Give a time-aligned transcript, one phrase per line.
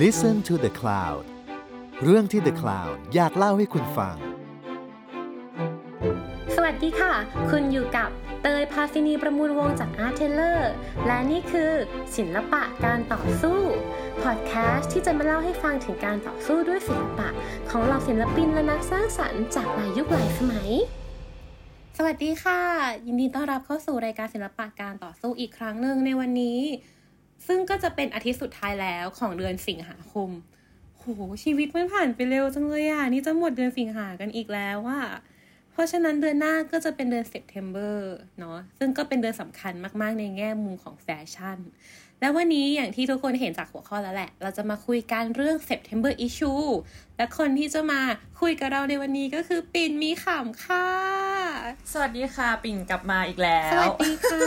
[0.00, 1.24] Listen to the Cloud
[2.02, 4.16] เรื่องที่ The Cloud อยากเล่าให้คุณฟัง
[6.56, 7.12] สวัสดีค่ะ
[7.50, 8.10] คุณอยู่กับ
[8.42, 10.60] เตยพาซินีประมูลวงจาก Art Taylor
[11.06, 11.72] และนี่คือ
[12.16, 13.60] ศิลปะการต่อสู้
[14.22, 17.28] พอดแคสต์ที่จะมาเล่าให้ฟังถึงการต่อสู้ด้วยศิลปะ
[17.70, 20.70] ของเหล่าศิลปินและนักสร้างสรรค์จากหลายยุคหลายสมัย
[21.96, 22.60] สวัสดีค่ะ
[23.06, 26.60] ยินดีต้อนรับเข้าสู่รายการศิลปะการต่อสู้อีกครั้งหนึ่งในวันนี้
[27.46, 30.30] ซึ่งก็จะเป็นอาทิตย์สุดท้ายแล้วของเดือนสิงหาคม
[30.98, 31.04] โห
[31.44, 35.00] ชีวิตมันผ่านไปเร็วจังเลยอะ นี่จะหมดเดือนสิงหากันอีกแล้วว่า
[35.72, 41.58] เพราะฉะนั้นเดือนหน้าก็จะเป็นเดือน September เนาะซึ่งก็เป็นเดือนสำคัญมากๆ ในแง่มุมของแฟชั่น
[42.20, 46.66] และวันนี้อย่างที่ทุกคนเห็นจากหัวข้อแล้วแหละ เราจะมาคุยกันเรื่อง September Issue
[47.16, 48.00] และคนที่จะมา
[48.40, 51.29] คุยกับเราในวันนี้ก็คือปิ่นมีขำค่ะ
[51.92, 54.40] สวัสดีค่ะ ปิ่นกลับมาอีกแล้ว สวัสดีค่ะ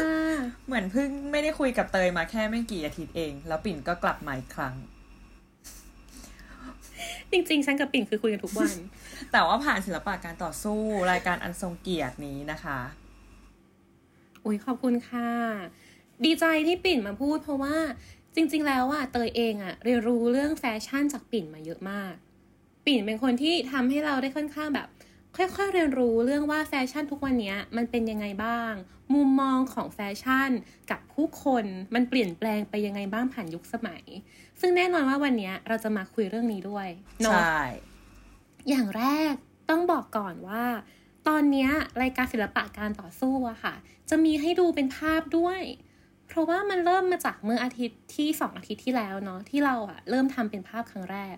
[0.68, 4.76] เหมือนเพิ่งไม่ได้คุยกับเตยมาแค่ไม่กี่อาทิตย์เอง แล้วปิ่นก็กลับมาอีกครั้ง
[7.32, 8.76] จริงๆ ฉันกับปิ่นคือคุยกันทุกวัน
[9.32, 10.80] แต่ว่าผ่านศิลปะการต่อสู้
[11.12, 12.80] รายการอันทรงเกียรตินี้นะคะ
[14.46, 15.30] อุ้ยขอบคุณค่ะ
[16.26, 17.76] ดีใจที่ปิ่นมาพูดเพราะว่า
[18.36, 22.14] จริง ๆ แล้วอะเตยเองอะเรียนรู้เรื่องแฟชั่นจากปิ่นมาเยอะมาก
[22.86, 24.88] ปิ่นเป็นคนที่ทำให้เราได้ค่อนข้างแบบ
[25.38, 28.74] ค่อยๆเรียนรู้เรื่องว่าแฟชั่นทุกวันนี้มันเป็นยังไงบ้าง
[29.14, 30.50] มุมมองของแฟชั่น
[30.92, 34.04] กับผู้คนมันเปลี่ยนแปลงไปยังไงบ้างผ่านยุคสมัย
[34.60, 36.88] ซึ่งแน่นอนว่าวันนี้เราจะมาคุยเรื่องนี้ด้วย
[37.22, 37.62] เนาะใช่
[38.70, 39.34] อย่างแรก
[39.70, 40.64] ต้องบอกก่อนว่า
[41.28, 41.70] ตอนเนี้ย
[42.02, 43.76] รายการศิลปะการต่อสู้อะค่ะ
[44.10, 45.62] จะมีให้ดูเป็นภาพด้วย
[46.28, 51.36] เพราะว่ามันเริ่มมาจากเมื่ออาทิตย์ที่สองอาทิตย์ที่แล้วเนาะที่เราอะเริ่มทำเป็นภาพครั้งแรก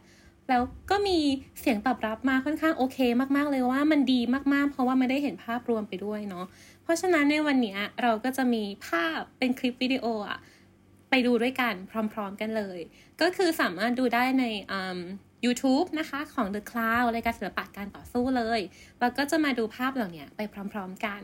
[0.50, 1.18] แล้วก็มี
[1.60, 2.98] เสียงตอบรับมาค่อนข้างโอเค
[3.36, 4.20] มากๆเลยว่ามันดี
[4.54, 6.46] มากๆ เพราะว่าไมันได้เห็นภาพรวมไปด้วยเนาะ
[6.84, 10.40] เพราะฉะนั้นในวันนี้เราก็จะมีภาพเป็นคลิปวิดีโออะ
[11.10, 11.74] ไปดูด้วยกัน
[12.14, 12.80] พร้อมๆกันเลย
[13.22, 14.46] ก็คือสามารถดูได้ใน
[15.46, 18.60] YouTube นะคะของ The Cloud รายการศิลปะการต่อสู้เลย
[19.00, 20.42] เราก็จะมาดูภาพเหล่านี้ไป
[20.74, 21.22] พร้อมๆกัน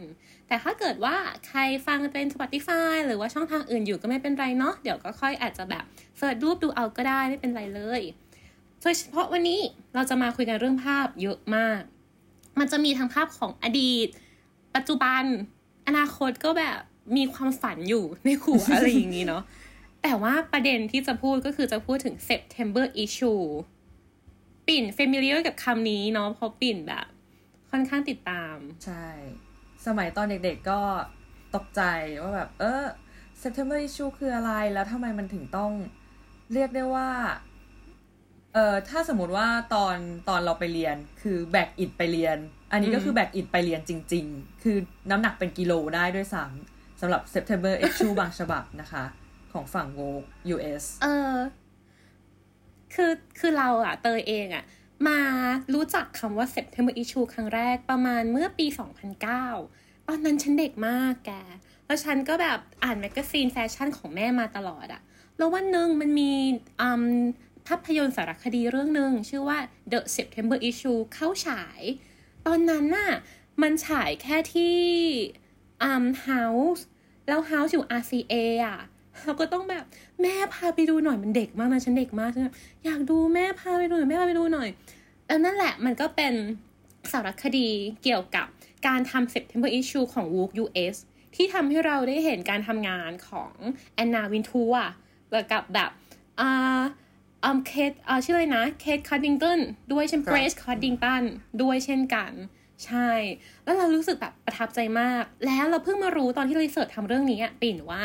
[0.47, 1.15] แต่ถ้าเกิดว่า
[1.47, 5.83] ใครฟังเป็น Spotify หรือว่าช่องทางอื่นอยู่ก็ไม่เป็นไรเนาะเดี๋ยวก็ค่อยอาจจะแบบ
[6.17, 8.01] เสิร์ชรูปดูเอาก็ได้ไม่เป็นไรเลย
[8.81, 9.59] โดยเฉพาะวันนี้
[9.93, 11.81] เราจะมาคุยกันเรื่องภาพเยอะมาก
[12.59, 14.07] มันจะมีทั้งภาพของอดีต
[14.75, 15.23] ปัจจุบัน
[15.87, 16.79] อนาคตก็แบบ
[17.17, 19.43] มีความฝันอยู่ในหัวอะไรอย่างนี้เนาะ
[20.03, 23.43] แต่ว่าประเด็นที่จะพูดก็คือจะพูดถึง September issue
[24.67, 27.05] ปิ่น familiar กับคำนี้เนาะเพราะปิ่นแบบ
[27.71, 28.55] ค่อนข้างติดตาม
[28.85, 29.05] ใช่
[29.85, 30.81] สมัยตอนเด็กๆก็
[31.55, 31.81] ตกใจ
[32.21, 32.83] ว่าแบบ เออ
[33.41, 35.71] September issue คืออะไรแล้วทำไมมันถึงต้อง
[36.53, 37.09] เรียกได้ว่า
[38.53, 39.97] เออถ้าสมมติว่าตอน
[40.29, 42.37] ตอนเราไปเรียนคือแบกอิดไปเรียน
[42.71, 44.77] อันนี้ก็คือแบกอิดไปเรียนจริง ๆ คือ
[45.09, 49.03] น้ำหนักเป็นกิโลได้ด้วยซ้ำสำหรับ September issue บางฉบับนะคะ
[49.53, 49.99] ของฝั่งโว
[50.53, 51.35] US เออ
[52.93, 54.63] คือคือเราอะเตยเองอะ
[55.07, 55.19] มา
[55.73, 58.65] รู้จักคำว่า September issue ครั้งแรกประมาณเมื่อปี
[59.37, 61.31] 2009 ตอนนั้นฉันเด็กมากแก
[61.85, 65.01] แล้วฉันก็แบบอ่านแมกกาซีนแฟชั่นของแม่มาตลอดอะ
[65.37, 66.31] แล้ววันหนึ่งมันมี
[66.81, 67.05] อืม
[67.67, 69.57] ภาพยนตร์สารคดีเรื่องหนึ่งชื่อว่า
[69.91, 71.81] The September issue เข้าฉาย
[72.45, 73.11] ตอนนั้นน่ะ
[73.61, 74.77] มันฉายแค่ที่
[75.83, 76.81] อืม House
[77.27, 78.35] แล้ว House อยู่ RCA
[78.65, 78.79] อะ
[79.23, 79.83] เราก็ต้องแบบ
[80.21, 82.55] แม่พาไปดูหน่อยมันเด็กมากนะฉันเด็กมากฉันแบบ
[82.85, 84.69] อยากดูแม่พาไปดูหน่อยแม่พาไปดูหน่อย
[85.27, 86.33] แล้วนั่นแหละมันก็เป็น
[87.11, 87.69] สารคดี
[88.03, 88.47] เกี่ยวกับ
[88.87, 90.95] การทำ September issue ของ Vogue US
[91.35, 93.51] ที่ทำให้เราได้เห็นการทำงานของ
[93.95, 94.73] แอนนาวินทัว
[95.31, 95.89] แล้วกับแบบ
[96.39, 96.81] อ่า
[97.43, 99.59] อืมเคทอ่าชื่ออะไรนะ เคทคอดดิงตัน
[99.91, 101.23] ด้วยเช่นครับเกรซคอดดิงตัน
[101.61, 102.31] ด้วยเช่นกัน
[102.85, 103.11] ใช่
[103.63, 108.03] แล้วเรารู้สึกแบบประทับใจมาก แล้วเราเพิ่งมารู้ตอนที่รีเสิร์ชทำเรื่องนี้อะปิ่นว่า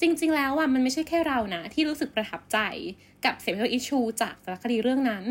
[0.00, 2.58] จริง ๆ แล้วอะมันไม่ใช่แค่เรานะ ที่รู้สึกประทับใจ
[3.24, 5.24] กับเซ p เ e อร์อิชูจากสารคดีเรื่องนั้น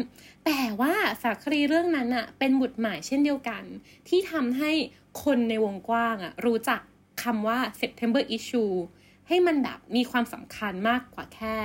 [0.45, 3.63] แต่ว่าสารคดีเรื่องนั้นอะเป็นบุตรหมายเช่นเดียวกัน
[4.07, 4.71] ที่ทำให้
[5.23, 6.81] คนในวงกว้างอะรู้จัก
[7.23, 8.73] คำว่า September issue
[9.27, 11.57] ให้มันแบบมีความสำคัญมากกว่าแค่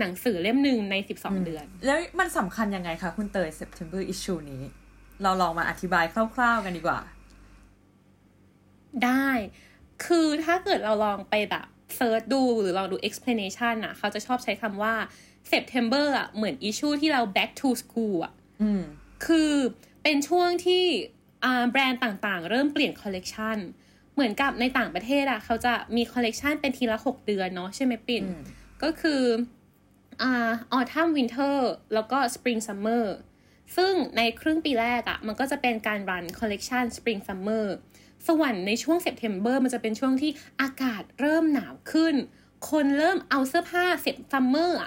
[0.00, 4.62] หนังสือเล่มหนึ่งใน 12 เดือน แล้วมันสำคัญยังไงคะคุณเตย September issue นี้
[5.22, 6.04] เราลองมาอธิบาย
[6.34, 7.00] คร่าวๆกันดีกว่า
[9.04, 9.28] ได้
[10.04, 11.66] คือถ้าเกิดเราลองไปแบบ
[11.96, 14.94] search ดูหรือลองดู explanation อะเขาจะชอบใช้คำว่า
[15.52, 18.82] September อะเหมือน issue ที่เรา back to school อะอืม
[19.26, 19.52] คือ
[20.02, 20.84] เป็นช่วงที่
[21.44, 23.56] อ่าแบรนด์ต่างๆ เริ่มเปลี่ยนคอลเลกชัน
[24.14, 28.42] เหมือนกับในต่างประเทศอะเขาจะมีคอลเลกชันเป็นทีละ6เดือนเนาะใช่ไหมปิ่นอืม
[28.82, 29.22] ก็คือ
[30.22, 33.16] autumn winter แล้วก็ spring summer
[33.76, 37.74] ซึ่งในครึ่งปีแรกอะมันก็จะเป็นการ run คอลเลกชัน spring summer
[38.28, 40.30] ส่วนในช่วง September มันจะเป็นช่วงที่
[40.60, 42.14] อากาศเริ่มหนาวขึ้น
[42.70, 44.78] คนเริ่มเอาเสื้อผ้า spring summer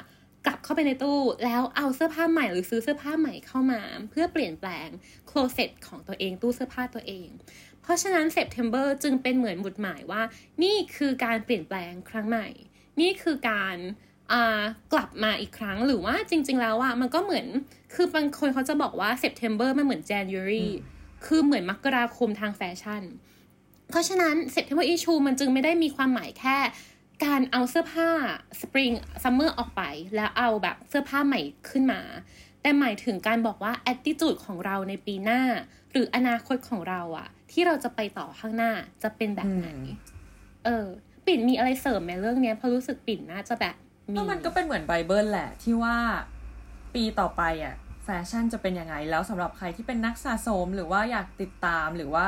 [0.45, 4.88] กลับเข้าไปในตู้ แล้วเอาเสื้อผ้าใหม่หรือซื้อเสื้อผ้าใหม่เข้ามา เพื่อเปลี่ยนแปลง
[5.28, 7.28] closet ของตัวเองตู้เสื้อผ้าตัวเอง
[7.81, 10.22] เพราะฉะนั้น September จึงเป็นเหมือนหมุดหมายว่า
[10.63, 12.48] นี่คือการเปลี่ยนแปลงครั้งใหม่
[13.01, 13.78] นี่คือการ
[14.94, 17.48] กลับมาอีกครั้งหรือว่าจริง ๆ แล้วอะมันก็เหมือน
[17.94, 20.68] คือบางคนเขาจะบอกว่า September มันเหมือน January
[21.25, 23.04] คือเหมือนมกราคมทางแฟชั่น
[23.89, 26.57] เพราะฉะนั้น September issue มันจึงไม่ได้มีความหมายแค่
[27.25, 28.10] การเอาเสื้อผ้า
[28.62, 29.81] Spring Summer ออกไป
[30.16, 32.01] แล้วเอาแบบเสื้อผ้าใหม่ขึ้นมา
[32.62, 35.42] แต่หมายถึงการบอกว่า attitude ของเราในปีหน้า
[35.92, 38.72] หรืออนาคตของเราอะที่เราจะไปต่อข้างหน้า
[39.04, 39.69] จะเป็นแบบไหน
[40.66, 40.88] เออ
[41.25, 43.75] ปิ่นมีอะไรเสริมไหมเรื่องเนี้ยเพราะรู้สึกปิ่นน่าจะแบบ
[44.13, 45.98] มีมันก็เป็นเหมือนไบเบิลแหละ ที่ว่า
[46.94, 52.25] ปีต่อไปอะแฟชั่นจะเป็นยังไง แล้วสำหรับใครที่เป็นนักสะสมหรือว่าอยากติดตามหรือว่า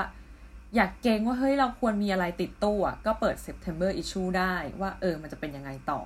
[0.75, 6.01] อยากเก็งว่าเฮ้ยเราควรมีอะไรติดตู้อะก็เปิด September issue ได้ว่าเออมันจะเป็นยังไงต่อ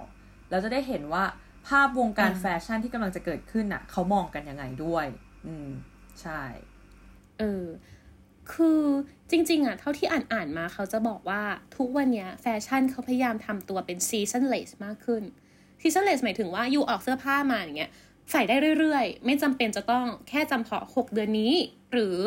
[0.51, 1.23] เราจะได้เห็นว่า
[1.67, 5.05] ภาพวงการแฟชั่นที่กำลังจะเกิดขึ้นอะ เขามองกันยังไงด้วย
[5.47, 5.69] อืม
[6.21, 6.41] ใช่
[7.39, 7.65] เออ
[8.53, 8.81] คือ
[9.31, 11.41] จริง ๆ อะ เท่าที่อ่านอ่านมาเขาจะบอกว่า
[11.77, 15.23] ทุกวันเนี้ยแฟชั่นเขาพยายามทำตัวเป็น seasonless มากขึ้น
[15.81, 17.91] ซีซันเลสหมายถึงว่าอยู่ออกเสื้อผ้ามาอย่างเงี้ย
[18.31, 21.53] ใส่ได้เรื่อยๆ ไม่จำเป็นจะต้องแค่จำเพาะ 6 เดือนนี้
[21.91, 22.17] หรือ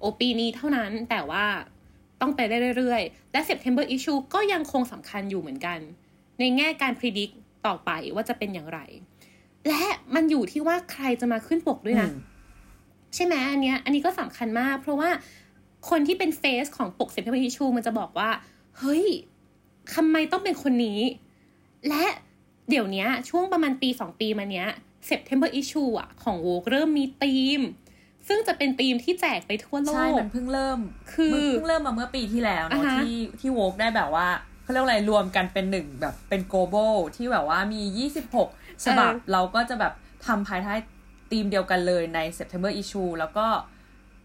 [0.00, 1.44] โอปีนี้เท่านั้นแต่ว่า
[2.20, 5.78] ต้องไปได้เรื่อยๆ และ September issue ก็ยังคงสำคัญอยู่เหมือนกัน
[6.38, 7.34] ในแง่การพิจิตร
[7.66, 8.80] ต่อไปว่าจะเป็นอย่างไร
[9.68, 9.84] และ
[10.14, 12.10] มันอยู่ที่ว่าใครจะมาขึ้นปกด้วยนะ
[13.14, 15.10] ใช่ไหมอันเนี้ยอันนี้ก็สำคัญมาก เพราะว่า
[15.90, 18.30] คนที่เป็นเฟสของปก September issue มันจะบอกว่า
[18.78, 19.04] เฮ้ย
[19.94, 21.00] ทำไมต้องเป็นคนนี้
[21.88, 22.04] และ
[22.68, 24.68] เดี๋ยวนี้ช่วงประมาณปีสองปีมาเนี้ย
[25.10, 27.60] September issue อะของโวกเริ่มมีธีม
[28.28, 30.78] ซึ่งจะเป็นธีมที่แจกไปทั่วโลก ใช่ มันเพิ่งเริ่ม
[31.14, 34.28] คือเพิ่งเริ่มมาเมื่อปีที่แล้วเนาะที่ที่โวกได้แบบว่า
[34.62, 38.06] เขาเรียกอะไรรวมกันเป็นหนึ่งแบบเป็น global ที่แบบว่ามี
[38.36, 39.92] 26 ฉบับ เราก็จะแบบ
[40.26, 40.74] ทำภายใต้
[41.30, 43.46] ธีมเดียวกันเลยใน September issue แล้วก็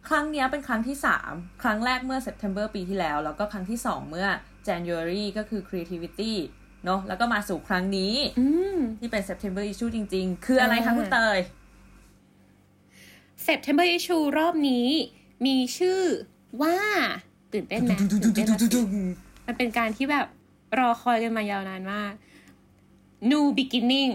[0.07, 0.97] ครั้งนี้เป็นครั้งที่
[1.29, 4.27] 3 ครั้งแรกเมื่อ September ปีที่แล้ว แล้วก็ครั้งที่ 2 เมื่อ
[4.67, 6.33] January ก็คือ creativity
[6.87, 8.13] เนาะแล้วก็มาสู่ครั้งนี้
[8.99, 11.37] ที่เป็น September issue จริง ๆ คืออะไรคะคุณเตย
[13.47, 14.87] September issue รอบนี้
[15.45, 16.01] มีชื่อ
[16.61, 16.77] ว่า
[17.53, 17.93] ตื่นเต้นไหม
[18.23, 18.47] ตื่นเต้น
[19.47, 20.27] มันเป็นการที่แบบ
[20.79, 22.13] รอคอยกันมายาวนานมาก
[23.31, 24.11] New Beginning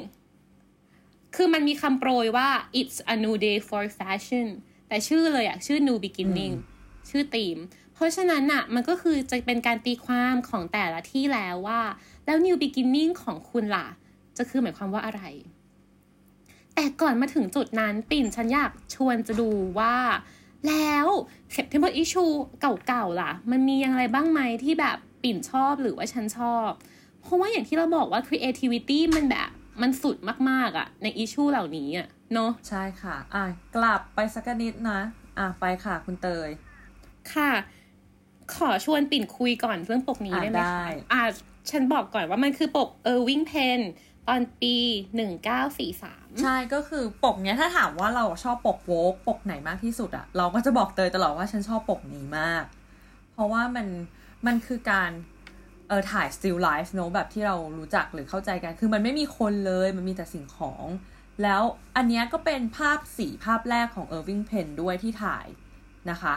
[1.34, 2.48] คือมันมีคำโปรยว่า
[2.80, 4.46] it's a new day for fashion
[4.88, 6.54] แต่ชื่อเลยอะชื่อ New Beginning
[7.10, 7.58] ชื่อธีม
[7.91, 11.80] เพ ราะฉะนั้นอะมันก็คือจะเป็นการตีความของแต่ละที่แล้วว่า
[12.26, 13.86] แล้ว new beginning ของคุณล่ะ
[14.36, 15.22] จะคือหมายความว่าอะไร
[16.74, 19.96] แต่ก่อนมาถึงจุดนั้นปิ่นฉันอยากชวนจะดูว่า
[20.68, 21.06] แล้ว
[21.56, 26.68] September issue เก่าๆล่ะ มันมียังไงบ้างไหมที่แบบปิ่นชอบหรือว่าฉันชอบ
[27.20, 29.48] เพราะว่าอย่างที่เราบอกว่า creativity มันแบบ
[29.82, 30.16] มันสุด
[30.50, 33.44] มากๆอะในอิชูเหล่านี้อะเนาะใช่ค่ะ อะ
[33.76, 35.00] กลับไปสักนิดนะ
[35.38, 36.50] อะ ไปค่ะคุณเตย
[37.32, 37.50] ค่ะ
[38.58, 41.22] ขอชวนปิ่นคุยก่อนเรื่องปกนี้ได้ไหมคะอะ
[41.70, 43.80] ฉันบอกก่อนว่ามันคือปกเออร์วิงเพน
[44.28, 44.76] ตอนปี
[45.16, 52.64] หนึ่งเก้าสี่สามใช่ก็คือปกเนี้ยถ้าถามว่าเราชอบปกโวกปกไหนมากที่สุดอะเราก็จะบอกเตยตลอดว่าฉันชอบปกนี้มาก
[53.32, 53.86] เพราะว่ามัน
[54.46, 55.10] มันคือการ
[55.88, 60.86] เออถ่าย still life เนอะแบบที่เรารู้จักหรือเข้าใจกัน คือมันไม่มีคนเลยมันมีแต่สิ่งของ
[61.42, 61.62] แล้ว
[61.96, 65.46] อันนี้ก็เป็นภาพสีภาพแรกของ Irving Penn ด้วยที่ถ่าย
[66.10, 66.34] นะคะ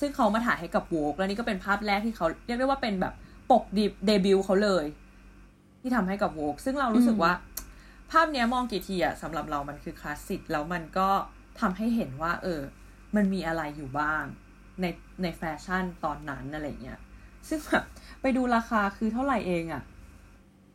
[0.00, 3.14] ซึ่งเขามาถ่ายให้กับโวกแล้วนี่ก็เป็นภาพแรกที่เขาเรียกได้ว่าเป็นแบบ
[3.50, 4.84] ปกดิบเดบิวต์เขาเลย
[5.80, 7.32] ที่ทำให้กับโวกซึ่งเรารู้สึกว่า
[8.10, 11.08] ภาพเนี้ยมองกี่ทีอะสำหรับเรามันคือคลาสสิกแล้วมันก็
[11.60, 12.60] ทำให้เห็นว่า เออ
[13.16, 14.24] มันมีอะไรอยู่บ้าง
[14.80, 14.86] ใน
[15.22, 17.00] ในแฟชั่นตอนนั้นอะไรเงี้ย
[17.48, 17.84] ซึ่งแบบ
[18.20, 19.82] ไปดูราคาคือเท่าไหร่เองอะ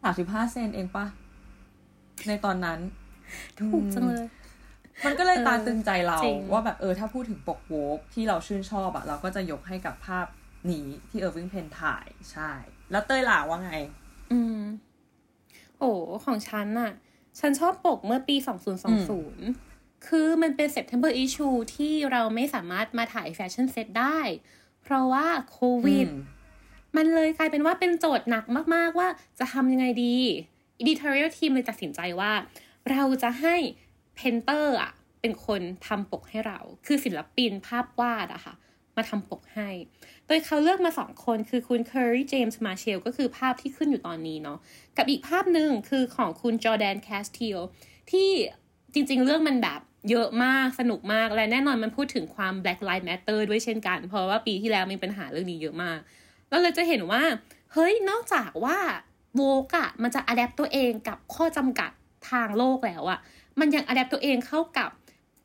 [0.04, 1.06] สามสิบห้าเซนเองปะ
[2.28, 2.80] ในตอนนั้น
[3.60, 4.26] ถูกจังเลย
[5.06, 6.20] มันก็เลยตาตึงใจเรา
[6.52, 10.26] ว่าแบบเออถ้าพูดถึงปกโวกที่เราชื่นชอบอะเราก็จะยกให้กับภาพ
[10.72, 12.52] นี้ที่เออร์วิงเพนถ่ายใช่
[12.92, 13.74] แล้วเต้ยหล่าว่าไง
[14.32, 14.62] อืม
[15.80, 15.92] โอ้
[16.26, 16.92] ของฉันน่ะ
[17.40, 19.48] ฉันชอบปกเมื่อปีสองศูนย์สองศูนย์
[20.08, 24.20] คือมันเป็น September issue ที่เราไม่สามารถมาถ่ายแฟชั่นเซตได้
[24.84, 26.08] เพราะว่าโควิด
[26.96, 29.08] มันเลยกลายเป็นว่าเป็นโจทย์หนักมาก ๆ ว่า
[29.40, 30.16] จะทำยังไงดี
[30.82, 32.32] editorial team เลยตัดสินใจว่า
[32.92, 33.56] เราจะให้
[34.22, 38.56] painter อะเป็นคนทำปกให้เรา คือศิลปินภาพวาดอะค่ะ
[38.98, 39.70] มาทำปกให้
[40.28, 44.58] โดยเขาเลือกมาสองคนคือคุณ Kerry James Marshall ก็คือภาพที่ขึ้นอยู่ตอนนี้เนาะ
[44.98, 47.58] กับอีกภาพหนึ่งคือของคุณ Jordan Casteel
[48.12, 48.30] ที่
[48.94, 56.00] จริงๆ เรื่องมันแบบเยอะมากสนุกมาก และแน่นอนมันพูดถึงความ Black Lives Matter ด้วยเช่นกัน เพราะว่าปีที่แล้วมีปัญหาเรื่องนี้เยอะมาก
[56.50, 57.24] เราเลยจะเห็นว่า
[57.74, 58.78] เฮ้ยนอกจากว่า
[59.36, 61.92] Vogue อะมันจะ adapt ตัวเองกับข้อจำกัด
[62.30, 63.20] ทางโลกแล้วอะ
[63.60, 64.90] มันยัง adapt ตัวเองเข้ากับ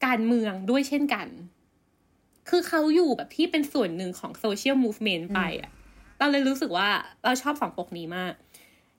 [0.06, 1.28] การเมืองด้วยเช่นกัน
[2.48, 5.70] คือเขาอยู่แบบที่เป็นส่วนหนึ่งของ social movement ไปอะ
[6.18, 6.88] เราเลยรู้สึกว่า
[7.24, 8.32] เราชอบสองปกนี้มาก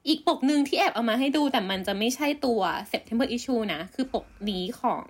[0.07, 2.61] อีกปกหนึ่งที่แอบเอามาให้ดูแต่มันจะไม่ใช่ตัว
[2.91, 5.05] September issue นะ คือปกนี้ของ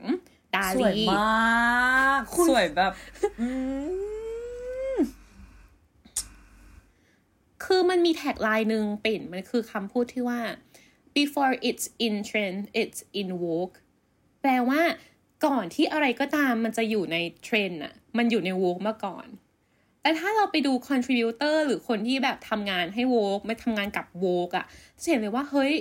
[0.55, 2.91] ดาสวยลีมากสวยแบบ
[3.41, 3.47] อื
[4.93, 4.97] ม
[7.63, 10.39] คือมันมีแท็กไลน์หนึ่งปิ่นมันคือคำพูดที่ว่า
[11.15, 13.87] before it's in trend it's in vogue แป
[14.49, 14.81] ลว่า
[15.45, 19.27] ก่อนที่อะไรก็ตามมันจะอยู่ในเทรนด์อะมันอยู่ใน Vogue มาก่อน
[20.01, 24.65] แต่ถ้าเราไปดู contributor หรือคนที่แบบทำงานให้ vogue ไม่ทำงานกับ vogue อะ
[25.01, 25.73] จะเห็นเลยว่าเฮ้ย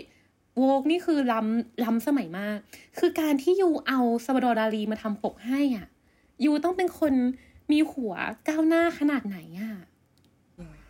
[0.61, 2.58] vogue นี่คือล้ำล้ำสมัยมาก
[2.99, 5.87] คือการที่ you เอาซัลบาดอร์ดาลีมาทำปกให้อะ
[6.45, 7.12] you ต้องเป็นคน
[7.73, 8.14] มีหัว
[8.49, 9.73] ก้าวหน้าขนาดไหนอะ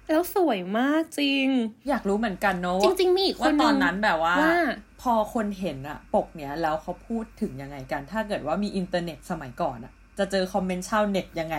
[0.08, 1.46] แล้วสวยมากจริง
[1.88, 4.54] อยากรู้เหมือนกันเนอะจริง ๆ มีอีกคว่านหตนึอนงนั้นแบบว่าว่า
[5.02, 11.56] พอคนเห็นอะปกเนี้ยแล้วเขาพูดถึงยังไงกัน ถ้าเกิดว่ามีอินเทอร์เน็ตสมัยก่อนอะจะเจอคอมเมนต์ชาวเน็ตยังไง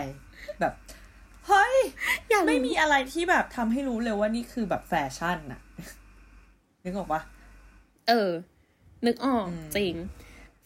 [0.60, 0.72] แบบ
[1.46, 1.76] เฮ้ย
[2.30, 5.60] อยากรู้ไม่มีอะไรที่แบบทำให้รู้เลยว่านี่คือแบบแฟชั่นอะ
[6.84, 7.20] นึกออกปะ
[8.08, 8.30] เออ
[9.06, 9.94] นึกออกอืมจริง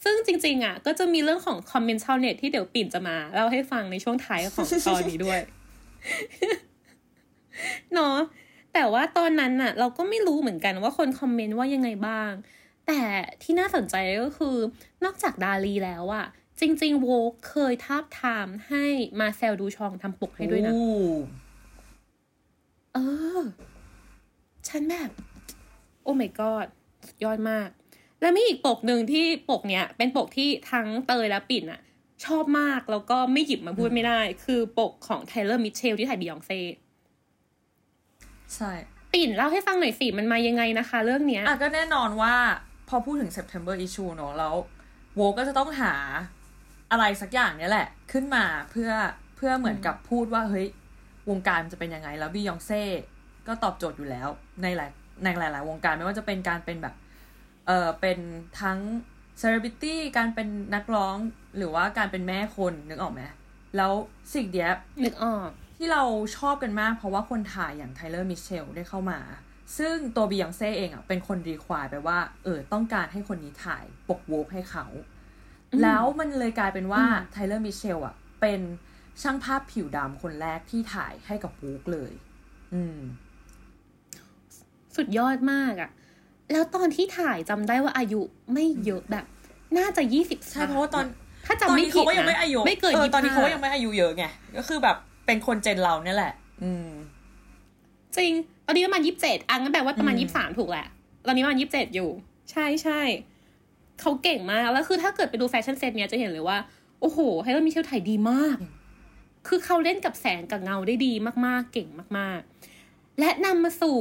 [0.04, 5.40] ซึ่งจริง ๆ อะ ก็จะมีเรื่องของคอมเมนต์ชาวเน็ตที่เดี๋ยวปิ่นจะมาเล่าให้ฟังในช่วงท้ายของตอนนี้ด้วย
[7.94, 8.16] เนาะ
[8.74, 12.30] แต่ว่าตอนนั้นน่ะเราก็ไม่รู้เหมือนกันว่าคนคอมเมนต์ว่ายังไงบ้าง
[12.86, 13.00] แต่
[13.42, 14.56] ที่น่าสนใจก็คือ
[15.04, 16.26] นอกจากดาลีแล้วอะ
[16.60, 18.84] จริง ๆ Vogue เคยทาบทามให้
[19.20, 20.86] มาร์เซลดูชองทำปกให้ด้วยนะโอ้
[22.94, 22.98] เอ
[23.38, 23.42] อ
[24.68, 25.10] ฉันแบบ
[26.02, 26.66] oh my god
[27.06, 27.68] สุดยอดมาก
[28.20, 31.80] แล้วมีอีกปกหนึ่งที่ปกเนี้ย เป็นปกที่ทั้งเตยและปิ่นอะ
[32.24, 36.60] ชอบมากแล้วก็ไม่หยิบมาพูดไม่ได้ คือปกของไทเลอร์มิเชลที่ถ่ายบียองเซ่
[38.56, 38.72] ใช่
[39.12, 42.34] ปิ่นเล่าให้ฟังหน่อยสิ มันมายังไงนะคะ เรื่องเนี้ยอะก็แน่นอนว่า
[42.88, 44.54] พอพูดถึง September issue เนอะแล้ว
[45.14, 45.94] โวก็จะต้องหา
[46.90, 48.90] อะไรสักอย่างเนี้ยแหละ ขึ้นมาเพื่อ
[49.36, 50.66] เพื่อเหมือนกับพูดว่าเฮ้ย
[51.30, 52.82] วงการมันจะเป็นยังไง แล้วบียองเซ่
[53.46, 54.28] ก็ตอบโจทย์อยู่แล้ว
[54.62, 54.90] ในหลาย
[55.24, 56.94] ในหลาย ๆ วงการไม่ว่าจะเป็นการเป็นแบบ
[57.66, 58.18] เออเป็น
[58.60, 58.78] ทั้ง
[59.38, 61.16] เซเลบริตี้การเป็นนักร้อง
[61.56, 63.20] หรือว่าการเป็นแม่คนนึกออกไหม
[63.76, 63.92] แล้ว
[64.34, 64.68] สิ่งเดีย
[65.04, 65.50] นึกออก
[65.84, 66.06] ที่เรา
[66.38, 69.20] ชอบกันมาก เพราะว่าคนถ่ายอย่างไทเลอร์มิเชลได้เข้ามา
[69.78, 74.86] ซึ่งตัวบียองเซ่เองอะเป็นคน require ไปว่า เออต้องการให้คนนี้ถ่ายปก Vogue ให้เขา
[75.72, 78.60] อืมแล้วมันเลยกลายเป็นว่าอืมไทเลอร์มิเชลอะเป็น
[79.22, 82.12] ช่างภาพผิวดำคนแรกที่ถ่ายให้กับ Vogue เลย
[82.74, 82.98] อืม
[84.96, 85.90] สุดยอดมากอะ
[86.52, 88.20] แล้วตอนที่ถ่ายจำได้ว่าอายุ
[88.52, 89.24] ไม่เยอะแบบ
[89.78, 91.04] น่าจะยี่สิบใช่เพราะว่าตอน
[91.46, 94.24] ถ้าตอนจำไม่นี้ผิเขาดก็ยังนะไม่อายุไม่เกินออยี่ตอนนี้เขาก็ยังไม่ไม่อายุเยอะไง
[94.58, 96.90] ก็คือแบบ เป็นคนเจนเราเนี่ยแหละ อืม
[98.16, 98.32] จริง
[98.66, 100.86] ตอนนี้ประมาณยี่สิบเจ็ดอังก็แปลว่าประมาณอืมยี่สิบสามถูกแหละ
[101.26, 102.10] ตอนนี้ประมาณยี่สิบเจ็ดอยู่
[102.50, 103.00] ใช่ใช่
[104.00, 106.58] เขาเก่งมาก แล้วคือถ้าเกิดไปดูแฟชั่นเซตเนี้ยจะเห็นเลยว่า
[107.00, 108.56] โอ้โหไฮเ e อร์มิเชลถ่ายดีมาก
[109.48, 111.12] คือเขาเล่นกับแสงกับเงาได้ดี
[111.46, 111.88] มากๆ เก่ง
[112.18, 114.00] มากๆ และนำมาสู่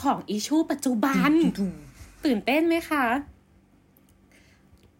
[0.00, 1.32] ของอิชูปัจจุบัน
[2.24, 3.04] ตื่นเต้นไหมคะ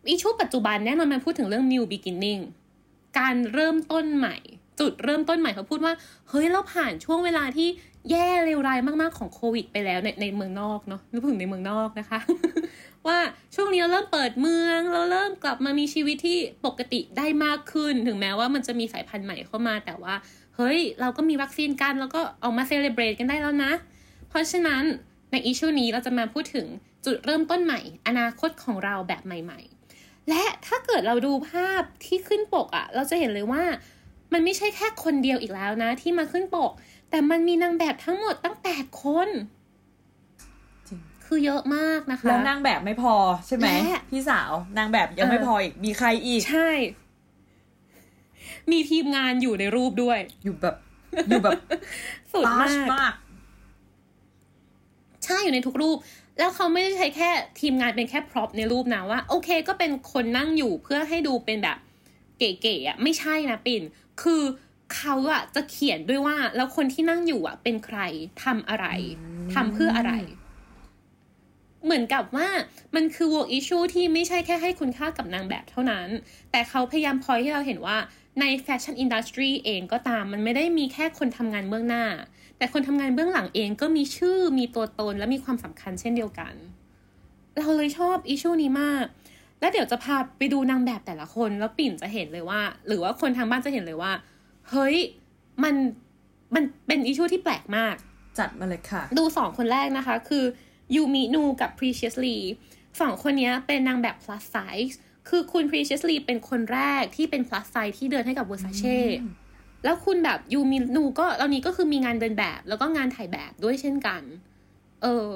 [0.08, 2.42] อิชูปัจจุบันแน่นอนมันพูดถึงเรื่อง new beginning
[3.18, 4.36] การเริ่มต้นใหม่
[4.82, 5.94] จุดเริ่มต้นใหม่เขาพูดว่า
[6.28, 7.68] เฮ้ยเราผ่านช่วงเวลาที่
[8.10, 12.20] แย่เลวร้ายมากๆของโควิด ไปแล้วในในเมืองนอกเนาะนึกถึงในเมืองนอกนะคะ
[13.06, 13.18] ว่า
[13.54, 20.14] ช่วงนี้เราเริ่มเปิดเมืองเราเริ่มกลับมามีชีวิตที่ปกติได้มากขึ้น ถึงแม้ว่ามันจะมีสายพันธุ์ใหม่เข้ามาแต่ว่า
[20.56, 23.72] เฮ้ย เราก็มีวัคซีนกันแล้วก็ออกมาเซเลบรตกันได้แล้วนะ
[24.28, 24.82] เพราะฉะนั้น
[25.32, 26.66] ในอิชูนี้เราจะมาพูดถึง
[27.06, 29.60] จุดเริ่มต้นใหม่ อนาคตของเราแบบใหม่
[29.94, 33.62] ๆ และถ้าเกิดเราดูภาพที่ขึ้นปกอะ่ะเราจะเห็นเลยว่า
[34.32, 36.72] มันไม่ใช่แค่คนเดียวอีกแล้วนะ ที่มาขึ้นปก
[37.10, 39.28] แต่มันมีนางแบบทั้งหมดตั้งแปดคน
[40.88, 43.14] จริงคือเยอะมากนะคะ แล้วนางแบบไม่พอ
[43.46, 46.70] ใช่ไหมและพี่สาวนางแบบยังไม่เออพออีก มีใครอีก ใช่
[48.70, 50.76] มีทีมงานอยู่ในรูปด้วย อยู่แบบ
[51.28, 51.58] อยู่แบบ
[52.32, 53.12] สุดตามากมาก
[55.24, 55.98] ใช่อยู่ในทุกรูป
[56.38, 61.78] แล้วเขาไม่ได้ใช้แค่ทีมงานเป็นแค่พร็อพในรูปนะว่า โอเค ก็เป็นคนนั่งอยู่เพื่อให้ดูเป็นแบบ
[62.38, 63.82] เก๋ๆอะ ไม่ใช่นะปิ่น
[64.22, 64.42] คือ
[64.94, 67.98] เขาอะจะเขียนด้วยว่า แล้วคนที่นั่งอยู่อะเป็นใคร
[68.44, 68.86] ทำอะไร
[69.54, 70.12] ทำเพื่ออะไร
[71.84, 72.48] เหมือนกับว่า
[72.94, 76.08] มันคือ work issue ที่ไม่ใช่แค่ให้คุณค่ากับนางแบบเท่านั้น
[76.50, 77.98] แต่เขาพยายามพอยให้เราเห็นว่า
[78.40, 82.04] ใน fashion industry เองก็ตามมันไม่ได้มีแค่คนทำงานเบื้องหน้า
[82.58, 86.54] แต่คนทำงานเบื้องหลังเองก็มีชื่อมีตัวตนและมีความสำคัญเช่นเดียวกัน
[87.58, 89.06] เราเลยชอบอิช u นี้มาก
[89.62, 94.12] แล้วเดี๋ยวจะพาไปดูนางแบบแต่ละคน แล้วปิ่นจะเห็นเลยว่า หรือว่าคนทางบ้านจะเห็นเลยว่า
[94.70, 94.96] เฮ้ย
[95.62, 95.74] มัน
[96.54, 97.94] มันเป็นอิช u ที่แปลกมาก
[98.38, 100.44] จัดมาเลยค่ะ ดูสองคนแรกนะคะ คือ
[100.94, 102.38] ยูมินูกับ Preciously
[103.00, 104.94] สองคนนี้เป็นนางแบบ plus size
[105.28, 108.98] คือคุณ Preciously เป็นคนแรกที่เป็น plus size ที่เดินให้กับ Versace
[109.84, 114.22] แล้วคุณแบบยูมีนูก็ตอนนี้ก็คือมีงานเดินแบบ แล้วก็งานถ่ายแบบด้วยเช่นกัน
[115.02, 115.28] เออ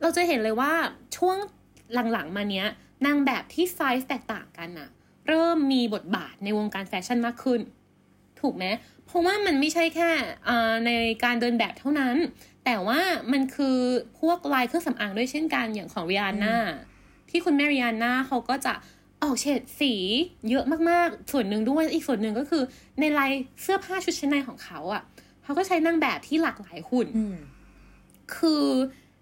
[0.00, 0.72] เราจะเห็นเลยว่า
[1.16, 1.36] ช่วง
[2.12, 2.66] หลังๆมาเนี้ย
[3.06, 4.88] นางแบบที่ไซส์แตกต่างกันอะ
[5.28, 7.60] เริ่มมีบทบาทในวงการแฟชั่นมากขึ้น
[8.40, 8.64] ถูกไหม
[9.06, 10.10] เพราะว่ามันไม่ใช่แค่
[10.86, 10.90] ใน
[11.24, 12.16] การเดินแบบเท่านั้น
[12.64, 13.00] แต่ว่า
[13.32, 13.78] มันคือ
[14.20, 16.56] พวกลายเครื่องสำอางด้วยเช่นกันอย่างของริอาน่า
[17.30, 18.74] ที่คุณแม่ริอาน่าเขาก็จะ
[19.22, 19.94] ออกเฉดสี
[20.50, 22.62] เยอะมากๆ ส่วนหนึ่งด้วยอีกส่วนหนึ่งก็คือ
[23.00, 23.30] ในลาย
[23.62, 25.02] เสื้อผ้าชุดชั้นในของเขาอะ่ะ
[25.42, 27.08] เขาก็ใช้นางแบบที่หลากหลายหุ่น
[28.36, 28.64] คือ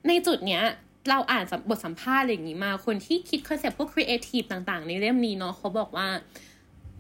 [0.08, 0.62] ในจุดเนี้ย
[1.09, 6.09] เราอ่านบทสัมภาษณ์อะไรอย่างนี้มา คนที่คิดคอนเซปต์พวกครีเอทีฟต่างๆ ในเล่มนี้เนาะเขาบอกว่า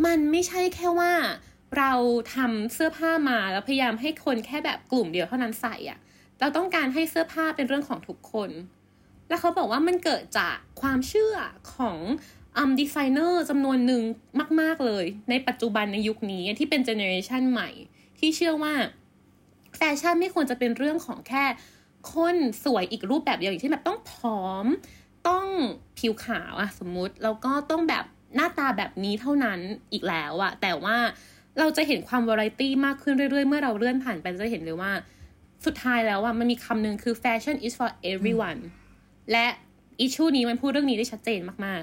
[0.04, 1.12] มันไม่ใช่แค่ว่า
[1.78, 1.92] เรา
[2.34, 5.98] ทำเสื้อผ้ามาแล้วพยายามให้คนแค่แบบกลุ่มเดียวเท่านั้นใส่อะ
[6.40, 8.50] เราต้องการให้เสื้อผ้าเป็นเรื่องของทุกคน
[9.28, 11.34] แล้วเขาบอกว่ามันเกิดจากความเชื่อ
[11.74, 11.98] ของ
[12.58, 14.02] อัมดีไซเนอร์จำนวนหนึ่ง
[14.60, 17.70] มาก ๆ เลย ในปัจจุบันในยุคนี้ที่เป็นเจเนอเรชันใหม่
[18.18, 18.74] ที่เชื่อว่า
[19.76, 21.44] แฟชั่นไม่ควรจะเป็นเรื่องของแค่
[22.14, 24.66] คนสวยอีกรูปแบบเดียวอย่างที่แบบต้องผอม
[25.28, 25.44] ต้อง
[25.98, 28.04] ผิวขาวอะสมมุติแล้วก็ต้องแบบ
[28.36, 29.58] หน้าตาแบบนี้เท่านั้น
[29.92, 30.96] อีกแล้วอะแต่ว่า
[31.58, 34.92] เราจะเห็นความวาไรตี้มากขึ้นเรื่อยๆ เมื่อเราเลื่อนผ่านไปจะเห็นเลยว่า
[35.64, 38.60] สุดท้ายแล้วอะมันมีคำหนึ่งคือ fashion is for everyone
[39.32, 39.46] และ
[40.00, 41.82] อิชูนี้มันพูดเรื่องนี้ได้ชัดเจนมาก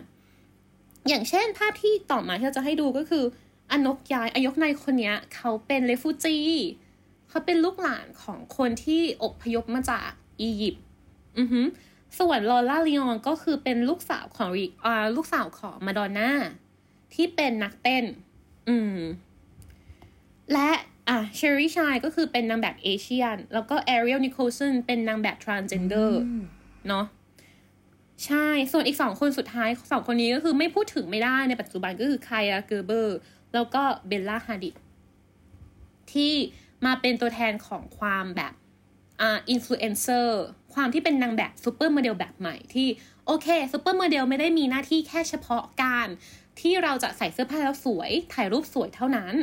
[0.53, 3.23] ๆ อย่างเช่นภาพที่ต่อมาที่เราจะให้ดูก็คือ
[3.71, 6.37] อนกยายอยกในคนนี้เขาเป็นเลฟูจี
[7.29, 10.09] เขาเป็นลูกหลานของคนที่อพยพมาจาก
[10.41, 10.83] อียิปต์
[11.39, 11.61] อือฮึ
[12.19, 14.49] ส่วนลอร่าลีออนก็คือเป็นลูกสาวของ
[14.85, 16.31] อ่าลูกสาวของมาดอนน่า
[17.13, 18.03] ที่เป็นนักเต้น
[18.69, 18.97] อืม
[20.53, 20.69] และ
[21.09, 26.21] อะเชอรี่ชายก็คือเป็นนางแบบ Asian แล้วก็แอเรียลนิโคลสันเป็นนางแบบ transgender
[26.87, 27.05] เนาะ
[28.25, 33.17] ใช่ ส่วนอีกสองคนสุดท้ายสองคนนี้ก็คือไม่พูดถึงไม่ได้ในปัจจุบันก็คือคายาเกอร์เบอร์
[33.53, 34.75] แล้วก็เบลล่าฮาดิด
[36.13, 36.33] ที่
[36.85, 38.53] มาเป็นตัวแทนของความแบบ
[39.21, 40.41] อ่าอินฟลูเอนเซอร์
[40.73, 42.87] ความที่เป็นนางแบบซูเปอร์โมเดลแบบใหม่ที่
[43.25, 46.07] โอเคซูเปอร์โมเดลไม่ได้มีหน้าที่แค่เฉพาะการ
[46.59, 49.33] ที่เราจะใส่เสื้อผ้าแล้วสวย ถ่ายรูปสวยเท่านั้น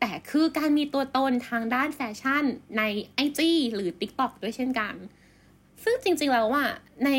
[0.00, 2.44] แต่คือการมีตัวตนทางด้านแฟชั่น
[2.78, 2.82] ใน
[3.24, 3.40] IG
[3.74, 4.94] หรือ TikTok ด้วยเช่นกัน
[5.84, 6.64] ซึ่งจริงๆแล้วว่า
[7.04, 7.10] ใน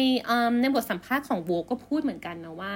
[0.62, 2.74] ในบทสัมภาษณ์ของ Vogue็พูดเหมือนกันนะว่า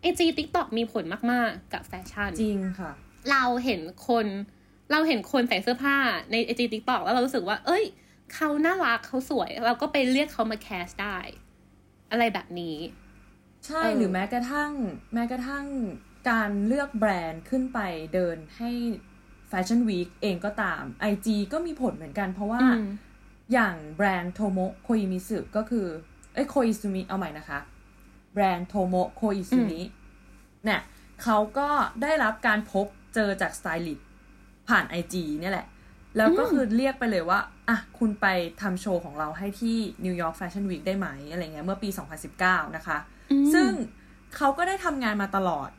[0.00, 2.92] IG TikTok มีผลมากๆกับแฟชั่น จริงค่ะ
[3.30, 4.26] เราเห็นคน
[4.90, 5.96] เราเห็นคนใส่เสื้อผ้า
[6.30, 7.84] ใน IG TikTok แล้วเรารู้สึกว่า เอ้ย
[8.34, 11.18] เขาน่ารักเขาสวย เราก็ไปเรียกเขามา cast ได้
[12.10, 12.76] อะไรแบบนี้
[13.66, 14.72] ใช่หรือแม้กระทั่ง
[15.14, 15.66] แม้กระทั่ง
[16.30, 17.78] การเลือกแบรนด์ขึ้นไป
[18.14, 18.70] เดินให้
[19.48, 22.60] fashion week เองก็ตาม IG ก็มีผลเหมือนกันเพราะว่า
[23.52, 25.86] อย่างแบรนด์โทโมโคอิมิสึก็คือ
[26.34, 27.58] เอ้ยโคอิซุมิเอาใหม่นะคะ
[28.34, 29.80] แบรนด์โทโมโคอิซุมิ
[30.64, 30.80] เนี่ย
[31.22, 31.68] เขาก็
[32.02, 34.05] ได้รับการพบเจอจากสไตลิสต์
[34.68, 35.66] ผ่าน IG เนี่ยแหละ
[36.16, 38.26] แล้วก็คือเรียกไปเลยว่า อะ คุณไป
[38.62, 41.88] ทำโชว์ของเราให้ที่ New York Fashion Week ได้ไหมอะไรเงี้ยเมื่อปี
[42.32, 42.98] 2019 นะคะ
[43.54, 43.70] ซึ่ง
[44.36, 45.70] เขาก็ได้ทำงานมาตลอด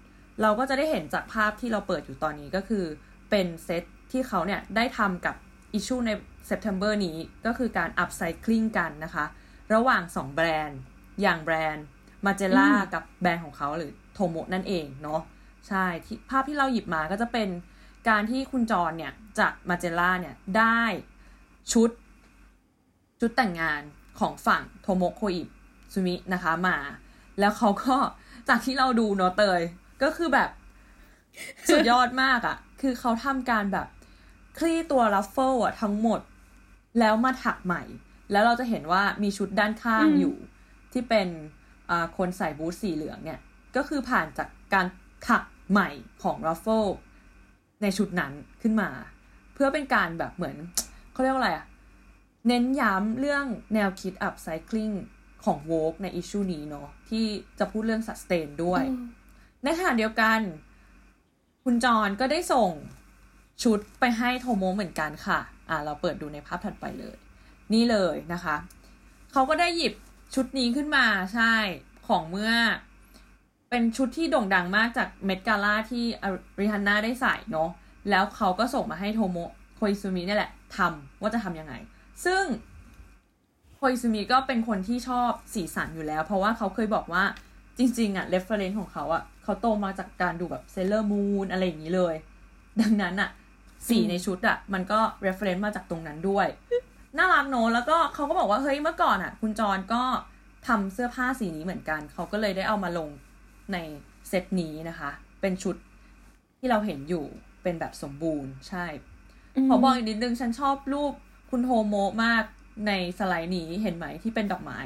[0.41, 2.83] เราก็จะได้เห็นจากภาพที่เราเปิดอยู่ตอนนี้ก็คือ
[3.29, 5.35] เป็นเซตที่เขาเนี่ยได้ทำกับ
[5.73, 6.11] issue ใน
[6.49, 9.25] September นี้ก็คือการ upcycling กันนะคะ
[9.73, 10.79] ระหว่าง 2 แบรนด์
[11.21, 11.85] อย่างแบรนด์
[12.25, 15.21] Margiela กับแบรนด์ของเขาหรือโทโมนั่นเองเนาะ
[15.67, 17.49] ใช่ที่ภาพที่เราหยิบมาก็จะเป็น
[18.09, 20.81] การที่คุณจอห์นเนี่ยจาก Margiela เนี่ยได้
[21.71, 21.89] ชุด
[23.19, 23.81] ชุดแต่งงาน
[24.19, 25.43] ของฝั่งโทโมโคอิ
[25.93, 26.77] ซูมินะคะมา
[27.39, 27.95] แล้วเขาก็
[28.49, 29.61] จากที่เราดูเนาะเตย
[30.03, 30.49] ก็คือแบบ
[31.69, 33.87] สุดยอดมากอะ่ะ คือเขาทำการแบบ
[34.57, 36.21] คลี่ตัว ruffle อะทั้งหมด
[36.99, 37.83] แล้วมาถักใหม่
[38.31, 40.35] แล้วเราจะเห็นว่ามีชุดด้านข้างอยู่
[40.93, 41.27] ที่เป็น
[42.17, 43.39] คนใส่บูทสีเหลืองเนี่ย
[43.75, 44.85] ก็คือผ่านจากการ
[45.27, 45.89] ถักใหม่
[46.23, 46.85] ของ ruffle
[47.81, 48.89] ในชุดนั้นขึ้นมา
[49.53, 50.55] เพื่อเป็นการแบบเหมือน
[51.11, 51.65] เขาเรียกว่าอะไรอะ
[52.47, 54.91] เน้นย้ำเรื่องแนวคิด upcycling
[55.45, 57.25] ของ Vogue ใน issue นี้เนาะที่
[57.59, 58.83] จะพูดเรื่องสัสเตนด้วย
[59.63, 60.39] ในขณะเดียวกัน
[61.63, 62.71] คุณจอห์นก็ได้ส่ง
[63.63, 67.17] ชุดไปให้โทโมเหมือนกันค่ะ อ่า เราเปิดดูในภาพถัดไปเลย
[67.73, 68.55] นี่เลยนะคะ
[69.31, 69.93] เขาก็ได้หยิบ
[70.35, 71.53] ชุดนี้ขึ้นมาใช่
[72.07, 72.51] ของเมื่อ
[73.69, 76.03] เป็นชุดที่โด่งดังมากจาก Met Gala ที่
[76.59, 77.69] ริฮันน่าได้ใส่เนาะ
[78.09, 79.37] แล้วเขาก็ส่งมาให้โทโม
[79.75, 81.73] โคอิซูมิเนี่ยแหละทำว่าจะทำยังไง
[82.25, 82.43] ซึ่ง
[83.75, 87.23] โคอิซูมิก็เป็นคนที่ชอบสีสันอยู่แล้ว เพราะว่าเขาเคยบอกว่า
[87.77, 92.15] จริง ๆอะ reference ของเขาอะเขาโตมาจากการดูแบบเซเลอร์มูนอะไรอย่างนี้เลย
[92.81, 93.29] ดังนั้นอะ
[93.87, 96.47] สีในชุดอะมันก็ reference มาจากตรงนั้นด้วย
[97.17, 100.03] น่ารักโนแล้วก็เขาก็บอกว่าเฮ้ยเมื่อก่อนอะคุณจรก็
[100.67, 103.09] ทำเสื้อผ้าสีนี้เหมือนกัน เขาก็เลยได้เอามาลง
[103.73, 103.77] ใน
[104.29, 105.09] เซตนี้นะคะ
[105.41, 105.75] เป็นชุด
[106.59, 107.25] ที่เราเห็นอยู่
[107.63, 108.85] เป็นแบบสมบูรณ์ใช่
[109.69, 111.13] ขอบอกอีกนิดนึง ฉันชอบรูป
[111.51, 112.43] คุณโฮโมมาก
[112.87, 114.79] ในสไลด์นี้เห็นไหมที่เป็นดอกไม้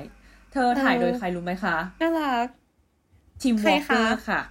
[0.51, 2.47] เธอถ่ายโดยใครรู้ไหมคะน่ารัก
[3.41, 4.41] ทีมใครวอลคะเกอร์ค่ะ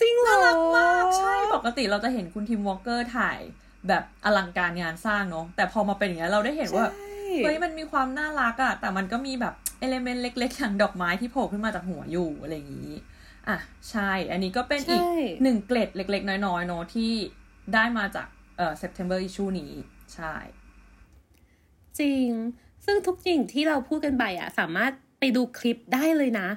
[0.00, 3.38] จริงเหรอน่ารักมาก ใช่ปกติเราจะเห็นคุณทิมวอล์กเกอร์ถ่าย
[3.88, 12.94] แบบอลังการงานสร้างเนาะแต่พอมาเป็นอย่างเนี้ยเราได้เห็นว่าใช่เฮ้ยมันมีความน่ารักอะแต่มันก็มีแบบ element เล็กๆอย่างดอกไม้ที่โผล่ขึ้นมาจากหัวอยู่อะไรอย่างนี้
[13.48, 13.58] อะ
[13.90, 17.12] ใช่ อันนี้ก็เป็นอีกใช่หนึ่งเกร็ดเล็ก ๆ น้อยๆเนาะที่
[17.74, 19.72] ได้มาจากเอ่อ September issue นี้
[20.14, 20.34] ใช่
[21.98, 22.28] จริง
[22.84, 26.48] ซึ่งทุกสิ่งที่เราพูดกันไปอะสามารถไปดูคลิปได้เลยนะ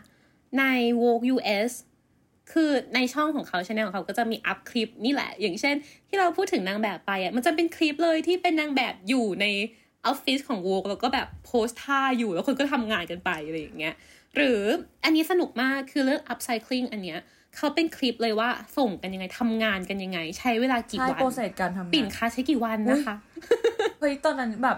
[0.60, 0.64] ใน
[1.02, 1.72] Vogue US
[2.52, 5.76] คือในช่องของเขาช anel ของเขาก็จะมีอัพคลิปนี่แหละ อย่างเช่น
[6.08, 9.46] ที่เราพูดถึงนางแบบไปอะมันจะเป็นคลิปเลยที่เป็นนางแบบอยู่ใน
[10.08, 13.96] ออฟฟิศของ Vogue แล้วก็แบบโพสท่าอยู่แล้วคนก็ทำงานกันไปอะไรอย่างเงี้ย
[14.36, 14.62] หรือ
[15.04, 17.20] อันนี้สนุกมากคือเรื่อง upcycling อันเนี้ย
[17.56, 23.16] เขาเป็นคลิปเลยว่าส่งกันยังไงทำงานกันยังไง ใช้เวลากี่ใช่วัน process การทำงานปิ่นคะใช้กี่วันนะคะ
[24.00, 24.78] เฮ้ยตอนนั้นแบบ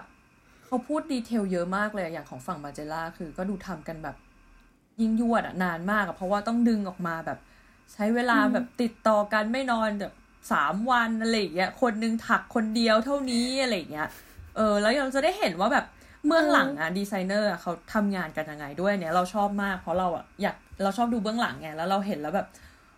[0.64, 4.16] เขาพูด detail เยอะมากเลยอะอย่างของฝั่ง Margiela คือก็ดูทำกันแบบ
[5.00, 7.38] ยิ่งยวดอะนานมากอะเพราะว่าต้องดึงออกมาแบบ
[7.92, 10.12] ใช้เวลาแบบติดต่อกันไม่นอนแบบ
[10.52, 14.08] สามวันอะไรอย่างเงี้ยคนหนึ่งถักคนเดียวเท่านี้อะไรอย่างเงี้ย
[14.58, 15.86] เออแล้วเราจะได้เห็นว่าแบบ
[16.26, 22.46] เบื้องหลังอะดีไซเนอร์อะเขาทำงานกันยังไงด้วยเนี่ยเราชอบมาก เพราะเราอะอยากเราชอบดูเบื้องหลังไงแล้วเราเห็นแล้วแบบ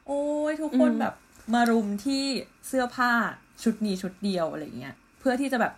[0.06, 1.14] โอ้ยทุกคนอืมแบบ
[1.54, 2.24] มารุมที่
[2.68, 3.12] เสื้อผ้า
[3.62, 5.72] ชุดนี้ชุดเดียวอะไรเงี้ยเพื่อที่จะแบบ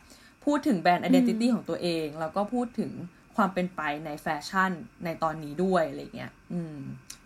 [0.45, 2.90] พูดถึงแบรนด์ identity ของตัวเอง แล้วก็พูดถึง
[3.37, 4.73] ความเป็นไปในแฟชั่น
[5.05, 6.79] ในตอนนี้ด้วยอะไรเงี้ยอืม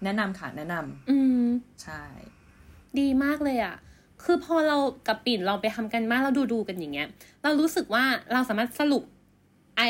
[0.04, 1.46] แนะนำค่ะแนะนำอืม
[1.82, 2.02] ใช่
[2.98, 3.74] ดีมากเลยอะ่ะ
[4.26, 4.76] คือพอเรา
[5.08, 7.08] กับปิ่นเราไปทำกันบ้านเราดูดูๆกันอย่างเงี้ย
[7.42, 9.04] เรารู้สึกว่าเราสามารถสรุป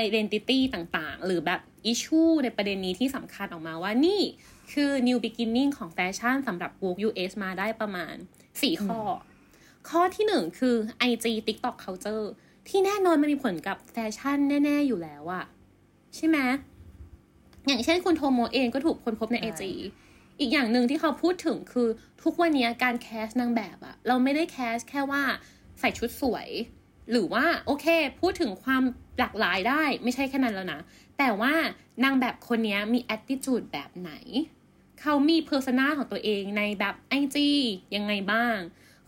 [0.02, 1.60] identity ต่างๆ หรือแบบ
[1.92, 4.20] issue ในประเด็นนี้ที่สำคัญออกมาว่านี่
[4.72, 8.14] คือ new beginning ของแฟชั่นสำหรับ Vogue US มาได้ประมาณ
[8.50, 9.00] 4 ข้อ
[9.88, 10.76] ข้อที่หนึ่งคือ
[11.10, 12.24] IG TikTok culture
[12.68, 15.44] ที่แน่นอนมันมีผลกับแฟชั่นแน่ ๆ อยู่แล้วอะ
[16.16, 16.38] ใช่ไหม
[17.66, 19.62] อย่างเช่นคุณโทโมเองก็ถูกค้นพบในใช่ IG
[20.40, 21.88] อีกอย่างหนึ่งที่เขาพูดถึงคือ
[22.22, 25.22] ทุกวันนี้การ cast นางแบบอะเราไม่ได้ cast แค่ว่า
[25.80, 26.48] ใส่ชุดสวย
[27.10, 27.86] หรือว่าโอเค
[28.20, 28.82] พูดถึงความ
[29.18, 30.80] หลากหลายได้ไม่ใช่แค่นั้นแล้วนะ
[31.18, 31.54] แต่ว่า
[32.04, 34.12] นางแบบคนนี้มี attitude แบบไหน
[35.00, 37.36] เขามี persona ของตัวเองในแบบ IG
[37.96, 38.56] ยังไงบ้าง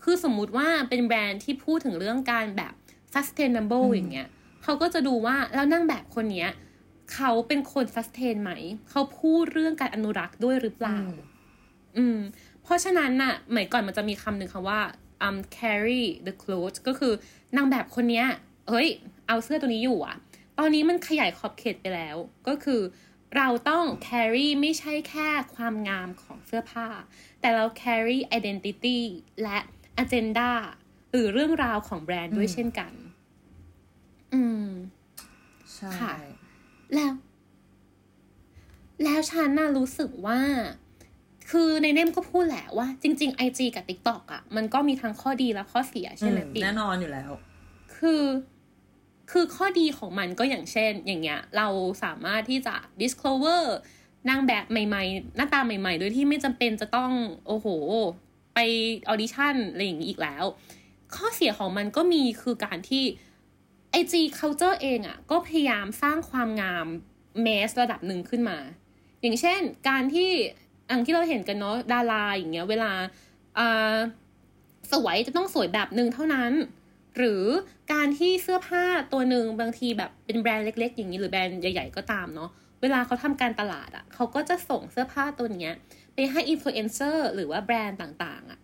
[0.03, 2.73] คือสมมุติว่าเป็นแบรนด์ที่พูดถึงเรื่องการแบบ
[3.13, 4.27] sustainable อืมอย่างเงี้ย
[4.63, 6.49] เขาก็จะดูว่าแล้วนางแบบคนเนี้ย
[7.13, 8.51] เขาเป็นคน sustain ไหม
[8.89, 11.15] เขาพูดเรื่องการอนุรักษ์ด้วยหรือเปล่า อืม
[11.97, 12.19] อืม
[12.63, 14.81] เพราะฉะนั้นน่ะเหมือนก่อนมันจะมีคำหนึ่งคำว่า
[15.27, 17.13] um carry the clothes ก็คือ
[17.55, 18.27] นางแบบคนเนี้ย
[18.69, 18.87] เฮ้ย
[19.27, 20.17] เอาเสื้อตัวนี้อยู่อะ
[20.57, 22.17] ตอนนี้มันขยายขอบเขตไปแล้ว
[22.47, 22.81] ก็คือ
[23.37, 26.87] เราต้อง carry ไม่ใช่แค่ความงามของเสื้อผ้า
[27.41, 28.99] แต่เรา carry identity
[29.43, 29.59] และ
[30.03, 30.51] agenda
[31.11, 32.91] หรือเรื่องราวของแบรนด์ด้วยอืมเช่นกัน
[34.33, 34.65] อืม
[35.75, 36.11] ใช่ค่ะ
[36.95, 37.13] แล้ว
[39.03, 40.39] แล้วฉันน่ะรู้สึกว่า
[41.49, 47.31] คือในเนมก็พูดแหละว่า จริง ๆ IG กับ TikTok อะ มันก็มีทั้งข้อดีและข้อเสียใช่ไหมอืมปิ๊กแน่นอนอยู่แล้ว
[47.95, 48.23] คือ
[49.31, 51.67] คือข้อดีของมันก็อย่างเช่น อย่างเงี้ย เรา
[52.03, 53.63] สามารถที่จะ discover
[54.29, 57.11] นางแบบใหม่ ๆ หน้าตาใหม่ ๆ โดยที่ไม่จำเป็นจะต้อง
[57.47, 57.67] โอ้โห
[58.53, 58.59] ไป
[59.09, 60.43] ออดิชั่นอะไรอย่างนี้อีกแล้ว
[61.15, 63.03] ข้อเสียของมันก็มีคือการที่
[64.01, 66.87] IG culture เองอะ่ะก็พยายามสร้างความงาม
[67.41, 68.57] เมสระดับหนึ่งขึ้นมา
[69.21, 70.29] อย่างเช่น การที่
[70.87, 72.91] อย่างที่เราเห็นกันเนาะดาราอย่างเงี้ย เวลา
[73.57, 73.95] อ่า
[74.91, 76.51] สวยจะต้องสวยแบบหนึ่งเท่านั้น
[77.17, 77.43] หรือ
[77.93, 82.49] การที่เสื้อผ้าตัวหนึ่งบางทีแบบเป็นแบรนด์เล็ก ๆ อย่างนี้หรือแบรนด์ใหญ่ ๆ ก็ตามเนาะ
[82.81, 85.73] เวลาเขาทำการตลาดอะ่ะเขาก็จะส่งเสื้อผ้าตัวเนี้ย
[86.13, 88.59] ไปให้อินฟลูเอนเซอร์หรือว่าแบรนด์ต่างๆอะ่ะ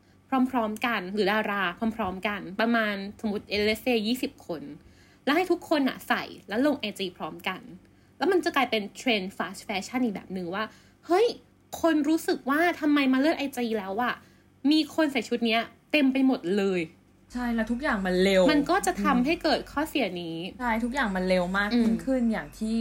[0.51, 1.63] พร้อม ๆ กันหรือดารา
[1.95, 4.61] พร้อม ๆ กัน ประมาณสมมติเอเลเซยี่สิบคน
[5.25, 7.61] แล้วให้ทุกคนอะใส่แล้วลง IG พร้อมกัน
[8.17, 10.63] แล้วมันจะกลายเป็นเทรนด์ fast fashion อีกแบบหนึ่งว่า
[11.07, 11.25] เฮ้ย
[11.81, 14.13] คนรู้สึกว่าทำไมมาเลือกไอจีแล้วอะ
[14.71, 15.61] มีคนใส่ชุดเนี้ย
[15.91, 16.79] เต็มไปหมดเลย
[17.33, 22.77] ใช่แล้วทุกอย่างมันเร็ว มันก็จะทำให้เกิดข้อเสียนี้ใช่ทุกอย่างมันเร็วมากอืมยิ่งขึ้นอย่างที่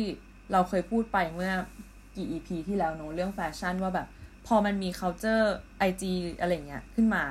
[0.52, 1.52] เราเคยพูดไปเมื่อ
[2.16, 4.06] กี่ EP ที่แล้วเนอะเรื่องแฟชั่นว่าแบบ
[4.46, 5.46] พอมันมี culture
[5.88, 6.02] IG
[6.40, 7.22] อะไรเงี้ยขึ้นมา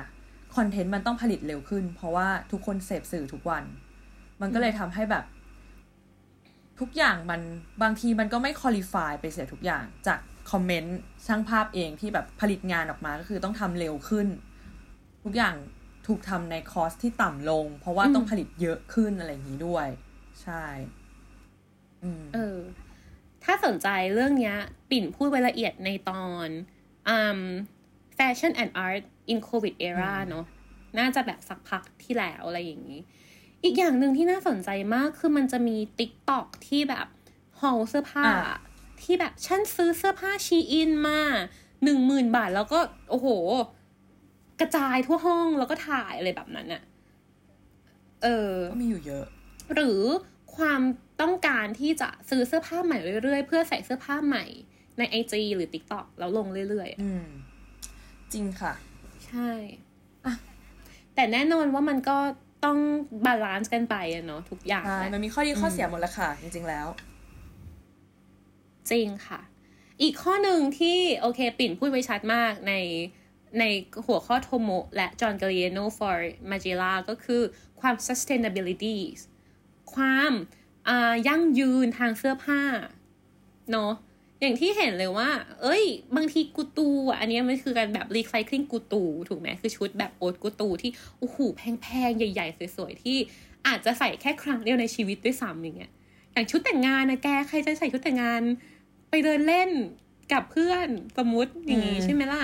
[0.56, 3.64] คอนเทนต์มันต้องผลิตเร็วขึ้น เพราะว่าทุกคนเสพสื่อทุกวัน
[4.40, 5.24] มันก็เลยทำให้แบบ
[6.80, 7.40] ทุกอย่างมัน
[7.82, 10.18] บางทีมันก็ไม่คอลี่ฟายไปเสียทุกอย่างจาก
[10.50, 14.26] คอมเมนต์ช่างภาพเองที่แบบผลิตงานออกมาก็คือต้องทำเร็วขึ้น
[15.24, 15.54] ทุกอย่าง
[16.06, 19.86] ถูกทำในคอสที่ต่ำลง เพราะว่าอืมต้องผลิตเยอะขึ้นอะไรอย่างนี้ด้วย
[20.42, 20.64] ใช่
[22.02, 22.58] อืมเออ
[23.44, 24.56] ถ้าสนใจเรื่องเนี้ย
[24.90, 26.48] ปิ่นพูดไว้ละเอียดในตอน
[27.16, 27.40] um,
[28.16, 30.46] Fashion and Art in COVID era เนอะ
[30.98, 33.00] น่าจะแบบสักพักที่แล้วอะไรอย่างนี้
[33.64, 37.06] อีกอย่างหนึ่งที่น่าสนใจมากคือมันจะมี TikTok ที่แบบ
[37.60, 38.38] ฮอลเสื้อผ้าอ่า
[39.02, 41.20] ที่แบบฉันซื้อเสื้อผ้าชีอินมา
[41.84, 42.78] หนึ่งหมื่นบาทแล้วก็
[43.10, 43.28] โอ้โห
[44.60, 46.82] กระจายทั่วห้องแล้วก็ถ่ายอะไรแบบนั้นอะ
[48.22, 49.24] เออก็มีอยู่เยอะ
[49.74, 50.00] หรือ
[50.56, 50.80] ความ
[51.20, 54.44] ต้องการที่จะซื้อเสื้อผ้าใหม่เรื่อยๆ เพื่อใส่เสื้อผ้าใหม่
[54.98, 57.26] ใน IG หรือ TikTok แล้วลงเรื่อยอืม
[58.32, 59.50] จริงค่ะๆใช่
[61.14, 62.18] แต่แน่นอนว่ามันก็
[62.64, 62.78] ต้อง
[63.26, 66.86] balance กันไปอะเนาะทุกอย่างใช่แหละมันมีข้อดีข้อเสียหมดแหละค่ะ จริง ๆ แล้ว
[68.90, 69.40] จริงค่ะ
[70.02, 72.74] อีกข้อหนึ่งที่โอเค ปิ่นพูดไว้ชัดมากใน
[73.58, 73.64] ใน
[74.06, 76.16] หัวข้อโทโมและจอห์นกา i เ n o for
[76.50, 77.42] Magella ก็คือ
[77.80, 78.98] ความ sustainability
[79.94, 80.32] ความ
[80.88, 82.62] อ่ายั่งยืนทางเสื้อผ้า
[83.70, 83.92] เนาะ
[84.40, 85.28] อย่างที่เห็นเลยว่า
[85.62, 85.84] เอ้ย
[86.16, 93.16] บางทีกูตูอะ อันเนี้ยมันคือการแบบรีไซเคิลกูตู ถูกไหมคือชุดแบบโอ๊ตกูตูที่โอ้โหแพงๆ ใหญ่ๆ สวยๆ ที่
[93.66, 95.92] อาจจะใส่แค่ครั้งเดียวในชีวิตด้วยซ้ำอย่างเงี้ย
[96.32, 98.40] อย่างชุดแต่งงานนะแก ใครจะใส่ชุดแต่งงาน
[99.10, 99.70] ไปเดินเล่น
[100.32, 102.42] กับเพื่อนสมมติอย่างงี้อืมใช่ไหมล่ะ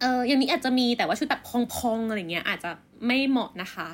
[0.00, 2.70] เอออย่างนี้อาจจะมีแต่ว่าชุดแบบพองๆ อะไรเงี้ย อาจจะ
[3.06, 3.88] ไม่เหมาะนะคะ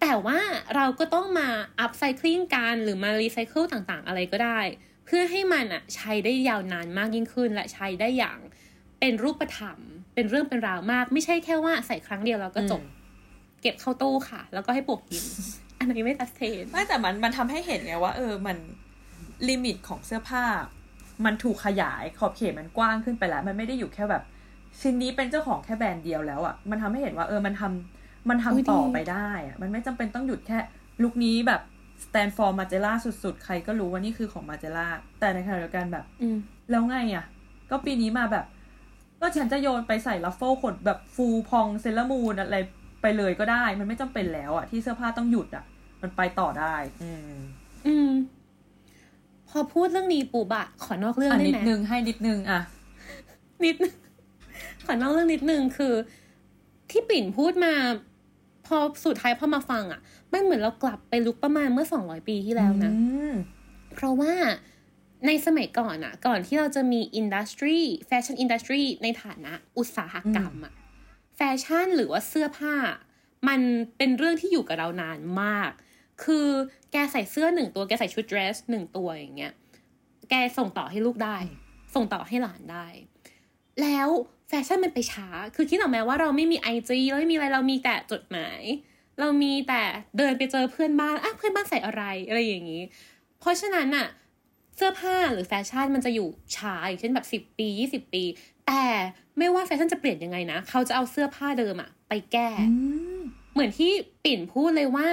[0.00, 0.38] แต่ว่า
[0.74, 1.48] เราก็ต้องมา
[1.80, 8.38] upcycling กันหรือมารีไซเคิลต่างๆ อะไรก็ได้เพื่อให้มันอะใช้ได้ยาวนานมากยิ่งขึ้น และใช้ได้อย่าง
[9.00, 9.78] เป็นรูปธรรม
[10.14, 12.98] เป็นเรื่องเป็นราวมาก ไม่ใช่แค่ว่าใส่ครั้งเดียวแล้วก็จบอืม
[13.62, 15.24] เก็บเข้าตู้ค่ะ แล้วก็ให้ปลวกกิน
[15.78, 18.56] อันนี้ไม่ sustain ไม่แต่มันมันทำให้เห็นไงว่า เออมัน
[19.48, 20.44] limit ของเสื้อผ้า
[21.24, 24.22] มันถูกขยายขอบเขตมันกว้างขึ้นไปแล้ว มันไม่ได้อยู่แค่แบบ
[24.80, 30.58] ชิ้นนี้เป็นเจ้าของแค่แบรนด์เดียวแล้วอะ่ะ มันทำให้เห็นว่า เออมันทำมันทำอุ๊ยต่อดีไปได้อะมันไม่จำเป็นต้องหยุดแค่
[31.02, 31.60] ลุคนี้แบบ
[32.10, 34.86] stand for Margiela สุดๆ ใครก็รู้ว่านี่คือของ Margiela
[35.18, 36.38] แต่ในขณะเดียวกันแบบอืม
[36.70, 37.24] แล้วไงอะ่ะ
[37.70, 38.44] ก็ปีนี้มาแบบ
[39.20, 42.56] ก็ฉันจะโยนไปใส่ ruffle ขนแบบฟูพองเซเลอร์มูนอะไร
[43.02, 45.64] ไปเลยก็ได้ มันไม่จำเป็นแล้วอะ่ะ ที่เสื้อผ้าต้องหยุดอะ่ะ
[46.02, 47.36] มันไปต่อได้ อืม
[47.86, 48.10] อืม
[49.48, 52.60] พอพูดเรื่องนี้ปุ๊บอะขอนอกเรื่องอันนึงได้ไหมนิดนึงให้นิดนึงอะ
[53.64, 53.94] นิดนึง
[54.86, 55.94] ขอนอกเรื่องนิดนึงคือ
[56.90, 57.72] ที่ปิ่นพูดมา
[58.66, 60.00] พอสุดท้ายพอมาฟังอะ
[60.32, 63.32] มันเหมือนเรากลับไปยุคประมาณเมื่อสองร้อยปีที่แล้วนะอืม
[63.94, 64.34] เพราะว่า
[65.26, 70.74] ในสมัยก่อนอะก่อนที่เราจะมี industry fashion industry ในฐานะอุตสาหกรรมอะ
[71.36, 72.74] แฟชั่นหรือว่าเสื้อผ้า
[73.48, 73.60] มัน
[73.96, 75.70] เป็นเรื่องที่อยู่กับเรานานมาก
[76.24, 76.48] คือ
[76.92, 79.52] แกใส่เสื้อหนึ่งตัว แกใส่ชุดเดรสหนึ่งตัวอย่างเงี้ย
[80.30, 81.36] แกส่งต่อให้ลูกได้
[81.94, 82.86] ส่งต่อให้หลานได้
[83.82, 84.08] แล้ว
[84.48, 88.60] แฟชั่นมันไปช้า คือคิดออกไหมว่าเราไม่มีไอจีเราไม่มีอะไรเรามีแต่จดหมาย
[89.20, 89.82] เรามีแต่
[90.18, 92.82] เดินไปเจอเพื่อนบ้านอะเพื่อนบ้านใส่อะไรอะไรอย่างนี้
[93.40, 94.06] เพราะฉะนั้นอะ
[94.76, 98.24] เสื้อผ้าหรือแฟชั่นมันจะอยู่ช้าอย่างเช่นแบบสิบ10 ปียี่สิบปี
[98.66, 98.84] แต่
[99.38, 102.48] ไม่ว่าแฟชั่นจะเปลี่ยนยังไงนะ เขาจะเอาเสื้อผ้าเดิมอะไปแก้
[103.52, 103.92] เหมือนที่
[104.24, 105.08] ปิ่นพูดเลยว่า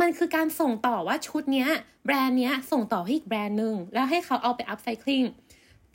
[0.00, 1.68] มันคือการส่งต่อว่าชุดเนี้ย
[2.04, 5.22] แบรนด์เนี้ยส่งต่อให้อีกแบรนด์หนึ่งแล้วให้เขาเอาไปอัพไซคลิง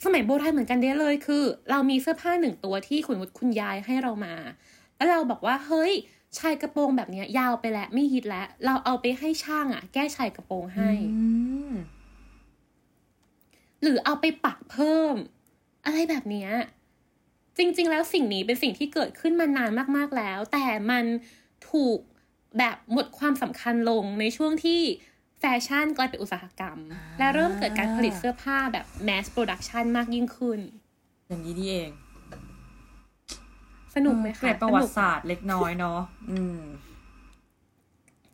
[0.04, 4.34] สมัยโบราณเหมือนกันเด้เลยคือ เรามีเสื้อผ้าหนึ่งตัวที่คุณวุฒิคุณยายให้เรามา
[4.96, 5.92] แล้วเราบอกว่าเฮ้ย
[6.38, 11.24] ชายกระโปรงแบบเนี้ย ยาวไปแล้วไม่ฮิตแล้ว เราเอาไปให้ช่างอะแก้ชายกระโปรงให้อื
[11.70, 11.72] ม
[13.82, 15.14] หรือเอาไปปักเพิ่ม
[15.84, 16.50] อะไรแบบเนี้ย
[17.58, 21.04] จริง ๆ แล้วสิ่งนี้เป็นสิ่งที่เกิดขึ้นมานานมากๆแล้ว แต่มัน
[21.70, 21.98] ถูก
[22.58, 24.80] แบบหมดความสำคัญลงในช่วงที่
[25.40, 30.60] แฟชั่นกลายเป็นอุตสาหกรรมอ่าและเริ่มเกิดการผลิตเสื้อผ้าแบบ mass production มากยิ่งขึ้น
[31.28, 31.90] อย่างนี้นี่เอง
[33.94, 36.00] สนุกไหมเกคะร็ดประวัติสนุกศาสตร์เล็กน้อยเนาะ
[36.30, 36.60] อืม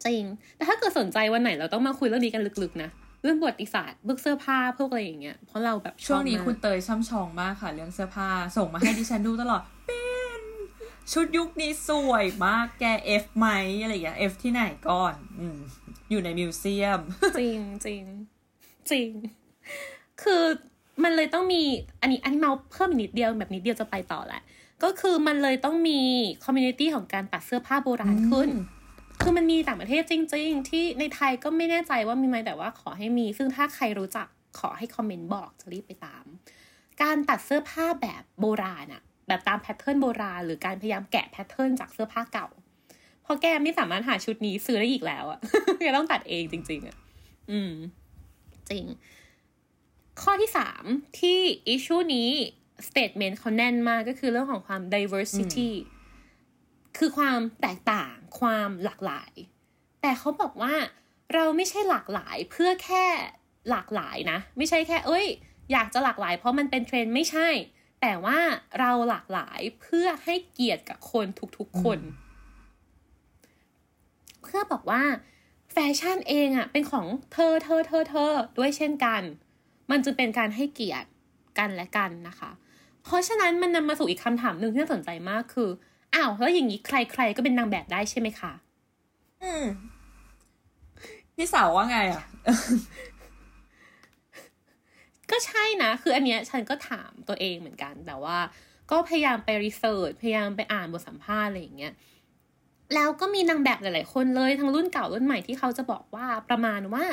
[0.04, 0.22] จริง
[0.56, 2.90] แต่ถ้าเกิดสนใจวันไหนเราต้องมาคุยเรื่องนี้กันลึกๆนะ
[3.22, 10.02] เรื่องประวัติศาสตร์พวกเสื้อผ้าพวกอะไรอย่างเงี้ย เพราะเราแบบชอบช่วงนี้มากคุณเตยช่ำชองมากค่ะ เรื่องเสื้อผ้า ส่งมาให้ดิฉันดูตลอด เป็
[10.40, 10.42] น
[11.12, 13.48] ชุดยุคนี้สวยมาก แก F ไหม
[13.82, 15.58] อะไรอย่างเงี้ย F ที่ไหนก่อน อืม
[16.10, 17.00] อยู่ใน museum
[17.38, 18.02] จริงจริง
[18.90, 19.08] จริง
[20.22, 20.42] คือ
[21.02, 21.62] มันเลยต้องมี
[22.00, 24.42] อันนี้อันนี้เมาท์เพิ่มอีกนิดเดียวแบบนิดเดียวจะไปต่อแหละ
[24.84, 26.00] ก็คือมันเลยต้องมี
[26.44, 28.76] community ของการตัดเสื้อผ้าโบราณขึ้นอืม
[29.22, 34.26] คือมันมีต่างประเทศจริง ๆ ที่ในไทยก็ไม่แน่ใจว่ามีไหมแต่ว่าขอให้มี ซึ่งถ้าใครรู้จัก
[34.58, 36.24] ขอให้คอมเมนต์บอกจะรีบไปตาม
[37.02, 42.48] การตัดเสื้อผ้าแบบโบราณอะแบบตาม pattern โบราณ หรือการพยายามแกะ pattern จากเสื้อผ้าเก่า
[43.22, 45.40] เพราะแกไม่สามารถหาชุดนี้ซื้อได้อีกแล้วอะ
[45.80, 46.96] แกต้องตัดเองจริง ๆอะ
[47.50, 47.72] อืม
[48.70, 48.84] จริง
[50.22, 50.84] ข้อที่สาม
[51.20, 52.30] ที่ issue นี้
[52.88, 55.70] statement เขาแน่นมากก็คือเรื่องของความ diversity
[56.98, 59.32] คือความแตกต่างความหลากหลาย
[60.02, 60.74] แต่เขาบอกว่า
[61.34, 63.04] เราไม่ใช่หลากหลายเพื่อแค่
[63.70, 65.26] หลากหลายนะ ไม่ใช่แค่ เอ้ย
[65.72, 67.48] อยากจะหลากหลายเพราะมันเป็นเทรนด์ไม่ใช่
[68.00, 68.38] แต่ว่า
[68.80, 71.26] เราหลากหลายเพื่อให้เกียรติกับคน
[71.58, 71.98] ทุกๆคน
[74.42, 75.02] เพื่อบอกว่า
[75.72, 79.22] แฟชั่นเองอะ่ะเป็นของเธอเธอเธอเธอด้วยเช่นกัน
[79.90, 81.08] มันจึงเป็นการให้เกียรติ
[81.58, 82.50] กันและกันนะคะ
[83.06, 85.68] เพราะฉะนั้นมันนำมาสู่อีกคำถามหนึ่งที่น่าสนใจมากคือ
[86.14, 88.52] อ้าวแล้วอย่างนี้ใครๆก็เป็นนางแบบได้ใช่ไหมคะ
[89.42, 89.64] อืม
[91.34, 92.22] พี่สาวว่าไงอะ
[95.30, 98.38] ก็ใช่นะ คืออันเนี้ยฉันก็ถามตัวเองเหมือนกัน แต่ว่า
[98.90, 101.92] ก็พยายามไปรีเสิร์ชพยายามไปอ่านบทสัมภาษณ์อะไรอย่างเงี้ย
[102.94, 107.04] แล้วก็มีนางแบบหลาย ๆ คนเลยทั้งรุ่นเก่ารุ่นใหม่ที่เขาจะบอกว่าประมาณว่า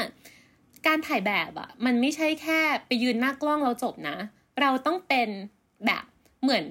[0.87, 4.17] การถ่ายแบบอะมันไม่ใช่แค่ไปยืนหน้ากล้องเราจบนะ
[4.61, 5.29] เราต้องเป็น
[5.85, 6.03] แบบ
[6.41, 6.65] เหมือน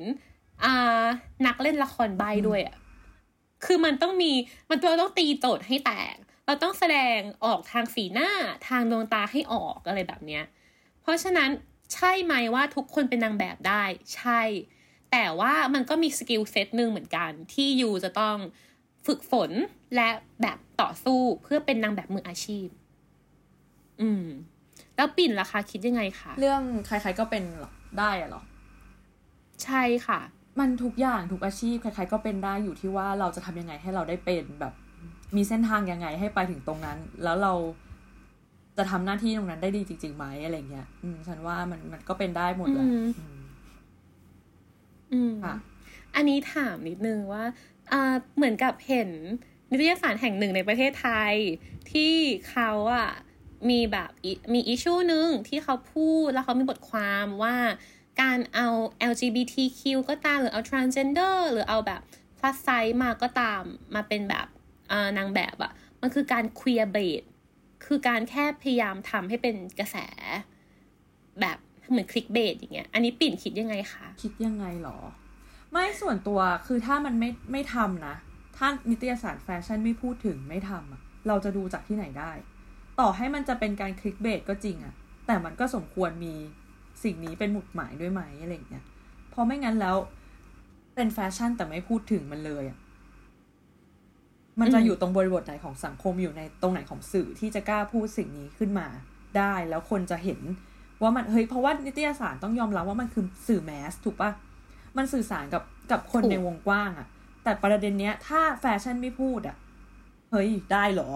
[0.64, 1.04] อ่า
[1.46, 2.76] นักเล่นละครใบด้วยอะ
[3.64, 4.32] คือมันต้องมี
[4.68, 8.30] มันตัวต้องตีโจทย์ให้แตก เราต้องแสดงออกทางสีหน้า
[8.68, 10.44] ทางดวงตาให้ออกอะไรแบบเนี้ย
[11.00, 11.50] เพราะฉะนั้น
[11.94, 13.84] ใช่ไหมว่าทุกคนเป็นนางแบบได้
[14.16, 14.40] ใช่
[15.12, 18.36] แต่ว่ามันก็มี skill set หนึ่งเหมือนกัน ที่ you จะต้อง
[19.06, 19.50] ฝึกฝน
[19.96, 20.08] และ
[20.42, 22.66] แบบต่อสู้เพื่อเป็นนางแบบมืออาชีพ
[24.00, 24.24] อืม
[24.96, 28.42] แล้วปิ่นล่ะคะคิดยังไงคะเรื่องใครๆก็เป็นหรอได้อะเหรอ
[29.64, 30.20] ใช่ค่ะ
[30.60, 34.72] มันทุกอย่างทุกอาชีพใครๆก็เป็นได้อยู่ที่ว่าเราจะทำยังไงให้เราได้เป็นแบบ
[35.36, 37.52] มีเส้นทางยังไงให้ไปถึงตรงนั้น แล้วเรา
[38.76, 43.42] จะทำหน้าที่ตรงนั้นได้ดีจริงๆไหมอะไรเงี้ย อืม ฉันว่ามันมันก็เป็นได้หมดแหละอืมอืม
[45.12, 45.54] อืมค่ะ
[46.14, 47.44] อันนี้ถามนิดนึงว่า
[47.92, 49.10] อ่าเหมือนกับเห็น
[49.70, 51.34] นิตยสารแห่งหนึ่งในประเทศไทย
[51.92, 52.14] ที่
[52.50, 53.08] เขาอะ
[53.70, 57.54] มีแบบอิมีอิชูหนึ่งที่เขาพูดแล้วเขามีบทความว่า
[58.20, 58.66] การเอา
[59.10, 62.00] LGBTQ ก็ตามหรือเอา transgender หรือเอาแบบ
[62.38, 63.62] plus size มาก็ตาม
[63.94, 64.46] มาเป็นแบบ
[65.18, 67.22] นางแบบอะมันคือการ queer bait
[67.86, 69.96] คือการแค่พยายามทำให้เป็นกระแส
[71.40, 71.58] แบบ
[71.90, 74.98] เหมือนคลิกเบสอย่างเงี้ย อันนี้ปิ่นคิดยังไงคะ คิดยังไงหรอ
[75.72, 78.14] ไม่ส่วนตัวคือถ้ามันไม่ไม่ทำนะ
[78.56, 82.32] ถ้านิตยสารแฟชั่นไม่พูดถึงไม่ทำอะเราจะดูจากที่ไหนได้
[83.00, 84.94] ต่อให้มันจะเป็นการคลิกเบสก็จริงอะ
[85.26, 86.34] แต่มันก็สมควรมี
[87.04, 88.84] สิ่งนี้เป็นหมุดหมายด้วยไหมอะไรอย่างเงี้ย
[89.30, 89.96] เพราะไม่งั้นแล้ว
[90.94, 92.78] เป็นแฟชั่นแต่ไม่พูดถึงมันเลยอะ
[94.60, 98.86] มันจะอยู่ตรงบริบทไหนของสังคมอยู่ในตรงไหนของสื่อที่จะกล้าพูดสิ่งนี้ขึ้นมา
[99.36, 100.40] ได้แล้วคนจะเห็น
[101.02, 104.30] ว่ามันเฮ้ยเพราะว่านิตยสารต้องยอมรับว่ามันคือสื่อ mass ถูกปะ
[104.96, 107.06] มันสื่อสารกับกับคนในวงกว้างอะ
[107.44, 109.56] แต่ประเด็นเนี้ย ถ้าแฟชั่นไม่พูดอะ
[110.30, 111.10] เฮ้ยได้เหรอ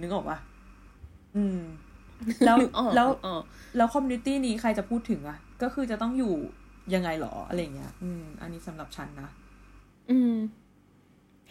[0.00, 0.38] นึกออกปะ
[1.36, 1.60] อืม
[2.46, 3.42] แล้วนึกออกแล้วนึกออก
[3.76, 6.34] แล้ว community นี้ใครจะพูดถึงอะก็คือจะต้องอยู่
[6.94, 9.28] ยังไงหรออะไรเงี้ย อืม อันนี้สำหรับฉันนะ
[10.10, 10.34] อืม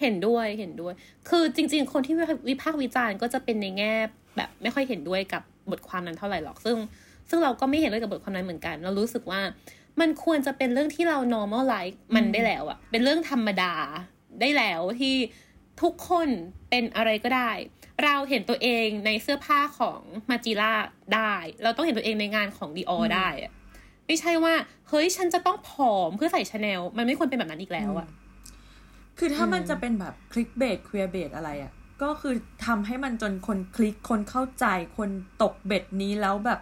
[0.02, 0.94] เห็นด้วยเห็นด้วย
[1.30, 2.16] คือจริง ๆ คนที่
[2.50, 3.94] วิพากษ์วิจารณ์ก็จะเป็นในแง่
[4.36, 6.78] แบบไม่ค่อยเห็นด้วยกับบทความนั้นเท่าไหร่หรอก ซึ่ง
[7.30, 9.42] ซึ่งเราก็ไม่เห็นด้วยกับบทความนั้นเหมือนกัน เรารู้สึกว่า
[10.00, 13.74] มันควรจะเป็นเรื่องที่เรา normalize มันได้แล้วอะเป็นเรื่องธรรมดา
[14.42, 15.16] ได้แล้วที่
[15.82, 16.30] ทุกคน
[16.70, 17.52] เป็นอะไรก็ได้
[18.04, 20.74] เราเห็นตัวเองในเสื้อผ้าของมาจิล่า
[21.16, 21.34] ได้
[21.64, 23.52] เราต้องเห็นตัวเองในงานของดีอออืมได้อะ
[24.08, 24.54] ไม่ใช่ว่า
[24.90, 28.08] เฮ้ยฉันจะต้องผอมเพื่อใส่ชาแนลมันไม่ควรเป็นแบบนั้นอีกแล้วอะ
[29.18, 32.34] คือถ้ามันอืมจะเป็นแบบคลิกเบสควียเบสอะไรอะ่ะก็คือ
[32.66, 34.66] ทำให้มันจนคนคลิกคนเข้าใจ
[34.98, 35.10] คน
[35.42, 36.60] ตกเบ็ดนี้แล้วแบบ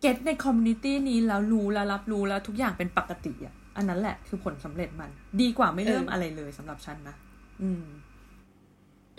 [0.00, 5.10] เก็ตในคอมมูนิตี้นี้แล้วรู้แล้วรับรู้แล้วทุกอย่างเป็นปกติอะ่ะอันนั้นแหละคือผลสำเร็จมัน
[5.40, 7.16] ดีกว่าไม่เริ่มเออออะไรเลยสำหรับฉันนะ
[7.62, 7.84] อืม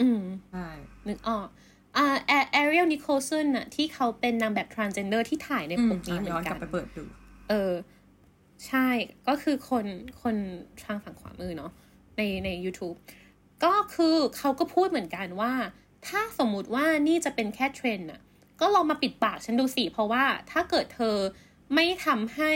[0.01, 0.21] อืม
[0.51, 0.67] ใช่
[1.07, 1.47] นึกออก
[1.97, 2.05] อ่า
[2.51, 7.03] แอเรียลนิโคลสันอะที่เขาเป็นนางแบบ transgender ที่ถ่ายในอืปมกนี้อะเหมือย้อนนกกัลับนไปเปิดดู
[7.49, 7.73] เออ
[8.67, 8.87] ใช่
[9.27, 9.85] ก็คือคน
[10.21, 10.35] คน
[10.83, 11.71] ทางฝั่งขวามือเนาะ
[12.17, 12.97] ในใน YouTube
[13.63, 15.53] ก็คือเขาก็พูดเหมือนกันว่า
[16.07, 18.21] ถ้าสมมุติว่านี่จะเป็นแค่เทรนด์อะ
[18.61, 21.15] ก็ลองมาปิดปากฉันดูสิ เพราะว่าถ้าเกิดเธอ
[21.73, 22.51] ไม่ทำให้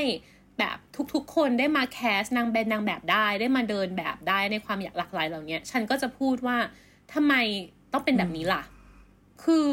[0.60, 0.78] แบบ
[1.14, 6.58] ทุกๆ คนได้มาแคสนางแบนนางแบบได้ได้มาเดินแบบได้ในความอยากหลากหลายเหล่านี้ฉันก็จะพูดว่า
[7.14, 7.34] ทำไม
[7.94, 8.62] ต้องเป็นแบบนี้ล่ะ
[9.44, 9.66] คือ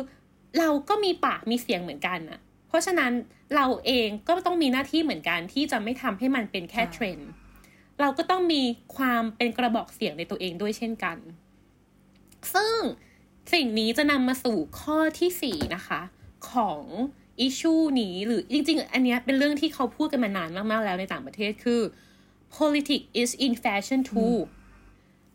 [0.59, 3.12] เราก็มีปากมีเสียงเหมือนกันอะเพราะฉะนั้น
[3.57, 7.30] เราเองก็ต้องมีหน้าที่เหมือนกันที่จะไม่ทำให้มันเป็นแค่ใช่เทรนด์
[8.00, 8.62] เราก็ต้องมี
[8.96, 11.16] ความเป็นกระบอกเสียงในตัวเองด้วยเช่นกัน
[12.55, 12.76] ซึ่ง
[13.53, 16.00] สิ่งนี้จะนำมาสู่ข้อที่สี่นะคะ
[16.53, 16.82] ของ
[17.41, 21.80] อิชูนี้หรือจริง ๆ อันเนี้ยเป็นเรื่องที่เขาพูดกันมานานมาก ๆ แล้วในต่างประเทศคือ
[22.57, 24.36] politics is in fashion too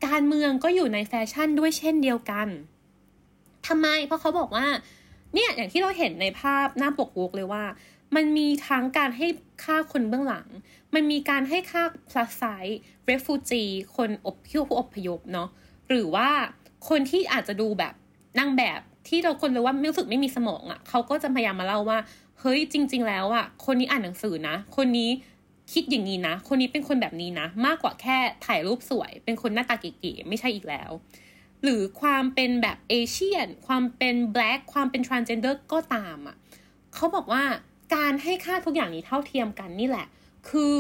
[0.08, 2.48] การเมืองก็อยู่ในแฟชั่นด้วยเช่นเดียวกัน
[3.68, 4.68] ทำไมเพราะเขาบอกว่า
[5.34, 7.64] เนี่ยอย่างที่เราเห็นในภาพหน้าปกวกเลยว่า
[8.16, 9.28] มันมีทั้งการให้
[9.64, 10.48] ค่าคนเบื้องหลัง
[10.94, 12.76] มันมีการให้ค่า plus size
[13.10, 15.50] refugee คนอบผู้อพยพเนาะ
[15.90, 16.30] หรือว่า
[16.90, 17.94] คนที่อาจจะดูแบบ
[18.40, 22.00] นางแบบ ที่เราคนรู้ว่าไม่รู้สึกไม่มีสมองอะ่ะเขาก็จะพยายามมาเล่าว่า
[22.40, 25.10] เฮ้ยจริง ๆ แล้วอะ่ะ คนนี้อ่านหนังสือนะ คนนี้
[25.74, 30.92] คิดอย่างนี้นะ คนนี้เป็นคนแบบนี้นะ มากกว่าแค่ถ่ายรูปสวย เป็นคนหน้าตาเก๋ๆไม่ใช่อีกแล้ว
[31.64, 36.36] หรือความเป็นแบบเอเชียน ความเป็นแบล็กความเป็นทรานเจนเดอร์ก็ตามอะ่ะ
[36.94, 37.44] เขาบอกว่า
[37.96, 40.08] การให้ค่าทุกอย่างนี้เท่าเทียมกันนี่แหละ
[40.50, 40.78] คือ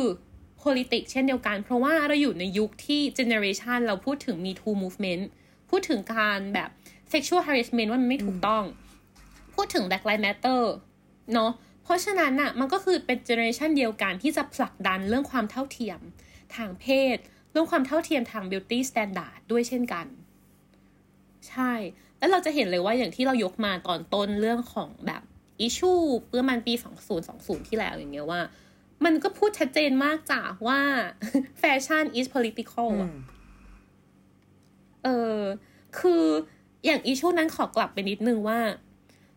[0.62, 5.24] politics เช่นเดียวกัน เพราะว่าเราอยู่ในยุคที่ generation เราพูดถึง me too movement
[5.70, 6.70] พูดถึงการแบบ
[7.14, 8.64] sexual harassment ว่ามันไม่ถูกต้อง
[9.56, 10.62] พูดถึง black lives matter
[11.34, 11.52] เนาะ
[11.84, 16.00] เพราะฉะนั้นอะมันก็คือเป็น generation เดียวกันที่จะผลักดันเรื่องความเท่าเทียม
[16.56, 16.86] ทางเพ
[17.16, 17.18] ศ
[17.52, 20.06] เรื่องความเท่าเทียมทาง beauty standard ด้วยเช่นกัน
[21.50, 21.74] ใช่
[22.20, 25.22] แล้วเราจะเห็นเลยว่าอย่างที่เรายกมาตอนต้นเรื่องของแบบ
[25.60, 25.92] issue
[26.30, 26.74] เมื่อมันปี
[27.22, 28.42] 2020 ที่แล้วอย่างเงี้ยว่า
[29.06, 30.80] มันก็พูดชัดเจนมากจ้ะว่า
[31.60, 33.12] แฟชั่น is political อะ
[35.04, 35.40] เออ
[36.00, 36.26] คือ
[36.86, 38.60] อย่าง issue นั้นขอกลับไปนิดนึงว่า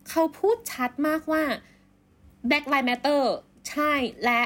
[0.09, 1.43] เขาพูดชัดมากว่า
[2.49, 3.21] Black Lives Matter
[3.69, 3.91] ใช่
[4.25, 4.41] และ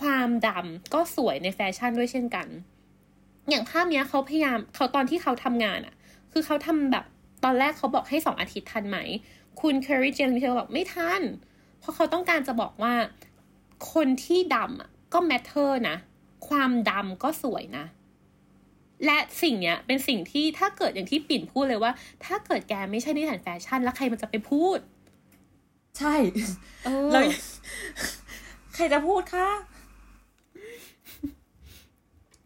[0.00, 2.46] ความดำก็สวยในแฟชั่นด้วยเช่นกัน
[3.48, 5.94] อย่างภาพเนี้ยเขาพยายามเขาตอนที่เขาทำงานอะ
[6.32, 7.04] คือเขาทำแบบ
[7.44, 8.98] ตอนแรกเขาบอกให้สองอาทิตย์ทันไหม
[9.60, 11.22] คุณ Kerry James Marshall บอกไม่ทัน
[11.78, 12.94] เพราะเขาต้องการจะบอกว่า
[13.92, 15.96] คนที่ดำก็ matter นะ
[16.48, 17.84] ความดำก็สวยนะ
[19.06, 21.92] และสิ่งเนี้ยเป็นสิ่งที่ถ้าเกิดอย่างที่ปิ่นพูดเลยว่า
[22.24, 24.78] ถ้าเกิดแกไม่ใช่นิตยสารแฟชั่น แล้วใครมันจะไปพูด
[25.98, 26.14] ใช่
[26.84, 27.22] เออแล้ว
[28.74, 29.48] ใครจะพูดคะ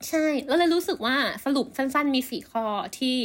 [0.08, 2.64] ใช่แล้วเลยรู้สึกว่าสรุปสั้นๆ มีสี่ข้อ
[2.98, 3.16] ที่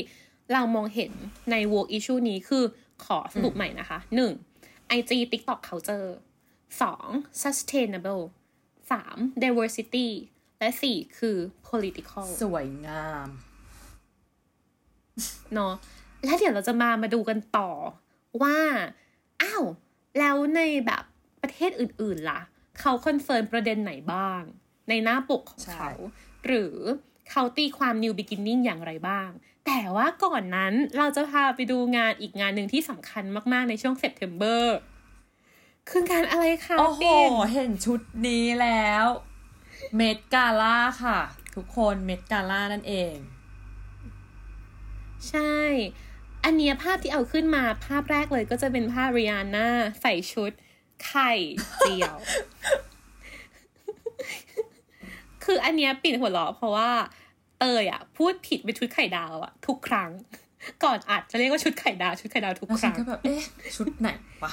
[0.53, 1.11] เรามองเห็น
[1.51, 2.63] ใน work issue นี้คือ
[3.05, 4.31] ขอสรุปใหม่นะคะหนึ่ง
[4.97, 6.09] IG TikTok culture
[6.81, 7.07] สอง
[7.41, 8.23] sustainable
[8.91, 10.07] สาม diversity
[10.61, 11.37] และสี่คือ
[11.67, 13.27] political สวยงาม
[15.53, 15.73] เนาะ
[16.25, 17.69] แล้วเดี๋ยวเราจะมามาดูกันต่อ
[18.41, 18.57] ว่า
[19.41, 19.63] อ้าว
[20.19, 21.03] แล้วในแบบ
[21.41, 22.41] ประเทศอื่น ๆ ล่ะ
[22.79, 24.41] เขา confirm ประเด็นไหนบ้าง
[24.89, 25.89] ในหน้าปกของเขาใช่
[26.45, 26.75] หรือ
[27.29, 29.29] เขาตีความ new beginning อย่างไรบ้าง
[29.65, 34.77] แต่ว่าก่อนนั้นเราจะพาไปดูงานอีกงานหนึ่งที่สำคัญมาก ๆ ในช่วง September
[35.89, 39.05] คืองานอะไรคะโอ้โหปิ่นเห็นชุดนี้แล้ว
[39.95, 41.19] Met Galaค่ะ
[41.55, 43.15] ทุกคนเมดกาล่านั่นเอง
[45.29, 45.55] ใช่
[46.43, 49.67] อันเนี้ยภาพที่เอาขึ้นมาภาพแรกเลยก็จะเป็นภาพริยาน่า
[50.01, 50.51] ใส่ชุด
[51.05, 51.31] ไข่
[51.79, 52.17] เจียว
[55.43, 56.91] คืออันเนี้ยปิ่นหัวเราะเพราะว่า
[57.59, 60.11] เตยอะ พูดผิดเป็นชุดไข่ดาวอะ ทุกครั้ง
[60.83, 63.41] ก่อนอัดจะเรียกว่าชุดไข่ดาว ชุดไข่ดาวทุกแล้วคฉันรั้งก็แบบเอ๊ะ
[63.75, 64.09] ชุดไหน
[64.43, 64.51] วะ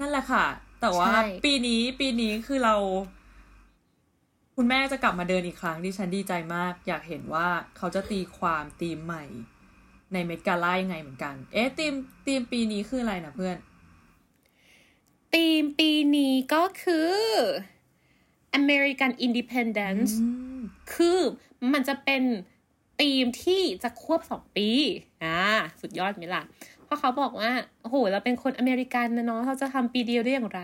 [0.00, 0.44] นั่นแหละค่ะ
[0.80, 2.76] แต่ว่าใช่ปีนี้ปีนี้คือเรา
[4.56, 9.24] คุณแม่จะกลับมาเดินอีกครั้งดิฉันดีใจมาก อยากเห็นว่าเขาจะตีความธีมใหม่
[10.12, 11.94] ในเมดกาล่ายังไงเหมือนกัน เอ๊ะธีม
[12.26, 13.56] ธีมปีนี้คืออะไรนะเพื่อน
[15.34, 17.12] ธีมปีนี้ก็คือ
[18.58, 20.12] American Independence
[20.94, 21.20] คือ
[21.72, 22.22] มันจะเป็น
[23.00, 24.68] ธีมที่จะควบสองปี
[25.24, 25.38] อ่า
[25.80, 26.42] สุดยอดไหมล่ะ
[26.84, 27.50] เพราะเขาบอกว่า
[27.82, 30.62] โอ้โห เราเป็นคนอเมริกันนะเนาะเราจะทำปีเดียวได้อย่างไร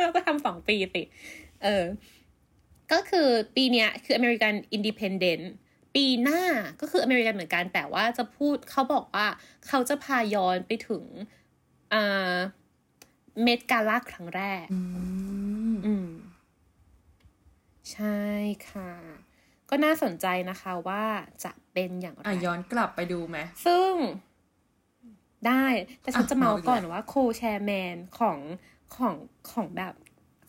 [0.00, 1.02] เราก็ทำสองปีสิ
[1.64, 1.84] เออ
[2.92, 5.44] ก็คือปีเนี้ยคือ American Independent
[5.94, 6.42] ปีหน้า
[6.80, 9.26] ก็คืออเมริกันเหมือนกัน แต่ว่าจะพูดเขาบอกว่า
[9.66, 11.04] เขาจะพาย้อนไปถึง
[11.92, 12.36] อ่า
[13.42, 14.66] เมดกาล่าครั้งแรก
[15.86, 16.08] อืม
[17.92, 18.20] ใช่
[18.70, 18.92] ค่ะ
[19.70, 21.04] ก็น่าสนใจนะคะว่า
[21.44, 23.92] จะเป็นอย่างไรอะย้อนกลับไปดูไหม ซึ่ง
[25.46, 25.64] ได้
[26.00, 28.38] แต่ฉันอะจะเมาเมาอีกก่อนแล้วว่าโคแชร์แมนของ
[28.96, 29.14] ของ
[29.52, 29.94] ของแบบ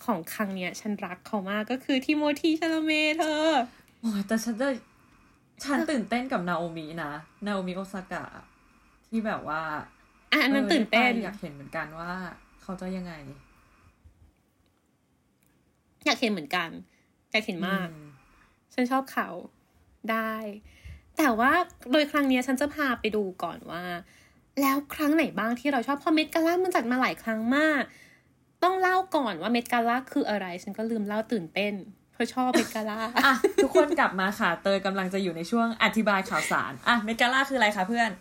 [0.06, 3.52] ของครั้งเนี้ย ฉันรักเขามากก็คือทิโมธีชาลาเมเธอ
[4.02, 4.68] โอ้ยแต่ฉันจะ
[5.64, 7.12] ฉันตื่นเต้นกับนาโอมินะ
[7.46, 8.26] นาโอมิโอซากะ
[9.08, 9.62] ที่แบบว่า
[10.32, 12.12] อะอันนั้นออตื่นเต้นได้ไปอยากเห็นเหมือนกันว่า
[12.62, 13.14] เขาจะยังไง
[16.06, 16.70] อยากเห็นเหมือนกัน
[17.32, 18.08] อยากเห็นมากอืม
[18.74, 19.30] ฉันชอบเขา
[20.12, 20.34] ได้
[21.18, 21.52] แต่ว่า
[21.92, 23.84] โดยครั้งเนี้ยฉันจะพาไปดูก่อนว่า
[24.62, 27.84] แล้วครั้งไหนบ้างที่เราชอบเพราะเมดกาล่ามันจัดมาหลายครั้งมาก
[28.64, 31.74] ต้องเล่าก่อนว่าเมดกาล่าคืออะไร ฉันก็ลืมเล่าตื่นเต้น
[32.14, 33.34] เพราะชอบเมดกาล่าอะ
[33.64, 38.12] ทุกคนกลับมาค่ะ เตยกำลังจะอยู่ในช่วงอธิบายข่าวสารอะเมกาล่าคืออะไรคะเพื่อน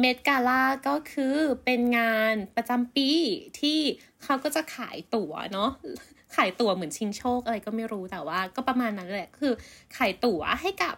[0.00, 3.10] เมดกาล่าก็คือเป็นงานประจำปี
[3.60, 3.80] ที่
[4.22, 5.70] เขาก็จะขายตั๋วเนาะ
[6.36, 9.52] ขายตั๋วเหมือนชิงโชคอะไรก็ไม่รู้แต่ว่า ก็ประมาณนั้นแหละคือ
[9.96, 10.94] ขายตั๋วให้กับ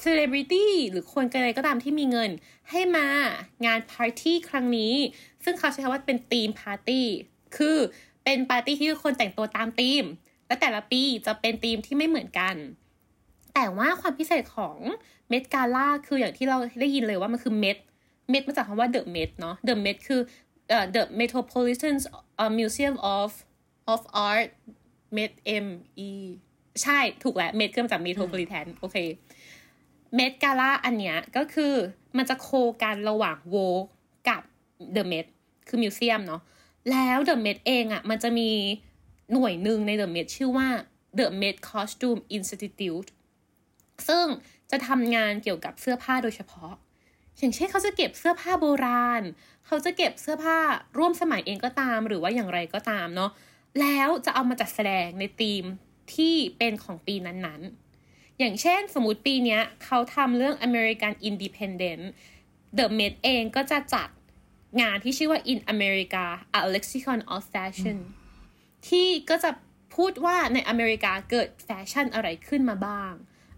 [0.00, 2.30] เซเลบริตี้หรือคนอะไรก็ตามที่มีเงิน
[2.70, 3.06] ให้มา
[3.66, 4.94] งานปาร์ตี้ครั้งนี้
[5.48, 7.06] ซึ่งเขาใช้คำว่าเป็นธีมปาร์ตี้
[7.56, 7.76] คือ
[8.24, 10.04] เป็นปาร์ตี้ที่ทุกคนแต่งตัวตามธีม
[10.46, 12.54] และแต่ละปีจะเป็นธีมที่ไม่เหมือนกัน
[13.54, 14.76] แต่ว่าความพิเศษของ
[15.28, 17.78] เมดกาล่าคืออย่างที่เราได้ยินเลยว่ามันคือเมด
[18.32, 20.20] Met มาจากคำว่า The Met เนาะ The Met คือ
[20.68, 21.94] เอ่อ The Metropolitan
[22.58, 23.30] Museum of
[23.92, 24.48] of Art
[25.16, 25.32] Met
[25.64, 25.66] M
[26.08, 26.10] E
[26.82, 28.96] ใช่ถูกแล้ว Met ก็มาจาก Metropolitan โอเค
[30.18, 31.74] Met Gala อันเนี้ยก็คือ
[32.16, 32.48] มันจะโค
[32.82, 33.86] กันระหว่าง Vogue
[34.28, 34.42] กับ
[34.96, 35.26] The Met
[35.68, 36.42] คือ Museum เนาะ
[36.90, 38.50] แล้ว The Met เองอะ่ะ มันจะมี
[39.32, 40.68] หน่วยหนึ่งใน The Met ชื่อว่า
[41.18, 43.08] The Met Costume Institute
[44.08, 44.26] ซึ่ง
[44.70, 46.72] จะทำงานเกี่ยวกับเสื้อผ้าโดยเฉพาะ
[47.38, 49.22] อย่างเช่นเขาจะเก็บเสื้อผ้าโบราณ
[49.66, 50.58] เขาจะเก็บเสื้อผ้า
[50.98, 53.30] ร่วมสมัยเองก็ตาม หรือว่าอย่างไรก็ตามเนาะ
[53.80, 55.64] แล้วจะเอามาจัดแสดงในธีม
[56.14, 62.02] ที่เป็นของปีนั้นๆ อย่างเช่นสมมติปีนี้เขาทำเรื่อง American Independent
[62.78, 64.08] The Met เองก็จะจัด
[64.80, 66.24] งานที่ชื่อว่า In America
[66.58, 67.98] a Lexicon of Fashion
[68.88, 69.50] ที่ก็จะ
[69.96, 73.12] พูดว่าในอเมริกาเกิดแฟชั่นอะไรขึ้นมาบ้าง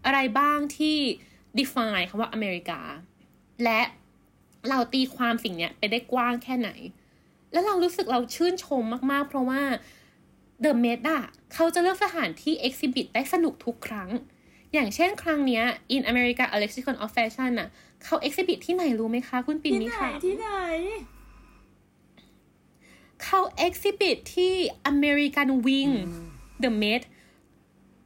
[0.05, 0.97] อะไรบ้างที่
[1.59, 2.81] define คำว่าอเมริกา
[3.63, 3.81] และ
[4.69, 6.69] เราตีความสิ่งเนี้ยไปได้กว้างแค่ไหน
[7.51, 9.61] แล้วเรารู้สึกเราชื่นชมมากๆ เพราะว่า
[10.63, 14.09] The Met อะเขาจะเลือกสถานที่ exhibit ได้สนุกทุกครั้ง
[14.73, 15.63] อย่างเช่นครั้งเนี้ย
[15.95, 17.69] In America a Lexicon of Fashion อะ
[18.03, 20.49] เขา exhibit ที่ไหนรู้ไหมคะ คุณปิ่นที่นี่ไหนค่ะที่ไหน
[23.23, 24.53] เขา exhibit ที่
[24.91, 25.93] American Wing
[26.63, 27.01] The Met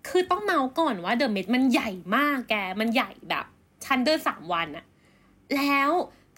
[0.07, 3.45] คือต้องเมาก่อนว่า The Met มันใหญ่มากแก มันใหญ่แบบ
[3.85, 4.85] ชั้นเดินสามวันอะ
[5.55, 5.91] แล้ว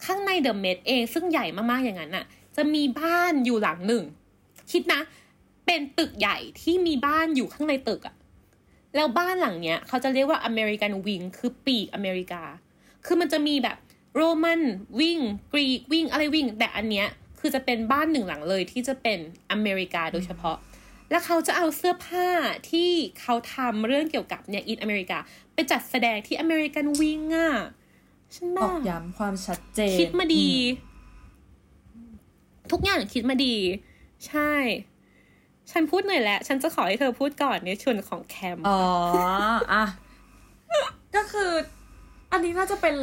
[0.04, 2.24] ข้างใน The Met เองซึ่งใหญ่มากๆอย่างนั้นอะ
[2.56, 4.04] จะมีบ้านอยู่หลังหนึ่ง
[4.70, 5.00] คิดนะ
[5.66, 8.16] เป็นตึกใหญ่ที่มีบ้านอยู่ข้างในตึกอะ
[8.94, 12.42] แล้วบ้านหลังเนี้ย เขาจะเรียกว่า American Wing คือปีกอเมริกา
[13.06, 13.76] คือมันจะมีแบบ
[14.14, 14.60] โรมัน
[15.00, 15.18] วิ่ง
[15.52, 17.08] กรีกวิ่งอะไรวิ่ง แต่อันเนี้ย
[17.40, 19.18] คือจะเป็นบ้านหนึ่งหลังเลยที่จะเป็น
[19.50, 20.56] อเมริกาโดยเฉพาะ
[21.10, 22.28] แล้วเขาจะเอาเสื้อผ้า
[22.70, 22.90] ที่
[23.20, 25.18] เขาทำเรื่องเกี่ยวกับเนี่ยอินอเมริกา
[25.54, 27.52] ไปจัดแสดงที่อเมริกันวิงอะ
[28.34, 30.48] ฉันตบ้าอกย้ำความชัดเจน คิดมาดี
[32.72, 33.54] ทุกอย่างคิดมาดี
[34.26, 34.52] ใช่
[35.70, 38.80] ฉันพูดหน่อยแหละฉันจะขอให้เธอพูดก่อนในชวนของแคม อ๋อ
[39.72, 39.84] อะ
[41.16, 41.52] ก็คือ
[42.32, 42.96] อันนี้น่าจะเป็น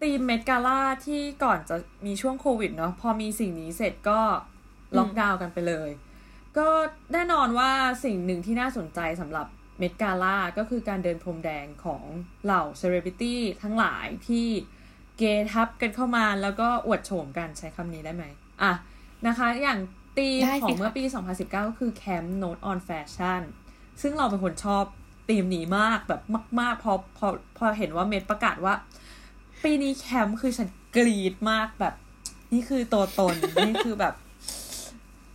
[0.00, 1.76] ธีมเมดกาล่าที่ก่อนจะ
[2.06, 4.20] มีช่วงโควิดเนาะพอมีสิ่งนี้เสร็จก็
[4.98, 5.90] ล็อกดาวน์กันไปเลย
[6.58, 6.68] ก็
[7.12, 7.70] แน่นอนว่า
[8.04, 9.46] สิ่งหนึ่งที่น่าสนใจสำหรับ
[9.78, 12.02] เมดกาล่าก็คือการเดินพรมแดงของ
[12.44, 14.46] เหล่าเซเลบริตี้ทั้งหลายที่
[15.18, 15.22] เก
[15.52, 18.24] ทับกันเข้ามาแล้วก็อวดโฉมกันใช้คำนี้ได้ไหม
[18.62, 18.72] อะ
[19.26, 19.78] นะคะ อย่าง
[20.18, 23.42] ตีมของเมื่อปี 2019 ก็คือ Camp Note on Fashion
[24.02, 24.84] ซึ่งเราเป็นคนชอบ
[25.28, 26.20] ธีมนี้มากแบบ
[26.60, 27.26] มาก ๆ พอพอ
[27.58, 28.74] พอเห็นว่าเมดประกาศว่า
[29.62, 31.94] ปีนี้แคมป์คือฉันกรีดมากแบบ
[32.52, 33.34] นี่คือตัวตน
[33.66, 34.14] นี่คือแบบ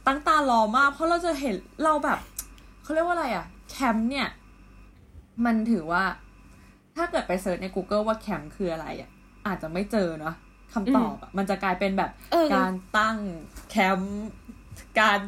[0.07, 2.19] ตั้งตารอมาก เพราะเราจะเห็นเราแบบ
[2.83, 4.27] เขาเรียกว่าอะไรอะแคมป์เนี่ย
[5.45, 6.03] มันถือว่า
[6.95, 9.09] ถ้าเกิดไป search ใน Google ว่าแคมป์คืออะไรอะ
[9.47, 10.35] อาจจะไม่เจอเนาะ
[10.73, 13.17] คำตอบอะมันจะกลายเป็นแบบเออการตั้ง
[13.69, 14.23] แคมป์
[15.01, 15.19] การ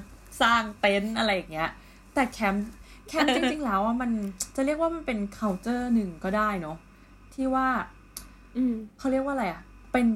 [0.42, 1.70] สร้างเต็นท์อะไรอย่างเงี้ย
[2.14, 4.12] แต่ camp camp จริง ๆ แล้วอะมัน
[4.56, 6.78] จะเรียกว่ามันเป็น culture หนึ่งก็ได้เนาะ
[7.34, 7.68] ที่ว่า
[8.58, 9.62] อืมเขาเรียกว่าอะไรอะ
[9.94, 10.08] เป็น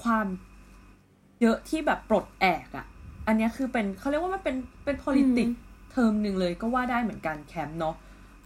[0.00, 0.26] ความ
[1.40, 2.86] เยอะที่แบบปลดแอกอะ
[3.26, 5.54] อันเนี้ยคือเป็นเขาเรียกว่ามันเป็นเป็น politics
[5.90, 7.94] เทอมหนึ่งเลยก็ว่าได้เหมือนกันแคมป์เนาะ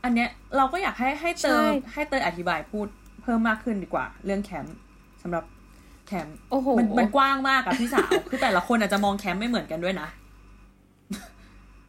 [0.04, 2.86] อันเนี้ยเราก็อยากให้ให้เตใช่ยให้เตยอธิบายพูด
[3.22, 4.76] เพิ่มมากขึ้นดีกว่า เรื่องแคมป์
[5.22, 5.44] สำหรับ
[6.06, 10.08] แคมป์โอ้โหมันมันกว้างมากอะพี่สาว คือแต่ละคนอาจจะมองแคมป์ไม่เหมือนกันด้วยนะ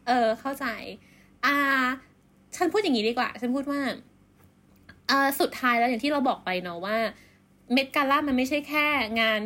[0.06, 0.64] เออ เข้าใจ
[1.46, 1.56] อ่า
[2.56, 3.80] ฉันพูดอย่างนี้ดีกว่า ฉันพูดว่า
[5.10, 6.96] อ่าสุดท้ายแล้วอย่างที่เราบอกไปเนาะว่า
[7.72, 8.86] เมดกาล่ามันไม่ใช่แค่
[9.20, 9.40] งาน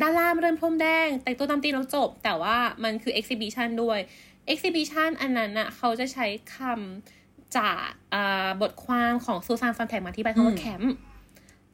[0.00, 3.98] ด้านล่างเริ่มพรมแดง แต่งตัวตามธีมแล้วจบ แต่ว่ามันคือ exhibition ด้วย
[4.46, 6.26] exhibition อันนั้นน่ะเขาจะใช้
[6.56, 10.94] คำจากอ่าบทความของซูซาน ซอนแท็กมาที่ไปคำว่าอืมแคมป์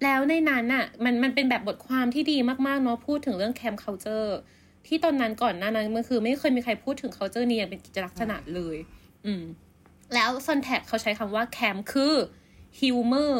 [0.05, 4.30] แล้วในนั้นน่ะมันมันเป็นแบบบทความที่ดีมากๆเนาะพูดถึงเรื่องแคมป์ culture
[4.87, 8.76] ที่ตอนนั้นก่อนหน้านั้นมันคือ ไม่เคยมีใครพูดถึง culture นี้อย่างเป็นกิจลักษณะเลย
[9.26, 9.43] อืม
[10.15, 12.15] แล้วซอนแท็กเขาใช้คำว่าแคมคือ
[12.79, 13.35] humor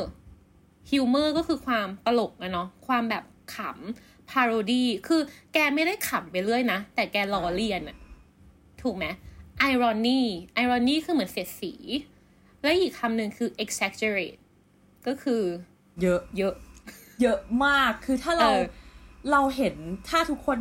[0.91, 5.21] humor ก็คือความตลกอะเนาะความแบบขำ parody คือ
[5.53, 7.97] แกไม่ได้ขำไปเรื่อยนะ แต่แกล้อเลียนอะ
[8.83, 9.07] ถูกไหม
[9.71, 10.21] irony
[10.63, 11.73] irony คือเหมือนเสียดสี
[12.63, 14.41] และอีกคำหนึ่งคือ exaggerate
[15.07, 15.43] ก็คือ
[16.03, 16.55] เยอะเยอะ
[17.23, 18.63] เยอะมากคือถ้าเราเออ
[19.31, 19.75] เราเห็น
[20.09, 20.59] ถ้าทุกคน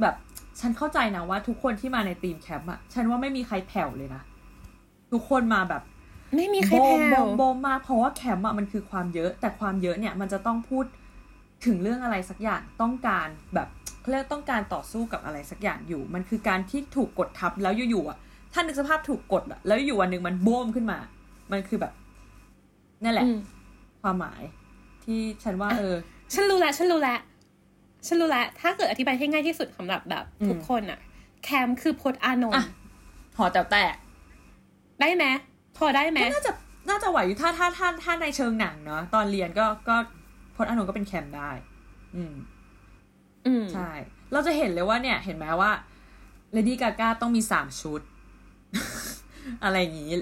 [0.00, 0.14] แบบ
[0.60, 4.22] ฉันเข้าใจนะว่าทุกคนที่มาในทีมแคมป์อะฉันว่าไม่มีใครแผ่วเลยนะ
[5.12, 5.82] ทุกคนมาแบบ
[6.36, 10.84] ไม่มีใครโบแผ่มโบวมโบมมากเพราะว่าแคมป์อะมันคือความเยอะ แต่ความเยอะเนี่ยมันจะต้องพูด
[11.66, 13.68] ถึงเรื่องอะไรสักอย่างต้องการแบบ
[14.00, 18.18] เขาเรียกต้องการต่อสู้กับอะไรสักอย่างอยู่ มันคือการที่ถูกกดทับแล้วอยู่ๆอะ
[18.52, 20.98] ถ้านึกสภาพถูกกดอะแล้วอยู่วันหนึ่งมันโบมขึ้นมา
[21.52, 21.92] มันคือแบบ
[23.04, 23.38] นั่นแหละอืม
[24.02, 24.42] ความหมาย
[25.04, 25.96] ที่ฉันว่าเออ
[26.34, 27.18] ฉันรู้แล้วฉันรู้แล้ว
[28.06, 30.98] ฉันรู้แล้วถ้าเกิดอธิบายให้ง่ายที่สุดสำหรับแบบอืมทุกคนอะ
[31.44, 32.70] แคมป์คือพจน์อานนท์อะ
[33.36, 33.94] หอแต๋วแตก
[35.00, 35.24] ได้ไหม
[35.78, 36.52] พอได้ไหมก็น่าจะ
[36.88, 39.96] น่าจะไหวอยู่ถ้าถ้าถ้าถ้าในเชิงหนังเนาะตอนเรียนก็ก็
[40.54, 41.50] พจน์อานนท์ก็เป็นแคมป์ได้
[42.16, 42.34] อืม
[43.46, 43.90] อืมใช่
[44.32, 45.72] เราจะเห็นเลยว่าเนี่ย เห็นไหมว่า
[46.52, 48.00] เลดี้กาก้าต้องมีสามชุด
[49.64, 50.12] อะไรอย่างงี้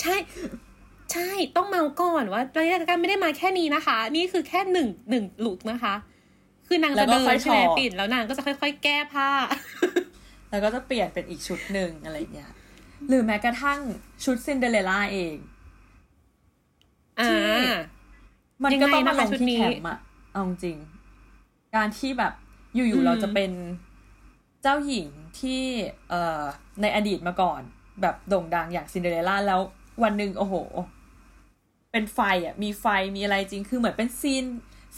[0.00, 0.14] ใช่
[1.12, 5.94] ใช่ต้องเมาท์ก่อนว่าเลดี้กาก้าไม่ได้มาแค่นี้นะคะ นี่คือแค่หนึ่งหนึ่ง look นะคะ
[6.66, 9.28] คือนางแล้วก็เดินใช่ไหมถอดปิ่นแล้วนางก็จะค่อย ๆ แก้ผ้า
[10.50, 12.50] แล้วก็จะเปลี่ยนเป็นอีกชุดหนึ่งอะไรอย่างเงี้ย
[13.08, 13.80] หรือแม้กระทั่ง
[14.24, 15.36] ชุดซินเดอเรลล่าเอง
[17.20, 17.30] อ่า
[18.64, 19.98] มันยังก็ไงต้องมานะคะลงชุดที่นี้แคมป์อะ
[20.32, 20.78] เอาจริง
[21.76, 22.32] การที่แบบ
[22.74, 23.50] อืมอืยู่ๆเราจะเป็น
[24.62, 25.08] เจ้าหญิง
[25.40, 25.62] ที่
[26.08, 26.42] เอ่อ
[26.82, 27.60] ในอดีตมาก่อน
[28.02, 29.60] แบบโด่งดังอย่างซินเดอเรลล่าแล้ว
[30.02, 30.54] วันหนึ่งโอ้โห
[31.92, 32.86] เป็นไฟอะมีไฟ
[33.16, 34.44] มีอะไรจริงคือเหมือนเป็น scene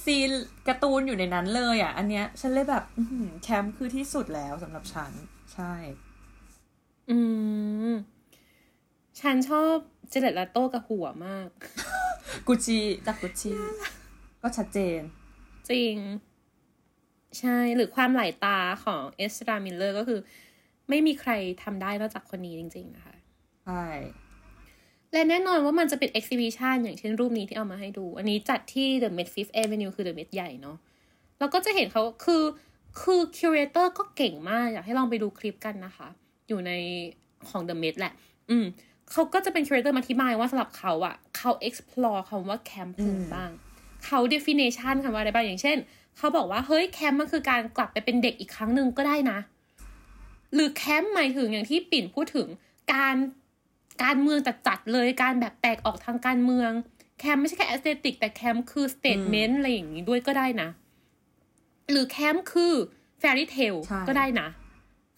[0.04, 0.30] scene
[0.68, 5.12] การ์ตูนอยู่ในนั้นเลยอะอันเนี้ย ฉันเลยแบบอื้อหือแคมป์คือที่สุดแล้วสำหรับฉัน
[5.54, 5.72] ใช่
[7.10, 7.18] อื
[7.92, 7.94] ม
[9.20, 9.74] ฉันชอบ
[10.10, 11.48] จาเร็ด เลโต้กับหัวมาก
[12.46, 13.52] กุชิจากกุชิ
[14.42, 15.00] ก็ชัดเจน
[15.70, 15.96] จริง
[17.38, 20.20] ใช่ หรือความหลายตาของเอสรามิลเลอร์ก็คือ
[20.88, 21.30] ไม่มีใคร
[21.62, 23.14] ทำได้นอกจากคนนี้จริง ๆ นะคะ
[23.64, 23.84] ใช่
[25.12, 30.76] และแน่นอนว่ามันจะเป็น exhibition อย่างเช่นรูปนี้ที่เอามาให้ดู อันนี้จัดที่ The Met Fifth Avenue คือ The Met ใหญ่เนาะ
[31.38, 32.42] แล้วก็จะเห็นเขาคือ
[33.00, 36.08] คือ curator ก็เก่งมาก อยากให้ลองไปดูคลิปกันนะคะ
[36.48, 36.72] อยู่ใน
[37.48, 38.12] ของ The Met แหละ
[38.50, 38.64] อืม
[39.10, 43.50] เขาก็จะเป็น curator มาอธิบายว่าสำหรับเขาอะเขา explore คำว่า camp คืออะไรบ้าง
[44.04, 45.78] เขา definition คำว่าอะไรบ้างอย่างเช่น
[46.16, 49.38] เขาบอกว่า เฮ้ยแคมป์มันคือการกลับไปเป็นเด็กอีกครั้งหนึ่งก็ได้นะ
[50.54, 52.48] หรือแคมป์หมายถึงอย่างที่ปิ่นพูดถึง
[52.92, 53.16] การ
[54.02, 56.70] การเมืองจัดๆเลยการแบบแตกออกทางการเมือง
[57.18, 60.68] แคมป์ไม่ใช่แค่ aesthetic แต่แคมป์คือ statement อะไรอย่างนี้ด้วยก็ได้นะ
[61.90, 62.72] หรือแคมป์คือ
[63.18, 64.48] fairy tale ใช่ก็ได้นะ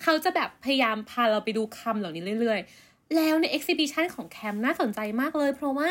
[0.02, 5.90] เขาจะแบบพยายามพาเราไปดูคำเหล่านี้เรื่อย ๆ แล้วใน exhibition ของแคมป์น่าสนใจมากเลย เพราะว่า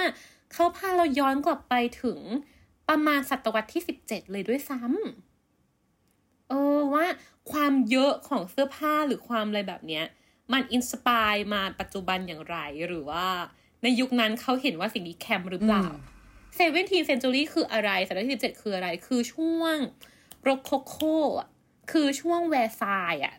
[0.53, 2.20] เขาพาเราย้อนกลับไปถึง
[2.89, 7.06] ประมาณศตวรรษที่ 17 เลยด้วยซ้ำเออว่า
[7.51, 10.06] ความเยอะของเสื้อผ้าหรือความอะไรแบบเนี้ย
[10.53, 13.26] มัน inspire มาปัจจุบันอย่างไรหรือว่า
[13.84, 16.14] ในยุคนั้นเขาเห็นว่าสิ่งนี้แคมป์หรือเปล่าอืม
[16.56, 19.78] seventeenth century คืออะไรศตวรรษที่สิบเจ็ดคืออะไร คือช่วง
[20.43, 20.95] โรโคโค
[21.39, 21.49] อะ
[21.91, 23.36] คือช่วงแวร์ซายอะ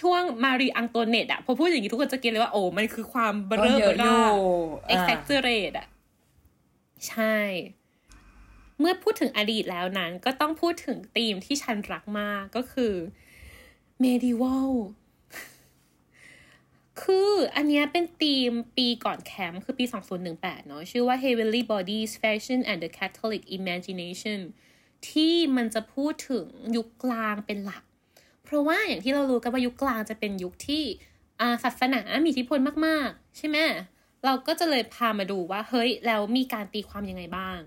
[0.00, 4.22] ช่วงมารีอังโตเนตอะพอพูดอย่างนี้ทุกคนจะ get เลยว่าโอ้มันคือความเบก็รอเยเบอะอร่ายู่
[4.88, 5.86] exaggerate อะ
[7.08, 7.36] ใช่
[8.78, 12.94] เมื่อพูดถึงอดีตแล้วนั้น ก็ต้องพูดถึงธีมที่ฉันรักมากก็คือ
[14.02, 14.70] medieval
[17.02, 19.84] คืออันเนี้ยเป็นธีมปีก่อนแคมป์คือปี
[20.26, 24.40] 2018 เนาะชื่อว่า Heavenly Bodies Fashion and the Catholic Imagination
[25.08, 27.84] ที่มันจะพูดถึงยุคกลางเป็นหลัก
[28.44, 30.82] เพราะว่าอย่างที่เรารู้กันว่ายุคกลางจะเป็นยุคที่
[31.40, 33.56] อ่าศาสนามีอิทธิพลมาก ๆ ใช่ไหม
[34.24, 37.58] เราก็จะเลยพามาดูว่า เฮ้ย แล้วมีการตีความยังไงบ้าง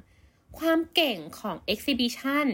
[0.59, 2.47] ความเก่งของ exhibition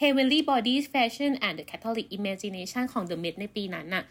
[0.00, 4.04] Heavenly Bodies Fashion and the Catholic Imagination ของ The Met ในปีนั้นน่ะ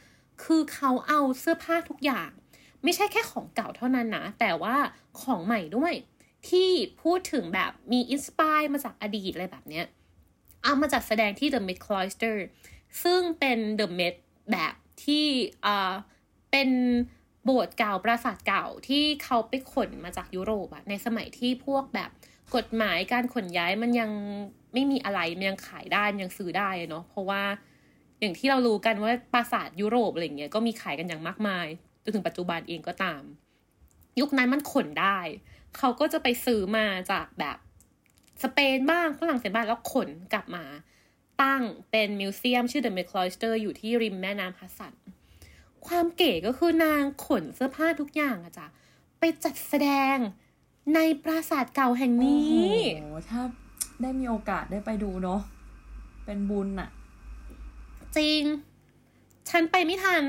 [0.44, 2.30] คือเขาเอาเสื้อผ้าทุกอย่าง
[2.84, 4.76] ไม่ใช่แค่ของเก่าเท่านั้นนะ แต่ว่า
[5.22, 5.94] ของใหม่ด้วย
[6.50, 6.70] ที่
[7.02, 9.86] พูดถึงแบบมีอินสปายมาจากอดีตอะไรแบบเนี้ย
[10.64, 12.36] เอามาจัดแสดงที่ The Met Cloister
[13.04, 14.16] ซึ่งเป็น The Met
[14.52, 14.74] แบบ
[15.06, 15.26] ที่
[15.66, 15.94] อ่า
[16.52, 16.70] เป็น
[17.46, 22.10] โบสถ์เก่าปราสาทเก่าที่เขาไปขนมาจากยุโรปอะในสมัยที่พวกแบบ
[22.56, 24.12] กฎหมายการขนย้ายมันยัง
[24.74, 27.44] ไม่มีอะไรมันยังขายได้มันยังซื้อได้เนาะเพราะว่า
[28.20, 31.68] อย่างที่เรารู้กันว่าปราสาทยุโรปอะไรเงี้ยก็มีขายกันอย่างมากมาย
[32.04, 33.22] จนถึงปัจจุบันเองก็ตาม
[34.20, 35.20] ยุคนั้นมันขนได้
[35.78, 37.58] เขาก็จะไปซื้อมาจากแบบ
[38.44, 40.64] สเปนบ้างฝรั่งเศสบ้างแล้วขนกลับมา
[41.42, 44.94] ตั้งเป็นมิวเซียมชื่อ The Met Cloister อยู่ที่ริมแม่น้ำฮัสสัน
[45.88, 48.68] ความเก๋ก็คือนางขนเสื้อผ้าทุกอย่างอะจ้ะ
[49.20, 50.18] ไปจัดแสดง
[50.96, 53.42] ในปราสาทเก่าแห่งนี้โอ้โหถ้า
[54.02, 55.42] ได้มีโอกาสได้ไปดูเนาะ
[56.26, 56.90] เป็นบุญอะ
[58.18, 58.42] จริง
[59.50, 60.24] ฉันไปไม่ทัน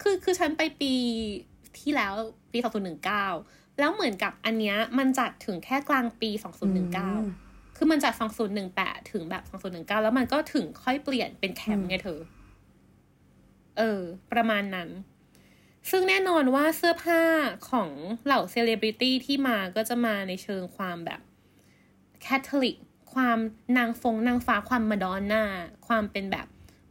[0.00, 0.94] คือคือฉันไปปี
[1.78, 2.12] ที่แล้ว
[2.52, 2.58] ปี
[3.18, 7.47] 2019 แล้วเหมือนกับอันเนี้ยมันจัดถึงแค่กลางปี 2019
[7.80, 8.14] คือมันจาก
[8.62, 9.44] 2018 ถึงแบบ
[9.88, 12.20] 2019 แล้วมันก็ถึงค่อยเปลี่ยนเป็นแคมป์ไงเธอ
[13.78, 14.00] เออ
[14.32, 14.88] ประมาณนั้น
[15.90, 17.22] ซึ่งแน่นอนว่าเสื้อผ้า
[17.70, 17.90] ของ
[18.24, 21.20] เหล่าเซเลบริตี้ที่มาก็จะมาในเชิงความแบบ
[22.22, 22.76] คาทอลิก
[23.14, 23.38] ความ
[23.78, 25.44] นางฟงนางฟ้าความมาดอนน่า
[25.86, 26.46] ความเป็นแบบ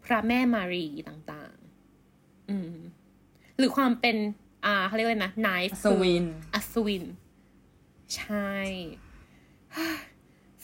[0.05, 2.73] พระแม่มารีต่างๆ อืม
[3.57, 4.15] หรือความเป็น
[4.65, 7.03] อ่าเขาเรียกว่าอะไรนะไนฟ์สวินอัศวิน
[8.15, 8.51] ใช่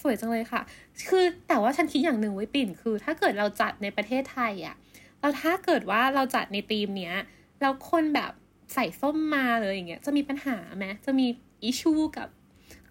[0.03, 0.61] สวยจังเลยค่ะ
[1.09, 4.75] คือแต่ว่าฉันคิดอย่างหนึ่งไว้ปิ่นคือ ถ้าเกิดเราจัดในประเทศไทยอะ
[5.19, 7.15] แล้วถ้าเกิดว่าเราจัดในธีมเนี้ย
[7.61, 8.31] แล้วคนแบบ
[8.73, 11.27] ใส่ส้มมาเลยอย่างเงี้ยจะมีปัญหาไหมจะมี
[11.63, 12.27] อิชูกับ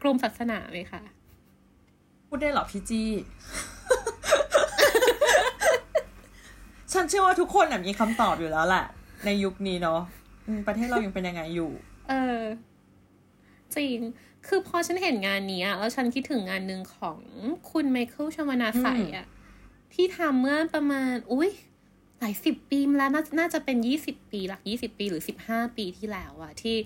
[0.03, 1.03] กรมศาสนาไหมคะ
[2.27, 3.11] พูดได้เหรอพี่จี้
[6.93, 8.85] ฉันเชื่อว่าทุกคนน่ะมีคำตอบอยู่แล้วแหละ
[9.25, 10.01] ในยุคนี้เนาะ
[10.47, 11.71] อืมประเทศเรายังเป็นยังไงอยู่
[12.09, 12.41] เออ
[13.77, 13.99] จริง
[14.47, 17.19] คือพอฉันเห็นงานนี้อะแล้วฉันคิดถึงงานหนึ่งของ
[17.71, 18.87] คุณไมเคิล เชาวนาศัย
[19.17, 19.27] อะ
[19.95, 21.51] ที่ทำเมื่อประมาณ อุ้ย
[22.21, 26.77] หลายสิบปีมาแล้วนาน่าจะเป็นยี่สิบปี หลักยี่สิบปีหรือสิบห้าปีที่แล้วอะที่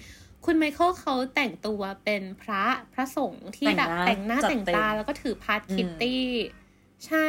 [0.45, 6.27] คุณไมเคิลเขาแต่งตัวเป็นพระพระสงฆ์ที่แบบแต่แต่งหน้าหน้าจัดแต่งเต็มตาแล้วก็ถือบาตรอืมคิตตี้
[7.07, 7.13] ใช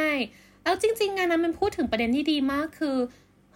[0.62, 2.96] แล้วจริง ๆ งานนั้นมันพูดถึงประเด็นที่ดีมากคือ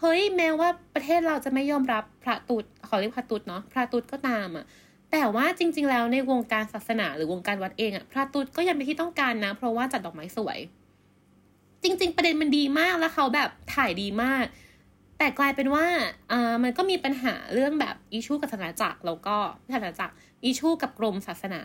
[0.01, 4.65] เฮ้ยแม้ว่าประเทศเราจะไม่ยอมรับพระตุดขอเรียกพระตุดเนาะพระตุดก็ตามอะ
[5.13, 10.59] แต่ว่าจริง ๆ แล้วในวงการศาสนาหรือวงการวัดเองอะพระตุดก็ยังเป็นที่ต้องการนะ เพราะว่าจัดดอกไม้สวย
[11.83, 14.45] จริง ๆ ประเด็นมันดีมากแล้วเขาแบบถ่ายดีมาก
[15.19, 15.87] แต่กลายเป็นว่า
[16.33, 19.37] อ่ามันก็มีปัญหาเรื่องแบบอิชูกับศาสนาจักรแล้วก็
[19.73, 21.63] ศาสนาจักรอิชูกับกรมศาสนา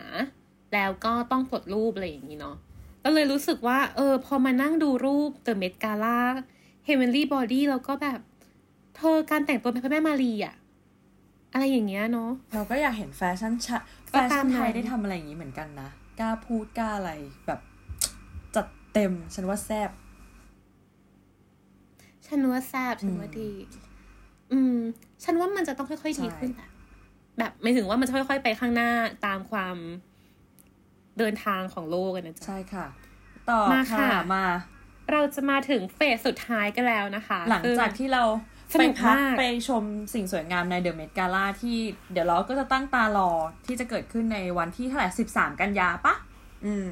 [0.74, 2.56] แล้วก็ต้องตรวจรูปอะไรอย่างนี้เนาะ
[3.04, 6.18] ก็เลยรู้สึกว่า เออ พอมานั่งดูรูป The Met Gala
[6.86, 8.20] Heavenly Body แล้วก็แบบ
[8.96, 10.54] เธอการแต่งตัวเป็นพระแม่มารีอะ
[11.52, 13.78] อะไรอย่างเงี้ยเนาะเราก็อยากเห็นแฟชั่นชะ
[14.08, 15.88] แฟก็ตาชั่มนไทยนั้นได้ทำอะไรอย่างนี้เหมือนกันนะ
[16.20, 17.12] กล้าพูดกล้าอะไร
[17.46, 17.60] แบบ
[18.54, 19.90] จัดเต็มฉันว่าแซบ
[22.26, 23.50] ฉันว่าแซบฉันว่าดี
[24.52, 24.78] อืม
[25.24, 26.70] ฉันว่ามันจะต้องค่อยๆดีขึ้นแหละ
[27.38, 28.90] แบบไม่ถึงว่ามันจะค่อยๆไปข้างหน้า
[29.26, 29.76] ตามความ
[31.18, 32.86] เดินทางของโลกกันนะจ๊ะใช่ค่ะ
[33.50, 34.44] ต่อมาค่ะค่ะมา
[35.12, 38.24] เราจะมาถึงเฟสสุดท้ายกันแล้วนะคะ หลังจากคือที่เรา
[38.72, 39.82] สไปนุกพักมากไปชม
[40.14, 41.76] สิ่งสวยงามในเดอะเมดกาล่าที่
[42.12, 43.30] เดี๋ยวเราก็จะตั้งตารอ
[43.66, 46.14] ที่จะเกิดขึ้นในวันที่เท่าไหร่สิบสามกันยาปะ
[46.66, 46.86] อืม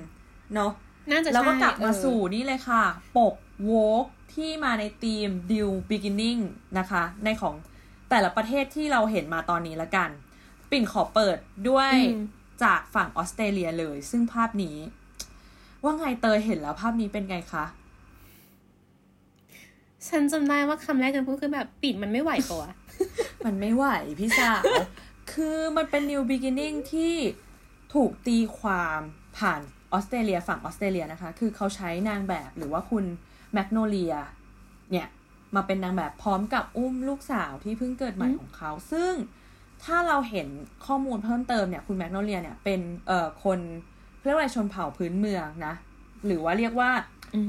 [0.55, 0.73] เนาะ
[1.11, 2.83] น่าจะแล้วก็ใช่กลับมาเออสู่นี่เลยค่ะ
[3.17, 3.73] ปกโว
[4.05, 6.41] กที่มาในธีม Deal Beginning
[6.79, 7.55] นะคะ ในของ
[8.11, 10.11] แต่ละประเทศที่เราเห็นมาตอนนี้ละกัน
[10.71, 12.23] ปิ่นขอเปิดด้วยอืม
[12.65, 14.77] จากฝั่งออสเตรเลียเลย ซึ่งภาพนี้
[15.83, 17.65] ว่าไงเตยเห็นแล้วภาพนี้เป็นไงคะ
[20.09, 22.73] ฉันจำได้ว่าคำแรกกันพูดคือแบบปิดมันไม่ไหวปะวะ
[23.47, 23.87] มันไม่ไหว
[24.19, 24.63] พี่สาว
[25.33, 27.15] คือมันเป็น New Beginning ที่
[27.95, 29.01] ถูกตีความ
[29.39, 29.61] ผ่าน
[29.93, 33.05] ออสเตรเลียฝั่งออสเตรเลียนะคะ คือเขาใช้นางแบบหรือว่าคุณ
[33.53, 34.15] แมกโนเลีย
[34.91, 35.09] เนี่ย
[35.55, 39.13] มาเป็นนางแบบพร้อมกับอุ้มลูกสาวที่เพิ่งเกิดใหม่ของเขา ซึ่ง
[39.85, 40.49] ถ้าเราเห็น
[40.87, 43.59] ข้อมูลเพิ่มเติมเนี่ยคุณแมกโนเลียเนี่ยเป็นเอ่อคน
[44.25, 45.75] เรียกว่าอะไรชนเผ่าพื้นเมืองนะ
[46.27, 46.91] หรือว่าเรียกว่า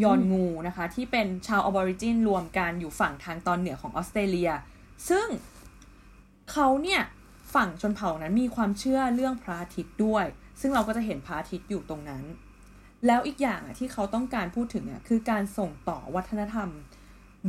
[0.04, 4.52] Yolngu นะคะ ที่เป็นชาวอะบอริจินรวมกันอยู่ฝั่งทางตอนเหนือของออสเตรเลีย
[5.10, 5.28] ซึ่ง
[6.52, 7.02] เขาเนี่ย
[7.56, 10.26] ฝั่งชนเผ่านั้นมีความเชื่อเรื่องพระอาทิตย์ด้วย
[10.62, 12.24] ซึ่งเราก็จะเห็นพระอาทิตย์อยู่ตรงนั้น
[13.08, 16.70] แล้วอีกอย่างอะที่เขาต้องการพูดถึงอะคือการส่งต่อวัฒนธรรม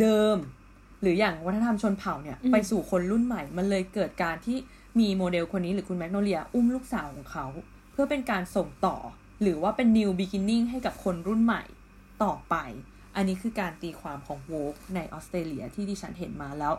[0.01, 0.37] เดิม
[1.03, 4.59] หรืออย่างวัฒนธรรมชนเผ่าเนี่ยอืมไปสู่คนรุ่นใหม่ มันเลยเกิดการที่
[5.01, 7.47] มีโมเดลคนนี้หรือคุณแมกโนเลีย อุ้มลูกสาวของเขา
[7.93, 8.97] เพื่อเป็นการส่งต่อ
[9.43, 11.63] หรือว่าเป็น new beginning ให้กับคนรุ่นใหม่
[12.25, 12.57] ต่อไป
[13.17, 16.75] อันนี้คือการตีความของโวกในออสเตรเลียที่ดิฉันเห็นมาแล้ว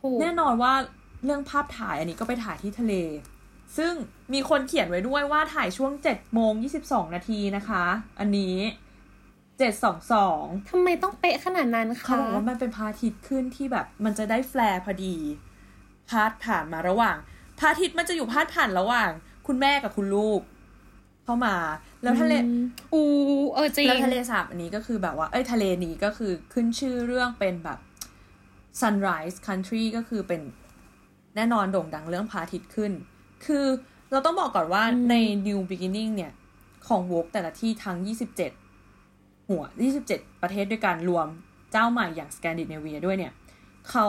[0.00, 0.72] โอ้แน่นอนว่า
[1.24, 2.94] เรื่องภาพถ่ายอันนี้ก็ไปถ่ายที่ทะเล
[3.76, 3.92] ซึ่ง
[4.32, 6.52] มีคนเขียนไว้ด้วยว่าถ่ายช่วง7โมง
[6.84, 7.84] 22 นาทีนะคะ
[8.20, 8.56] อันนี้
[9.68, 15.16] 722ทำไมต้องเป๊ะขนาดนั้นเขาคะบอกว่ามันเป็นพระอาทิตย์ขึ้นที่แบบมันจะได้แฟลร์พอดี
[16.08, 17.16] พาดผ่านมาระหว่าง
[17.58, 19.10] พระอาทิตย์มันจะอยู่พาดผ่านระหว่าง
[19.46, 20.40] คุณแม่กับคุณลูก
[21.30, 21.58] เข้ามา
[22.02, 23.02] แล้วทะเลอืมอู
[23.54, 27.78] เออจริงแล้วทะเลสาบอันนี้ก็คือแบบว่าเอ้ยทะเลนี้ก็คือขึ้นชื่อเรื่องเป็นแบบ
[28.80, 30.40] sunrise country ก็คือเป็น
[31.36, 32.92] แน่นอนโด่งดังเรื่องพระอาทิตย์ขึ้น
[33.44, 33.66] คือ
[34.10, 35.14] เราต้องบอกก่อนว่าอืมใน
[35.46, 36.32] new beginning เนี่ย
[36.86, 37.98] ของวกแต่ละที่ทั้ง
[38.72, 39.62] 27 หัว
[40.06, 41.26] 27 ประเทศด้วยกันรวม
[41.72, 43.32] เจ้าใหม่อย่างสแกนดิเนเวียด้วยเนี่ย
[43.90, 44.08] เขา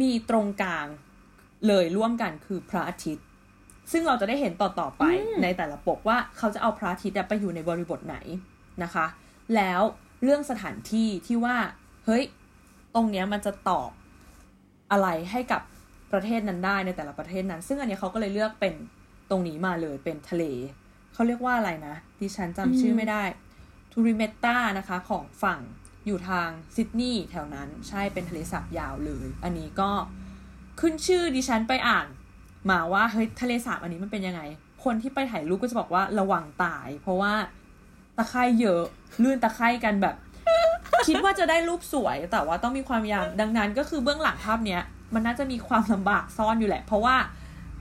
[0.00, 0.86] มีตรงกลาง
[1.66, 3.26] เลยร่วมกันคือพระอาทิตย์
[3.92, 8.16] ซึ่งเราจะได้เห็นต่อต่อๆไปอืมในแต่ละปกว่าเขาจะเอาพระอาทิตย์อะไปอยู่ในบริบทไหน
[8.82, 9.06] นะคะ
[9.56, 9.82] แล้ว
[10.22, 11.56] เรื่องสถานที่ที่ว่า
[12.04, 12.24] เฮ้ย
[12.94, 13.90] ตรงเนี้ยมันจะตอบ
[14.92, 15.62] อะไรให้กับ
[16.12, 18.74] ประเทศนั้นได้ในแต่ละประเทศนั้น ซึ่งอันเนี้ยเขาก็เลยเลือกเป็น
[19.30, 20.44] ตรงนี้มาเลยเป็นทะเล
[21.12, 23.22] เขาเรียกว่าอะไรนะ ดิฉันจำชื่อไม่ได้
[23.92, 25.60] ทูริเมตตานะคะของฝั่ง
[26.06, 29.90] อยู่ทางซิดนีย์แถวนั้นใช่เป็นทะเลสาบยาวเลย อันนี้ก็
[30.80, 32.06] ขึ้นชื่อดิฉันไปอ่าน
[32.70, 34.40] มาว่าเฮ้ยทะเลสาบอันนี้มันเป็นยังไง
[34.84, 37.32] คนที่ไปถ่ายรูปก็จะบอกว่าระวังตาย เพราะว่า
[38.16, 38.82] ตะไคร่เยอะ
[39.22, 40.16] ลื่นตะไคร่กันแบบ
[41.06, 44.82] คิดว่าจะได้รูปสวย แต่ว่าต้องมีความยามดังนั้นก็คือเบื้องหลังภาพเนี้ย
[45.14, 47.16] มันน่าจะมีความลำบากซ่อนอยู่แหละ เพราะว่า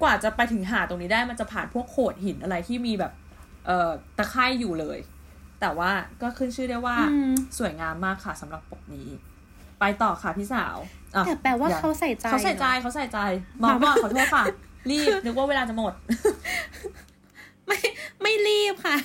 [0.01, 3.11] กว่าจะไปถึงหาดตรงนี้ได้มันจะผ่านพวกโขดหินอะไรที่มีแบบ
[3.65, 4.99] เอ่อตะไคร่อยู่เลย
[5.61, 9.07] แต่ว่าก็ขึ้นชื่อได้ว่าอืมสวยงามมากค่ะสำหรับปกนี้
[9.80, 10.78] ไปต่อค่ะพี่สาว
[11.15, 13.19] อะแต่แปลว่าอย่เขาใส่ใจเขาใส่ใจหรอเขาใส่ใจ
[13.63, 14.43] มองก่อนขอโทษค่ะ
[14.91, 15.93] รีบนึกว่าเวลาจะหมด
[17.67, 17.77] ไม่
[18.21, 18.97] ไม่รีบค่ะ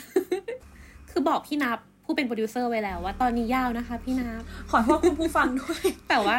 [1.10, 6.36] คือบอกพี่นับผู้เป็นโปรดิวเซอร์ไว้แล้วว่าตอนนี้ยาวนะคะ พี่นับขอโทษคุณผู้ฟังด้วย แต่ว่า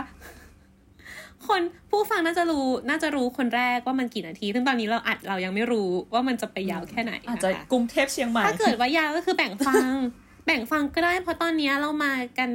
[1.48, 9.94] คนผู้ฟังน่าจะรู้น่าจะรู้คนแรกว่ามันกี่นาที ซึ่งตอนนี้เราอัดเรายังไม่รู้ว่ามันจะไปยาวแค่ไหนอาจนคจะกรุงเทพเชียงใหม่ถ้าเกิดว่ายาวก็คือแบ่งฟัง
[10.46, 12.50] แบ่งฟังก็ได้เพราะตอนนี้เรามากัน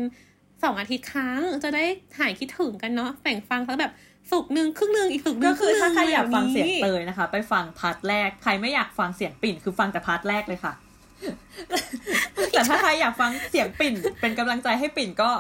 [0.63, 1.85] สองอาทิตย์ครั้งจะได้
[2.19, 3.93] หายคิดถึงกันเนาะแบ่งฟังสักแบบ
[4.31, 10.73] ศุกร์หนึ่งครึ่งหนึ่งอีกศุกร์หนึ่ก็คือถ้าใครอยากฟังเสียงนี้เตยนะคะ ไปฟัง part แรก ใครไม่อยากฟังเสียงปิ่นคือฟังแต่ part แรกเลยค่ะ
[12.51, 15.31] แต่ถ้าใครอยากฟังเสียงปิ่น เป็นกำลังใจให้ปิ่นก็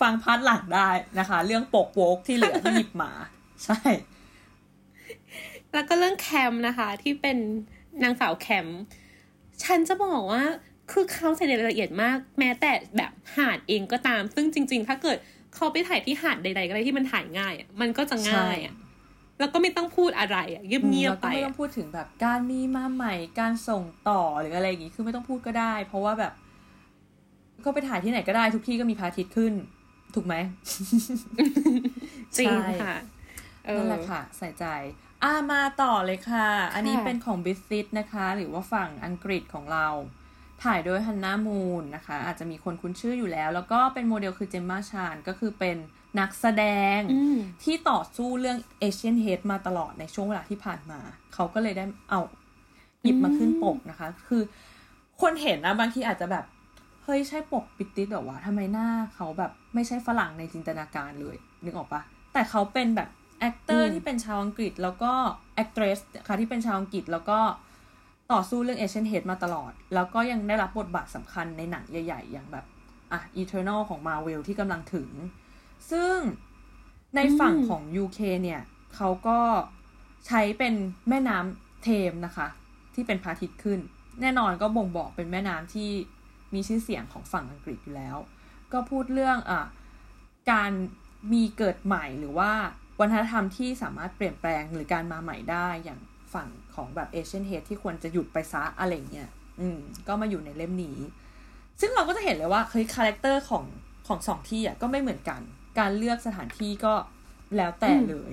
[0.00, 3.10] ฟัง part หลังได้นะคะ เรื่องปก Vogue ที่เหลือที่หยิบมา
[3.64, 3.80] ใช่
[5.72, 7.38] แล้วก็เรื่องแคมนะคะ ที่เป็น
[8.02, 8.66] นางสาวแคม
[9.64, 10.44] ฉันจะบอกว่า
[10.92, 15.18] คือเขาใส่รายละเอียดมาก แม้แต่แบบหาดเองก็ตาม ซึ่งจริง ๆ ถ้าเกิด
[15.56, 18.74] เขาไปถ่ายที่หาดใดๆก็ได้ที่มันถ่ายง่ายอะมันก็จะง่ายอะ
[19.38, 26.32] แล้วก็ไม่ต้องพูดอะไรอะเงียบแล้วๆก็ไปไม่ต้ออะงพูดถึงแบบการมีมาใหม่การส่งต่อหรืออะไรอย่างงี้คือไม่ต้องพูดก็ได้ เพราะว่าแบบ
[27.64, 29.52] ก็ไปถ่ายที่ไหนก็ได้ ทุกที่ก็มีพระอาทิตย์ขึ้น
[30.14, 30.34] ถูกไหม
[32.38, 32.96] จริงใช่ค่ะ
[33.66, 34.64] เออนั่นแหละค่ะ ใส่ใจ
[35.22, 39.86] อ่ามาต่อเลยค่ะ อันนี้ค่ะเป็นของบิสซิตนะคะ หรือว่าฝั่งอังกฤษของเรา
[40.66, 45.76] ถ่ายโดยฮันนามูนนะคะ อาจจะมีคนคุ้นชื่ออยู่แล้ว แล้วก็เป็นโมเดลคือเจมมาชานก็คือเป็น
[46.18, 46.64] นักแสด
[46.98, 51.00] งอืมที่ต่อสู้เรื่อง Asian hate มาตลอดในช่วงเวลาที่ผ่านมา
[51.34, 52.20] เขาก็เลยได้เอา
[53.02, 54.42] หยิบมาขึ้นปกนะคะ คือ
[55.20, 56.44] คนเห็นนะบางทีอาจจะแบบ
[57.04, 62.02] เฮ้ยใช่ปก British เหรอวะทำไมหน้าเขาแบบไม่ใช่ฝรั่งในจินตนาการเลย นึกออกปะ
[62.32, 63.08] แต่เขาเป็นแบบ
[63.40, 65.12] actor อืมที่เป็นชาวอังกฤษแล้วก็
[65.54, 67.38] actress ค่ะที่เป็นชาวอังกฤษแล้วก็
[68.32, 72.64] ต่อสู้เรื่อง Asian hate มาตลอด แล้วก็ยังได้รับบทบาทสำคัญในหนังใหญ่ ๆ อย่างแบบ
[73.12, 75.10] อะ Eternal ของ Marvel ที่กำลังถึง
[75.90, 76.16] ซึ่ง
[77.16, 78.62] ในฝั่งอืมของ UK เนี่ย
[78.94, 79.38] เขาก็
[80.26, 80.74] ใช้เป็น
[81.08, 82.48] แม่น้ำเทมส์นะคะ
[82.94, 83.80] ที่เป็นพระอาทิตย์ขึ้น
[84.20, 85.90] แน่นอนก็บ่งบอกเป็นแม่น้ำที่
[86.54, 88.16] มีชื่อเสียงของฝั่งอังกฤษอยู่แล้ว
[88.72, 89.60] ก็พูดเรื่องอะ
[90.52, 90.70] การ
[91.32, 92.52] มีเกิดใหม่หรือว่า
[93.00, 96.00] วัฒนธรรมที่สามารถเปลี่ยนแปลงหรือการมาใหม่ได้อย่าง
[96.34, 100.98] ฝั่ง ของแบบ Asian hate ที่ควรจะหยุดไปซะอะไรเงี้ย อืม ก็มาอยู่ในเล่มนี้
[101.80, 103.64] ซึ่งเราก็จะเห็นเลยว่าเฮ้ย character ของ
[104.06, 105.40] ของสองที่อะก็ไม่เหมือนกัน
[105.78, 106.94] การเลือกสถานที่ก็
[107.56, 108.32] แล้วแต่เลย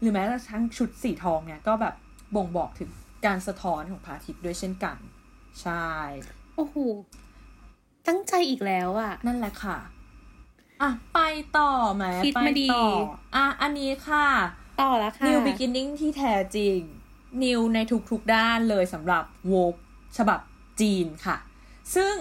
[0.00, 1.94] หรือแม้กระทั่งชุดสีทองเนี่ยก็แบบ
[2.36, 2.90] บ่งบอกถึง
[3.26, 4.96] การสะท้อนของพระอาทิตย์ด้วยเช่นกัน
[5.62, 5.88] ใช่
[6.56, 6.76] โอ้โห
[8.08, 9.78] ตั้งใจอีกแล้วอะนั่นแหละค่ะ
[10.82, 11.20] อะ ไป
[11.56, 12.86] ต่อไหมคิดไปมาดีต่อ
[13.36, 14.26] อะ อันนี้ค่ะ
[14.80, 16.80] ต่อแล้วค่ะ New Beginning ที่แท้จริง
[17.42, 17.78] New ใน
[18.10, 19.74] ทุกๆด้านเลยสำหรับโวก
[20.18, 20.40] ฉบับ
[20.80, 21.36] จีนค่ะ
[21.94, 22.14] ซึ่ง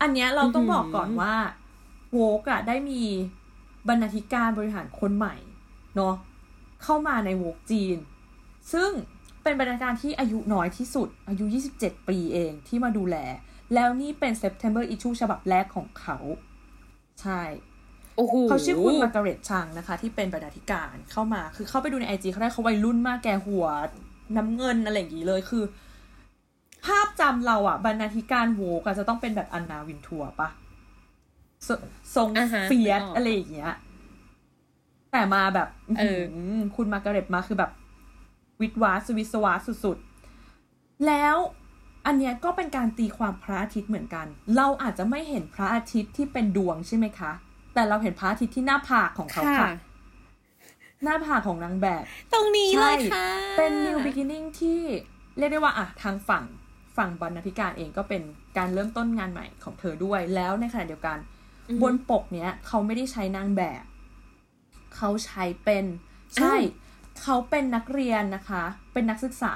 [0.00, 1.34] อันเนี้ยเราต้องบอกก่อนว่า
[2.12, 3.02] โวกอะได้มี
[3.88, 5.36] บรรณาธิการบริหารคนใหม่
[5.96, 6.14] เนาะ
[6.82, 7.96] เข้ามาในโวกจีน
[8.72, 8.90] ซึ่ง
[9.42, 11.44] เป็นบรรณาธิการที่อายุน้อยที่สุด อายุ
[11.76, 13.16] 27 ปีเองที่มาดูแล
[13.74, 16.18] แล้วนี่เป็น September issue ฉบับแรกของเขา
[17.20, 17.42] ใช่
[18.16, 23.66] โอ้โหเขาชื่อคุณ Margaret Zhang นะคะ ที่เป็นบรรณาธิการเข้ามา คือเข้าไปดูในไอจีเขาได้เขาวัยรุ่นมากแกหัว
[24.36, 25.64] น้ำเงินอะไรอย่างนี้เลยคือ
[26.86, 30.48] ภาพจำเราอะบรรณาธิการ Vogue อะจะต้องเป็นแบบ Anna Wintour ปะ
[31.66, 31.72] ทร
[32.14, 33.72] ทรงอ่าฮะ fierce นึกออกอะไรอย่างเงี้ย
[35.12, 35.68] แต่มาแบบ
[35.98, 37.70] เออหือคุณมาร์กาเร็ตมาคือแบบ
[38.60, 39.52] วิทวาสวิศวะ
[39.84, 41.36] สุดๆ แล้ว
[42.06, 47.32] อันเนี้ยก็เป็นการตีความพระอาทิตย์เหมือนกัน เราอาจจะไม่เห็นพระอาทิตย์ที่เป็นดวงใช่ไหมคะ
[47.74, 49.70] แต่เราเห็นพระอาทิตย์ที่หน้าผากของเขาค่ะค่ะ
[51.02, 53.26] หน้าผากของนางแบบ ตรงนี้เลยค่ะ
[53.58, 54.80] เป็น new beginning ที่
[55.38, 56.44] เรียกได้ว่าอะทางฝั่ง
[56.96, 58.22] ฝั่งบรรณาธิการเองก็เป็น
[58.56, 61.18] การเริ่มต้นงานใหม่ของเธอด้วย แล้วในขณะเดียวกัน
[61.68, 63.84] อือฮึบนปกเนี้ยเขาไม่ได้ใช้นางแบบ
[64.96, 65.84] เขาใช้เป็น
[66.34, 66.62] ใช่อ้าว
[67.22, 69.54] เขาเป็นนักเรียนนะคะ เป็นนักศึกษา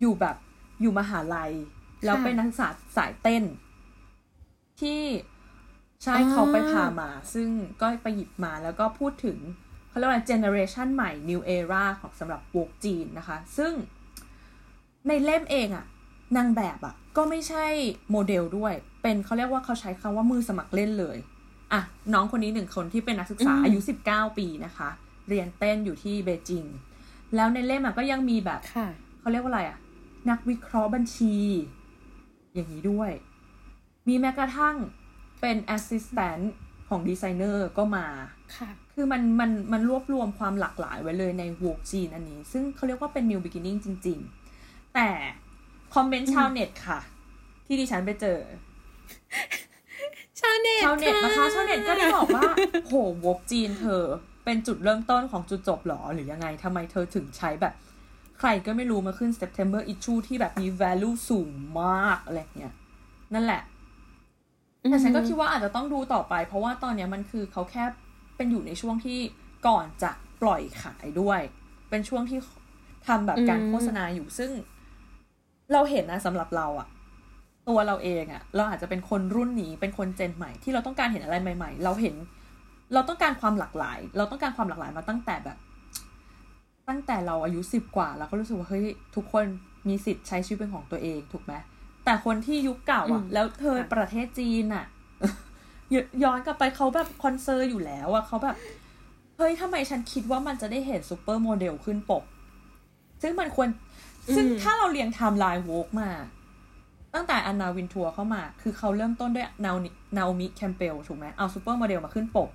[0.00, 0.36] อยู่แบบ
[0.80, 1.52] อยู่มหาลัย
[2.04, 3.44] แล้วเป็นนักศึกษาสายเต้น
[4.80, 5.02] ที่
[6.02, 7.48] ใช่เขาไปพามา ซึ่ง
[7.80, 9.38] ก็ไปหยิบมาแล้วก็พูดถึง
[9.92, 13.72] เขาเรียกว่าเจเนอเรชันใหม่ new era ของสำหรับวงจีนนะคะ ซึ่ง
[15.06, 15.84] ในเล่มเองอะ
[16.36, 17.66] นางแบบอะก็ไม่ใช่
[18.10, 21.16] โมเดลด้วย เป็นเขาเรียกว่าเขาใช้คำว่ามือสมัครเล่นเลย
[21.72, 21.80] อะ
[22.14, 23.78] น้องคนนี้หนึ่งคนที่เป็นนักศึกษาอืมอายุ
[24.08, 24.88] 19 ปีนะคะ
[25.28, 26.64] เรียนเต้นอยู่ที่เบจิง
[27.36, 28.88] แล้วในเล่มอะก็ยังมีแบบค่ะ
[29.20, 29.78] เขาเรียกว่าอะไรอะ
[30.30, 31.34] นักวิเคราะห์บัญชี
[32.54, 33.10] อย่างนี้ด้วย
[34.08, 34.76] มีแม้กระทั่ง
[35.40, 36.54] เป็น assistant
[36.88, 38.06] ของดีไซเนอร์ก็มา
[38.92, 44.18] ค่ะคือมันมันมันรวบรวมความหลากหลายไว้เลยใน Vogue จีนอันนี้ ซึ่งเขาเรียกว่าเป็น new beginning จริง
[44.56, 45.08] ๆ แต่
[45.94, 47.00] คอมเมนต์ชาวเน็ตค่ะ
[47.66, 48.38] ที่ดิฉันไปเจอ
[50.40, 52.44] ชาวเน็ตชาวเน็ตนะคะชาวเน็ตก็ได้บอกว่า
[52.88, 54.02] โหวกจีนเธอ
[54.44, 57.74] เป็นจุดเริ่มต้นของจุดจบหรอหรือยังไงทำไมเธอถึงใช้แบบ
[58.38, 62.74] ใครก็ไม่รู้มาขึ้น September issue ที่แบบมี value สูงมากอะไรเงี้ย
[63.34, 63.62] นั่นแหละ
[64.90, 67.84] แต่ฉันก็คิดว่าอาจจะต้องดูต่อไป เพราะว่าตอนเนี้ยมันคือเขาแค่
[68.42, 69.20] เป็นอยู่ในช่วงที่
[69.66, 70.10] ก่อนจะ
[70.42, 71.40] ปล่อยขายด้วย
[71.90, 72.38] เป็นช่วงที่
[73.06, 74.50] ทำแบบการอืมโฆษณาอยู่ซึ่ง
[75.72, 76.88] เราเห็นนะสำหรับเราอะ
[77.68, 82.14] ตัวเราเองอะเราอาจจะเป็นคนรุ่นนี้เป็นคนเจนใหม่ ที่เราต้องการเห็นอะไรใหม่ ๆ เราเห็น
[82.94, 85.58] เราต้องการความหลากหลาย เราต้องการความหลากหลายมาตั้งแต่แบบ
[86.88, 88.86] ตั้งแต่เราอายุสิบกว่าเราก็รู้สึกว่าเฮ้ย
[89.16, 89.44] ทุกคน
[89.88, 91.54] มีสิทธิ์ใช้ชีวิตเป็นของตัวเองถูกไหม
[92.04, 94.84] แต่คนที่ยุคเก่าอะอืมแล้วเธอค่ะประเทศจีนอะ
[95.94, 98.56] ยย้อนกลับไปเขาแบบ conserve อยู่แล้วอะเขาแบบ
[99.36, 102.24] เฮ้ยทำไมฉันคิดว่ามันจะได้เห็นซูเปอร์โมเดลขึ้นปก
[103.22, 103.68] ซึ่งมันควร
[104.34, 106.10] ซึ่งอืมถ้าเราเรียงไทม์ไลน์ Vogue มา
[107.14, 109.72] ตั้งแต่ Anna Wintour เข้ามา คือเขาเริ่มต้นด้วยนา
[110.16, 112.48] Naomi Campbell ถูกไหมเอาซูเปอร์โมเดลมาขึ้นปก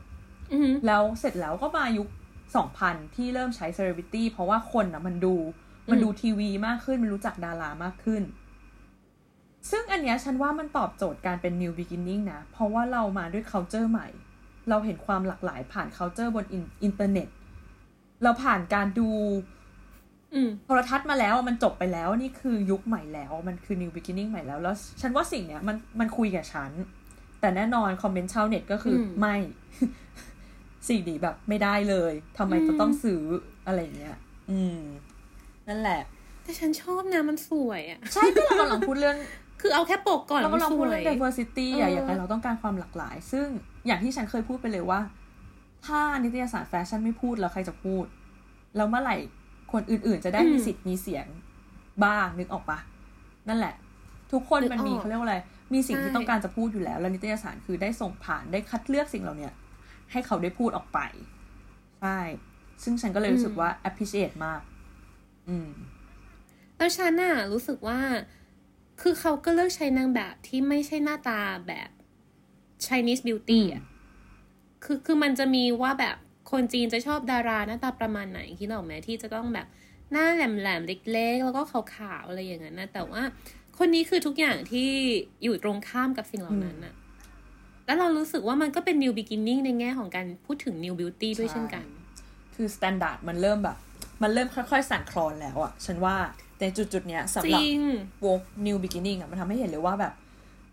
[0.54, 2.08] อืมแล้วเสร็จแล้วก็มายุค
[2.62, 5.36] 2000ที่เริ่มใช้ celebrity เพราะว่าคนนะมันดู
[5.92, 8.22] มันดูทีวีมากขึ้น มันรู้จักดารามากขึ้น
[9.70, 14.08] ซึ่งอันเนี้ยฉันว่ามันตอบโจทย์การเป็น new beginning นะ เพราะว่าเรามาด้วย culture ใหม่
[14.70, 17.28] เราเห็นความหลากหลายผ่าน culture บนอินอินเทอร์เน็ต
[18.24, 19.10] เราผ่านการดู
[20.34, 26.72] อืมโทรทัศน์มาแล้วมันจบไปแล้วนี่คือยุคใหม่แล้วมันคือ new beginning ใหม่แล้วแล้ว ฉันว่าสิ่งเนี้ยมันมันคุยกับฉัน
[27.42, 29.36] แต่แน่นอนคอมเมนต์ชาวเน็ตก็คืออมไม่
[30.88, 33.22] สิ่งดีแบบไม่ได้เลยทำไมจะต้องซื้อ
[33.66, 34.18] อะไรเงี้ย
[34.52, 34.82] อืม
[35.68, 36.02] นั่นแหละ
[36.44, 39.18] แต่ฉันชอบนะมันสวยอะ ใช่ก็เรากำลังพูดเรื่อง
[39.62, 43.48] คือเอาแค่ปกก่อนเรามันกำลังสพูดวเรื่ยอง diversity อะเออออย่างไรเราต้องการความหลากหลาย ซึ่ง
[43.88, 45.00] อย่างที่ฉันเคยพูดไปเลยว่า
[45.86, 48.06] ถ้านิตยสารแฟชั่นไม่พูดแล้วใครจะพูด
[48.76, 49.18] แล้วเมื่อไหร่
[49.74, 51.26] คนอื่นๆ จะได้มีสิทธิ์มีเสียง
[52.06, 52.80] บ้างนึกออกปะ
[53.48, 53.76] นั่นแหละ
[54.32, 55.38] ทุกคนมันมีเขาเรียกว่าอะไร
[55.74, 59.54] มีสิ่งที่ต้องการจะพูดอยู่แล้ว แล้วนิตยสารคือได้ส่งผ่านได้คัดเลือกสิ่งเหล่าเนี้ย
[60.12, 61.00] ให้เขาได้พูดออกไป
[62.02, 62.20] ใช่
[62.84, 64.62] ซึ่งฉันก็เลยรู้สึกว่า appreciate มาก
[65.50, 65.70] อืม
[66.78, 68.00] แล้วฉันน่ะรู้สึกว่า
[69.02, 71.90] คือเขาก็เลือกใช้นางแบบที่ไม่ใช่หน้าตาแบบ
[72.86, 73.84] Chinese beauty อะ
[74.84, 76.16] คือคือมันจะมีว่าแบบ
[76.52, 79.68] คนจีนจะชอบดาราหน้าตาประมาณไหนคิดออกไหมที่จะต้องแบบ
[80.12, 83.22] หน้าแหลมๆเล็กๆ แล้วก็ขาวๆอะไรอย่างนั้นนะแต่ว่า
[83.78, 84.90] คนนี้คือทุกอย่างที่
[85.44, 86.94] อยู่ตรงข้ามกับสิ่งเหล่านั้นน่ะ
[87.86, 91.86] แล้วเรารู้สึกว่ามันก็เป็น new beginning ในแง่ของการพูดถึง new beauty ด้วยใช่เช่นกัน
[92.56, 93.78] คือ standard มันเริ่มแบบ
[94.24, 96.16] มันเริ่มค่อยๆ สั่นคลอนแล้วอะฉันว่า
[96.60, 97.80] ในจุดๆเนี้ยจสำหรับริง
[98.26, 100.14] วง New Beginning อะมันทำให้เห็นเลยว่าแบบ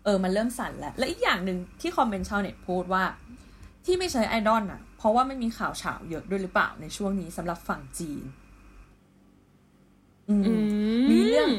[0.03, 3.03] เออมันเริ่มสั่นแล้ว และอีกอย่างหนึ่งที่คอมเมนต์ชาวเน็ตพูดว่า
[3.85, 8.23] ที่ไม่ใช้ไอดอลอะเพราะว่าไม่มีข่าวฉาวเยอะด้วยหรือเปล่าในช่วงนี้สำหรับฝั่งจีน
[10.29, 10.53] อืมอื
[11.09, 11.49] มีเรื่อง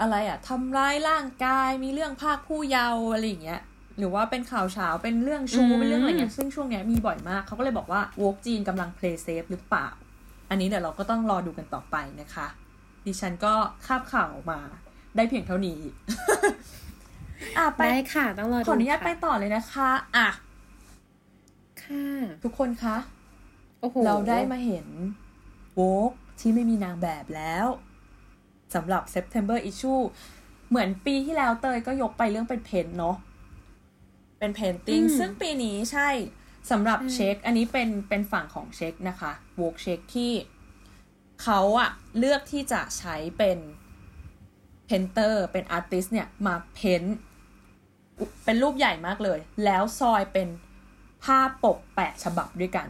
[0.00, 3.60] อะไรอะทำร้ายร่างกาย มีเรื่องพรากผู้เยาว์อะไรอย่างเงี้ย
[3.98, 9.88] หรือว่าเป็นข่าวเช้าเป็นเรื่องชูอืมเป็นเรื่องอะไรเงี้ยซึ่งช่วงเนี้ยมีบ่อยมาก เขาก็เลยบอกว่าวกจีนกำลัง play safe หรือเปล่า
[10.50, 12.46] อันนี้เดี๋ยวเราก็ต้องรอดูกันต่อไปนะคะ
[13.06, 13.54] ดิฉันก็
[13.86, 14.60] คาบข่าวมา
[15.16, 15.80] ได้เพียงเท่านี้
[17.58, 20.28] อะไปได้ค่ะต้องรอดูขออนุญาตค่ะไปต่อเลยนะคะอะ
[21.82, 22.06] ค่ะ
[22.44, 22.96] ทุกคนคะ
[23.80, 24.86] โอ้โหเราได้มาเห็น
[25.74, 25.80] โว
[26.10, 27.66] กที่ไม่มีนางแบบแล้ว
[28.74, 30.02] สำหรับ September issue
[30.68, 33.16] เหมือนปีที่แล้วเตยก็ยกไปเรื่องเป็น paint เนาะ
[34.38, 36.08] เป็น painting อืมซึ่งปีนี้ใช่
[36.70, 40.32] สำหรับใช่เช็ก อันนี้เป็นเป็นฝั่งของเช็กนะคะ Vogue เช็กที่
[41.42, 43.58] เขาอะเลือกที่จะใช้เป็น
[44.86, 47.16] painter เป็น artist เนี่ยมา paint
[48.44, 50.48] เป็นรูปใหญ่มากเลย แล้วซอยเป็น
[51.24, 52.86] ภาพปกแปดฉบับด้วยกัน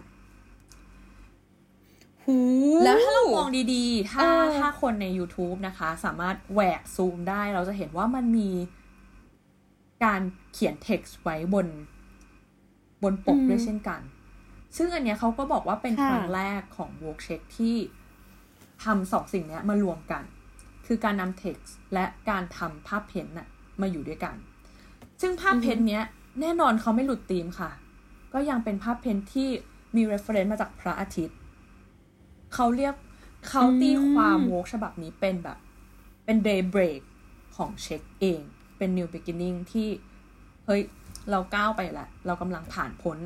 [2.25, 2.39] หู
[2.85, 8.51] แล้วถ้าเรามองดีๆ ถ้าเออถ้าคนใน YouTube นะคะ สามารถแหวกซูมได้ เราจะเห็นว่ามันมี
[10.05, 10.21] การ
[10.53, 11.67] เขียน text ไว้บน
[13.03, 14.01] บนปกด้วยเช่นกัน
[14.77, 17.77] ซึ่งอันเนี้ยเขาก็บอกว่าเป็นครั้งแรกของ w o r k c h e c k ที่
[18.85, 20.23] ทำสองสิ่งนี้มารวมกัน
[20.87, 23.49] คือการนำ text และการทำภาพเพ้นท์น่ะ
[23.81, 24.37] มาอยู่ด้วยกัน
[25.21, 26.05] ซึ่งภาพเพ้นท์เนี้ย
[26.41, 27.71] แน่นอนเขาไม่หลุดธีมค่ะ
[28.33, 29.49] ก็ยังเป็นภาพเพ้นท์ที่
[29.97, 31.39] มี reference มาจากพระอาทิตย์
[32.55, 32.95] เขาเรียก
[33.49, 35.59] เขาตีความโวกฉบับนี้เป็นแบบ
[36.25, 37.01] เป็น day break
[37.57, 38.41] ของเช็คเอง
[38.79, 39.89] เป็น new beginning ที่
[40.67, 40.83] เฮ้ย
[41.31, 43.17] เราก้าวไปละ เรากำลังผ่านพ้น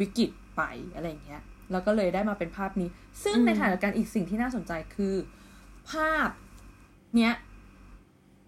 [0.00, 0.62] วิกฤตไป
[0.94, 1.42] อะไรอย่างเงี้ย
[1.72, 2.88] แล้วก็เลยได้มาเป็นภาพนี้
[3.22, 5.14] ซึ่งอืมในขณะเดียวกันอีกสิ่งที่น่าสนใจคือ
[5.90, 6.28] ภาพ
[7.16, 7.34] เนี้ย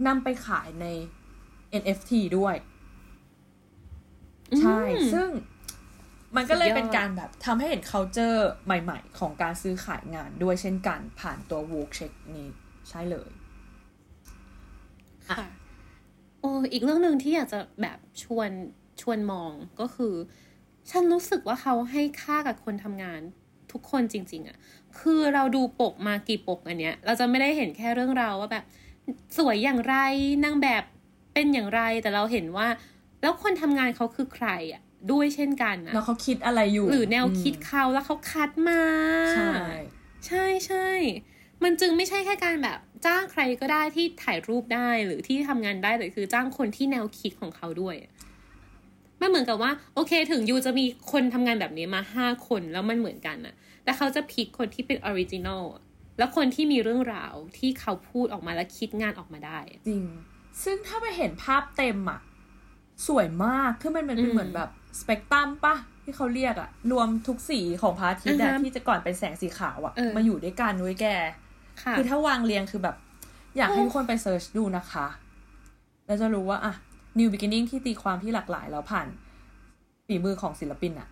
[0.07, 0.87] นำไปขายใน
[1.83, 2.55] NFT ด้วย
[4.61, 5.29] ใช่อืมซึ่ง
[6.37, 12.49] มันก็เลยสุดยอดเป็นการแบบทำให้เห็น culture ใหม่ ๆ ของการซื้อขายงานด้วยเช่นกันผ่านตัว w o r k Check นี้
[12.89, 13.31] ใช่เลย
[15.29, 15.45] ค่ะ
[16.41, 18.51] โอ้อีกเรื่องหนึ่งที่อยากจะแบบชวน
[19.01, 20.14] ชวนมองก็คือ
[20.91, 23.20] ฉันรู้สึกว่าเขาให้ค่ากับคนทำงาน
[23.72, 24.57] ทุกคนจริง ๆอะ
[25.01, 28.64] คือเราดูปกมากี่ปกอันเนี้ย เราจะไม่ได้เห็นแค่เรื่องราวว่าแบบ
[29.39, 29.97] สวยอย่างไร
[30.45, 30.82] นางแบบ
[31.34, 32.68] เป็นอย่างไรแต่เราเห็นว่า
[33.22, 34.82] แล้วคนทำงานเขาคือใครอะ
[35.12, 38.82] ด้วยเช่นกันนะแล้วเขาคิดอะไรอยู่ หรือแนวคิดเขาแล้วเขาคัดมา
[39.34, 39.53] ใช่
[40.26, 40.89] ใช่ใช่
[41.62, 47.97] มันจึงไม่ใช่แค่การแบบจ้างใครก็ได้ที่ถ่ายรูปได้หรือที่ทำงานได้แต่คือจ้างคนที่แนวคิดของเขาด้วย
[49.19, 53.55] ไม่เหมือนกับว่า โอเค ถึง you จะมีคนทำงานแบบนี้มาห้าคนแล้วมันเหมือนกันอะ
[53.85, 55.62] แต่เขาจะ pick คนที่เป็น original
[56.19, 59.59] แล้วคนที่มีเรื่องราวที่เขาพูดออกมาแล้วคิดงานออกมาได้
[59.89, 60.05] จริง
[60.62, 62.21] ซึ่งถ้าไปเห็นภาพเต็มอะ
[63.07, 71.07] สวยมากคือมันเป็นอืมเหมือนแบบสเปกตรัมปะที่เขาเรียกอะรวมทุกสีของพระอาทิตย์อะอือฮะที่จะก่อนเป็นแสงสีขาวอะเออมาอยู่ด้วยกันด้วยแก
[71.83, 72.97] ค่ะคือถ้าวางเรียงคือแบบ
[73.57, 75.07] อยากให้โอ้ทุกคนไปเซิร์ชดูนะคะ
[76.07, 76.75] แล้วจะรู้ว่าอะ
[77.19, 79.07] New Beginning ที่ตีความที่หลากหลายแล้วผ่าน
[80.07, 81.09] ฝีมือของศิลปินอะ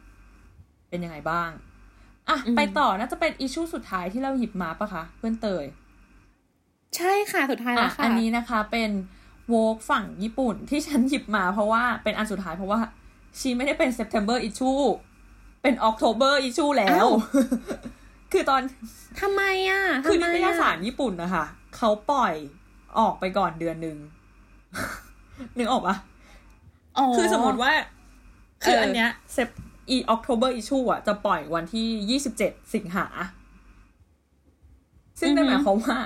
[0.88, 1.50] เป็นยังไงบ้าง
[2.28, 5.64] อะไปต่อน่าจะเป็นอิชชูสุดท้ายที่เราหยิบมาปะคะ เพื่อนเตย
[6.96, 8.90] ใช่ค่ะสุดท้ายอะแล้วค่ะ อันนี้นะคะเป็น
[9.48, 12.78] โวกฝั่งญี่ปุ่นที่ฉันหยิบมาเพราะว่าเป็นอันสุดท้ายเพราะว่า
[13.38, 14.84] ชีไม่ได้เป็น September issue
[15.62, 17.06] เป็น October issue แล้ว
[18.32, 18.62] คือตอน
[19.20, 21.44] ทำไมอะคือทำไมนิตยสารอะญี่ปุ่นนะคะ
[21.76, 22.34] เขาปล่อย
[22.98, 23.96] ออกไปก่อนเดือนหนึ่ง
[25.58, 25.96] นึกออกปะ
[27.16, 27.72] คือสมมติว่า
[28.62, 29.48] คือเอออัอันเนี้ยเซป
[29.90, 33.06] อี October issue อะ จะปล่อยวันที่ยี่สิบเจ็ดสิงหา
[35.20, 35.98] ซึ่งนั่นหมายความว่า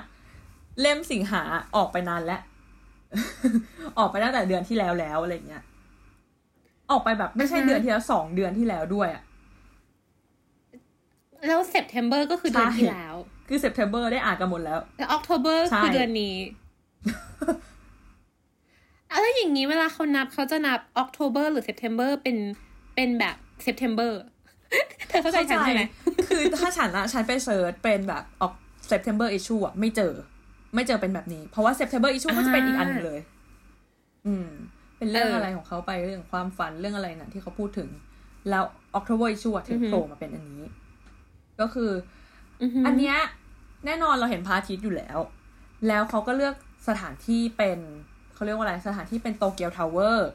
[0.80, 1.42] เล่มสิงหา
[1.76, 2.42] ออกไปนานแล้ว
[3.98, 5.62] ออกไปตั้งแต่เดือนที่แล้วแล้วอะไรเงี้ย
[6.90, 9.24] ออกไปแบบไม่ใช่อ่าฮะเดือนที่แล้วสองเดือนที่แล้วด้วยอะ
[11.46, 13.14] แล้ว September ก็คือเดือนใช่ที่แล้ว
[13.48, 16.36] คือ September ได้อ่านกันหมดแล้ว แล้ว October ใช่คือเดือนนี้
[19.12, 22.36] อะไรอย่างนี้เวลาเขานับเขาจะนับ October หรือ September เป็น
[22.94, 23.36] เป็นแบบ
[23.66, 24.12] September
[25.08, 25.82] เธอเข้าใจฉันใช่ไหม
[26.28, 28.52] คือถ้าฉันอะฉันไปเซิร์ชเป็นแบบออก
[28.90, 30.12] September issue อะไม่เจอ
[30.74, 33.20] ไม่เจอเป็นแบบนี้ เพราะว่า September issue ก็จะเป็นอีกอันหนึ่งเลย
[34.26, 34.48] อืม
[34.98, 37.88] เป็นเรื่องเออออะไรของเขาไปเรื่องความฝันเรื่องอะไรน่ะที่เขาพูดถึง
[38.50, 38.64] แล้ว
[38.98, 40.62] October issue อะถึงอือฮึโผล่มาเป็นอันนี้
[41.60, 41.90] ก็คือ
[42.62, 43.16] อือหืออันเนี้ย
[43.86, 45.18] แน่นอนเราเห็นพระอาทิตย์อยู่แล้ว
[45.88, 46.54] แล้วเขาก็เลือก
[46.88, 47.78] สถานที่เป็น
[48.40, 50.30] เขาเรียกว่าอะไรสถานที่เป็นโตเกียวทาวเวอร์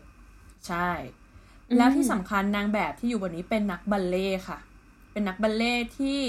[0.68, 0.90] ใช่
[1.78, 4.60] แล้วที่สำคัญนางแบบที่อยู่บนนี้เป็นนักบัลเล่ต์ค่ะ
[5.12, 6.20] เป็นนักบัลเล่ต์ที่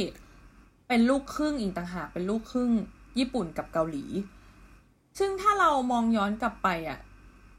[0.88, 2.70] เป็นลูกครึ่งอีกต่างหากเป็นลูกครึ่ง
[3.18, 4.04] ญี่ปุ่นกับเกาหลี
[5.18, 6.98] ซึ่งถ้าเรามองย้อนกลับไปอะ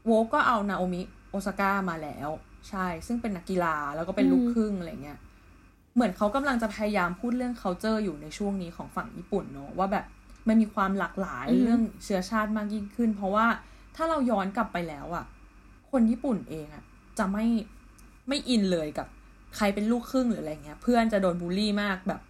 [0.06, 2.28] Vogue ก็เอา Naomi Osaka มาแล้ว
[2.68, 5.18] ใช่ ซึ่งเป็นนักกีฬาแล้วก็เป็นลูกครึ่งอะไรเงี้ย
[5.94, 10.04] เหมือนเขากำลังจะพยายามพูดเรื่อง culture อยู่ในช่วงนี้ของฝั่งญี่ปุ่นเนอะว่าแบบ
[10.48, 13.46] มันมีความหลากหลายอือฮึเรื่องเชื้อชาติมากยิ่งขึ้น เพราะว่า
[14.00, 15.24] ถ้าเราย้อนกลับไปแล้วอะ
[15.90, 16.84] คนญี่ปุ่นเองอะ
[17.18, 17.46] จะไม่
[18.28, 19.06] ไม่อินเลยกับ
[19.56, 22.20] ใครเป็นลูกครึ่งหรืออะไรเงี้ย เพื่อนจะโดนบูลลี่มากแบบ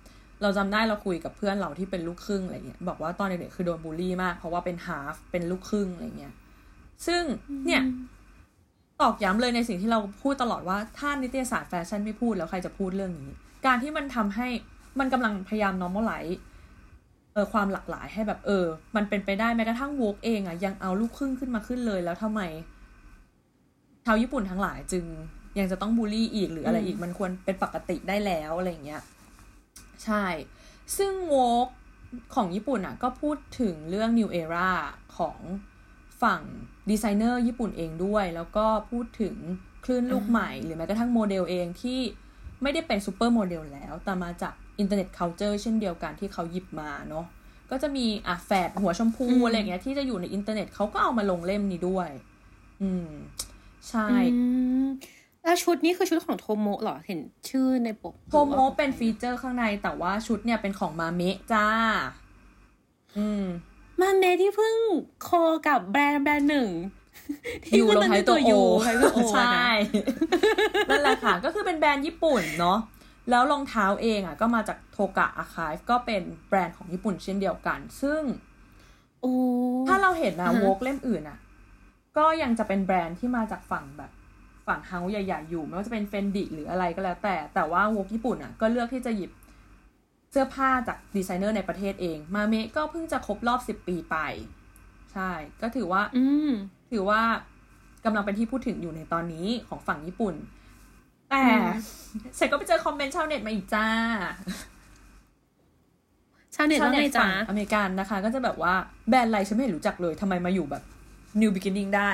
[0.43, 6.35] เราจำได้เราคุยกับเพื่อนเราที่เป็นลูกครึ่งอะไรเงี้ยบอกว่าตอนเด็กๆคือโดนบูลลี่มาก เพราะว่าเป็น half เป็นลูกครึ่งอะไรเงี้ย
[7.07, 7.23] ซึ่ง
[7.67, 7.83] เนี่ย
[9.01, 13.31] ตอกย้ำเลยในสิ่งที่เราพูดตลอดว่าถ้านิตยสารแฟชั่นไม่พูดแล้วใครจะพูดเรื่องนี้
[13.67, 14.49] การที่มันทำให้
[15.01, 16.37] มันกำลังพยายาม normalize
[17.39, 18.67] ออความหลากหลายให้แบบเออ
[18.97, 22.41] มันเป็นไปได้แม้กระทั่งวกเองอะยังเอาลูกครึ่งขึ้นมาขึ้นเลย แล้วทำไม
[24.05, 25.05] ชาวญี่ปุ่นทั้งหลายจึง
[25.59, 29.03] ยังจะต้องบูลลี่อีกหรืออะไรอีกมันควรเป็นปกติได้แล้วอะไรอย่างเงี้ย
[30.05, 30.25] ใช่
[30.97, 31.37] ซึ่งว
[31.67, 31.69] ก
[32.35, 34.71] ของญี่ปุ่นอะ ก็พูดถึงเรื่อง New Era
[35.17, 35.39] ของ
[36.23, 36.41] ฝั่ง
[36.91, 39.35] ดีไซเนอร์ญี่ปุ่นเองด้วย แล้วก็พูดถึง
[39.85, 42.01] คลื่นลูกใหม่ หรือแม้กระทั่งโมเดลเองที่
[42.63, 47.27] ไม่ได้เป็นซูเปอร์โมเดลแล้ว แต่มาจาก internet culture เช่นเดียวกันที่เขาหยิบมาเนาะ
[47.71, 52.09] ก็จะมีอะแฝดหัวชมพูอืมอะไรอย่างเงี้ยที่จะอยู่ในอินเทอร์เน็ตเขาก็เอามาลงเล่มนี้ด้วย
[52.83, 53.09] อืม
[53.89, 54.45] ใช่อื
[54.85, 54.87] ม
[55.43, 61.67] แล้วชุดนี้คือชุดของโทโมะเหรอเห็นชื่อในปกโทโมะเป็น feature ข้างในแต่ว่าชุดเนี่ยเป็นของมาเมะจ้า
[63.17, 63.45] อืม
[64.01, 64.77] มาเมะที่เพิ่ง
[65.23, 65.31] โค
[65.69, 66.71] กับแบรนด์แบรนด์หนึ่ง
[67.79, 69.63] U ลงท้ายตัว O U ท้ายตัว O ใช่
[70.89, 72.79] นะนั่นแหละค่ะ ก็คือเป็นแบรนด์ญี่ปุ่นเนาะ
[73.31, 78.23] แล้วรองเท้าเองอะก็มาจากโทกะอาคายก็เป็นแบรนด์ของญี่ปุ่นเช่นเดียวกัน ซึ่ง
[79.21, 79.33] โอ้
[79.89, 81.39] ถ้าเราเห็นนะอ่าฮะ Vogue เล่มอื่นอะ
[82.19, 84.11] ก็ยังจะเป็นแบรนด์ที่มาจากฝั่งแบบ
[84.67, 89.31] ฝั่ง house ใหญ่ๆอยู่ ไม่ว่าจะเป็น Fendi หรืออะไรก็แล้วแต่ แต่ว่า Vogue ญี่ปุ่นอะก็เลือกที่จะหยิบ
[90.31, 94.17] เสื้อผ้าจากดีไซเนอร์ในประเทศเอง Mame ก็เพิ่งจะครบรอบสิบปีไป
[95.13, 95.31] ใช่
[95.63, 96.51] ก็ถือว่า อืม
[96.91, 97.23] ถือว่า
[98.05, 100.35] กำลังเป็นที่พูดถึงอยู่ในตอนนี้ของฝั่งญี่ปุ่น
[101.31, 101.43] แต่
[102.39, 103.87] ฉันก็ไปเจอคอมเมนต์ชาวเน็ตมาอีกจ้า
[106.55, 108.75] ชาวเน็ตชาวเน็ตฝั่งอเมริกันนะคะ ก็จะแบบว่า
[109.09, 110.83] แบรนด์อะไรฉันไม่เห็นรู้จักเลยทำไมมาอยู่แบบ
[111.41, 112.11] new beginning ได้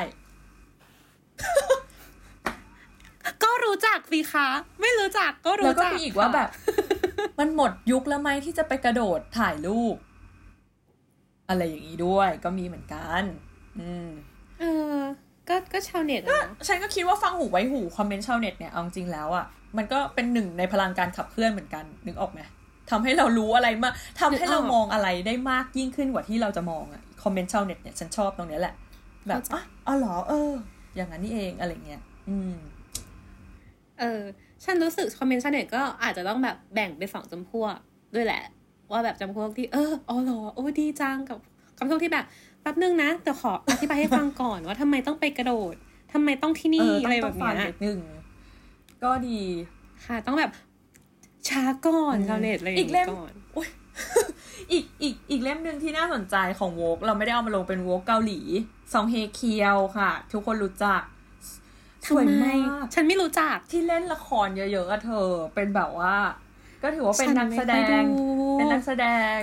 [3.43, 4.49] ก็รู้จักสิคะ
[4.81, 6.49] ไม่รู้จักก็รู้จัก แล้วก็มีอีกว่าแบบ
[7.39, 9.97] มันหมดยุคแล้วไหมที่จะไปกระโดดถ่ายรูป
[11.49, 13.23] อะไรอย่างนี้ด้วย ก็มีเหมือนกัน
[13.78, 14.09] อืม
[14.61, 14.65] เอ
[14.99, 15.01] อ
[15.49, 19.47] ก็ก็ชาวเน็ตอะเนาะฉันก็คิดว่าฟังหูไว้หูคอมเมนต์ชาวเน็ตเนี่ยเอาจริงแล้วอะ่ะ
[19.77, 22.41] มันก็เป็นหนึ่งในพลังการขับเคลื่อนเหมือนกันนึกออกไหม
[22.91, 28.75] ทำให้เรารู้อะไรมากทำให้เรามองอะไรได้มากยิ่งขึ้นกว่าที่เราจะมองอะคอมเมนต์ชาวเน็ตเนี่ยฉันชอบตรงเนี้ยแหละ
[29.29, 30.53] แบบอะอ๋อเหรอเออ
[30.97, 32.55] อย่างนั้นนี่เองอะไรเงี้ยอืม
[34.01, 34.23] เออ
[34.65, 37.77] ฉันรู้สึกคอมเมนต์ชาวเน็ตก็อาจจะต้องแบบแบ่งเป็นสองจำพวก
[38.15, 38.43] ด้วยแหละ
[38.93, 41.39] ว่าแบบจำพวกที่เอออ๋อเหรอโอ้ดีจังกับ
[41.79, 42.25] คำพวกที่แบบ
[42.65, 45.74] แป๊บนึงนะแต่ขออธิบายให้ฟังก่อนว่าทำไมต้องไปกระโดด
[46.12, 47.99] ทำไมต้องที่เอนี่อต้อะองไรต้แบองบฟังเนี้ยนิดนึง
[49.05, 49.41] ก็ดี
[50.07, 50.51] ค่ะ ต้องแบบ
[51.49, 53.32] ช้าก่อนอืมชาวเน็ตอะไรอย่างอีกเล่งี้มก่อน
[54.73, 58.41] อีกอีกอีกเล่มหนึ่งที่น่าสนใจของโวกเราไม่ได้เอามาลงเป็นโวกเกาหลี
[58.93, 61.03] ซองเฮเคียวค่ะ ทุกคนรู้จัก
[62.09, 66.15] สวยทำไมมากฉันไม่รู้จักที่เล่นละครเยอะๆอะเธอ เป็นแบบว่า
[66.82, 68.20] ก็ถือว่าเป็นฉันนักแสดไม่ค่อยงดู
[68.59, 69.39] เป็นนักแสดง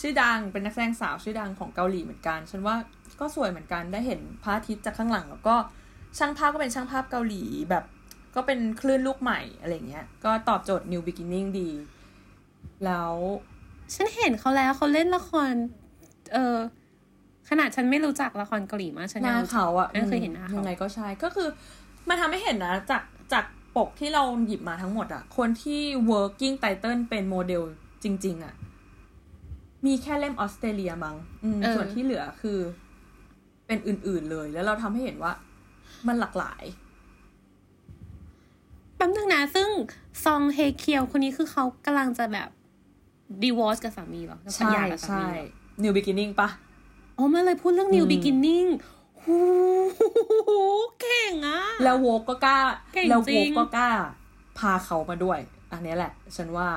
[0.00, 2.76] ชื่อดังเป็นนักแสดงสาวชื่อดังของเกาหลีเหมือนกัน ฉันว่า
[3.20, 5.56] ก็สวยเหมือนกันได้เห็นพระอาทิตย์จากข้างหลัง แล้วก็
[6.18, 7.84] ช่างภาพก็เป็นช่างภาพเกาหลีแบบ
[8.34, 11.70] ก็เป็นคลื่นลูกใหม่อะไรเงี้ย ก็ตอบโจทย์ new beginning ดี
[12.84, 13.14] แล้ว
[13.94, 15.52] ฉันเห็นเขาแล้วเขาเล่นละคร
[16.32, 16.56] เออ
[17.48, 21.48] ขนาดฉันไม่รู้จักละครเกาหลีมากฉันหยังน้ารู้จักเขาอะไม่เคยเห็นหน้าเขายังไงก็ใช่ก็คือ
[22.08, 23.02] มันทำให้เห็นนะจาก
[23.32, 23.44] จาก
[23.76, 25.80] ปกที่เราหยิบมาทั้งหมดอะคนที่
[26.10, 27.62] working title เป็นโมเดล
[28.04, 28.54] จริง ๆอะ
[29.86, 32.58] มีแค่เล่มออสเตรเลียมั้งอืมเออส่วนที่เหลือคือ
[33.66, 35.32] เป็นอื่น ๆเลย แล้วเราทำให้เห็นว่า
[36.06, 36.64] มันหลากหลาย
[38.96, 39.68] แป๊บนึงนะ ซึ่ง
[40.24, 42.48] ซองเฮเคียวคนนี้คือเขากำลังจะแบบ
[43.42, 46.48] ดีวอร์สกับสามีเหรอจะใช่หย่ากับสาใช่มีเหรอ new beginning ปะ
[47.16, 48.68] อ๋อมาเลยพูดเรื่อง new อืม beginning
[49.24, 49.38] หู
[51.00, 52.58] เก่งอะแล้วโวกก็กล้า
[52.94, 53.90] เก่งแล้วจริโวงกก็กล้า
[54.58, 55.38] พาเขามาด้วย
[55.72, 56.68] อันเนี้ยแหละ ฉันว่า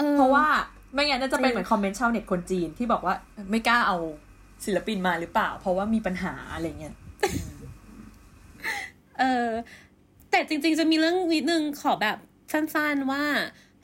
[0.00, 0.46] ออเพราะว่า
[0.94, 3.14] ไม่งั้นน่าจะเป็นจริงเหมือนคอมเมนต์ชาวเน็ตคนจีนที่บอกว่า
[3.50, 3.96] ไม่กล้าเอา
[4.64, 6.94] ศิลปินมาหรือเปล่า เพราะว่ามีปัญหาอะไรเงี้ย
[9.18, 9.48] เออ
[10.30, 12.16] แต่จริง ๆ จะมีเรื่องนิดนึงขอแบบ
[12.52, 13.24] สั้นๆว่า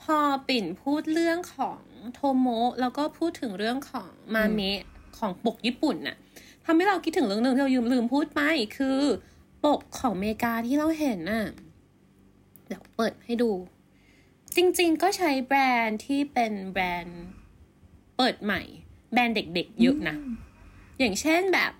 [0.03, 0.17] พอ
[0.47, 1.79] ปิ่นพูดเรื่องของ
[2.13, 4.81] โทโมะแล้วก็พูดถึงเรื่องของมาเมะ
[5.17, 6.15] ของปกญี่ปุ่นน่ะ
[6.65, 8.41] ทำให้เราคิดถึงเรื่องหนึ่งที่เรายืมลืมพูดไป
[8.77, 8.99] คือ
[9.65, 11.45] ปกของอเมริกาที่เราเห็นน่ะ
[12.67, 13.49] เดี๋ยวเปิดให้ดู
[14.61, 17.21] จริง ๆ ก็ใช้แบรนด์ที่เป็นแบรนด์
[18.17, 18.61] เปิดใหม่
[19.13, 20.15] แบรนด์เด็กๆเยอะนะ
[20.99, 21.71] อย่างเช่นแบบ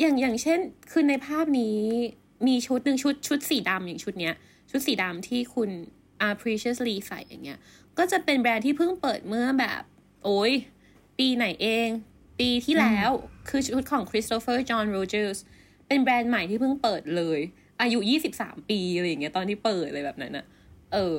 [0.00, 0.58] อย่างอย่างเช่น
[0.90, 1.78] คือในภาพนี้
[2.46, 4.34] มีชุดหนึ่งชุดชุดสีดำอย่างชุดเนี้ย
[4.70, 5.70] ชุดสีดำที่คุณ
[6.26, 7.58] are preciously ใส่อย่างเงี้ย
[7.98, 9.82] ก็จะเป็นแบรนด์ที่เพิ่งเปิดเมื่อแบบ
[10.24, 10.52] โอ้ย
[11.18, 11.88] ปีไหนเอง
[12.40, 13.10] ปีที่แล้ว
[13.48, 15.38] คือชุดของ Christopher John Rogers
[15.88, 17.40] เป็นแบรนด์ใหม่ที่เพิ่งเปิดเลย
[17.80, 17.98] อายุ
[18.34, 20.46] 23ปีอะไรอย่างเงี้ยตอนที่เปิดเลยแบบนั้นอะ
[20.92, 21.14] เออ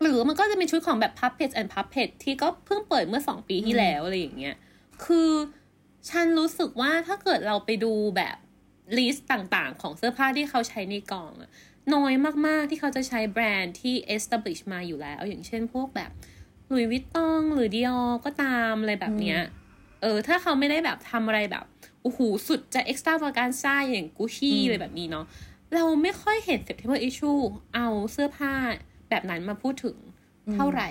[0.00, 4.56] หรือมันก็จะเป็นชุดของแบบ Puppets and Puppet ที่ก็เพิ่งเปิดเมื่อสองปีที่แล้วอะไรอย่างเงี้ย
[5.04, 5.30] คือ
[6.10, 8.36] ฉันรู้สึกว่าถ้าเกิดเราไปดูแบบ
[8.98, 11.50] ลิสต์ต่างๆ ของเสื้อผ้าที่เขาใช้ในกองอะ
[11.94, 12.12] น้อย
[12.46, 16.10] มากๆที่เขาจะใช้แบรนด์ที่ establish มาอยู่แล้ว อย่างเช่นพวกแบบ
[16.68, 19.40] หลุยวิตตองหรือดิออก็ตามอะไรแบบเนี้ย
[20.02, 21.64] เออ ถ้าเขาไม่ได้แบบทำอะไรแบบ
[22.02, 25.24] โอ้โหสุดจะ extra ประการซ่าอย่างกุชชี่อืมอะไรแบบนี้เนาะ
[25.74, 27.40] เราไม่ค่อยเห็น September issue
[27.74, 28.54] เอาเสื้อผ้า
[29.10, 29.96] แบบนั้นมาพูดถึง
[30.54, 30.88] เท่าไหร่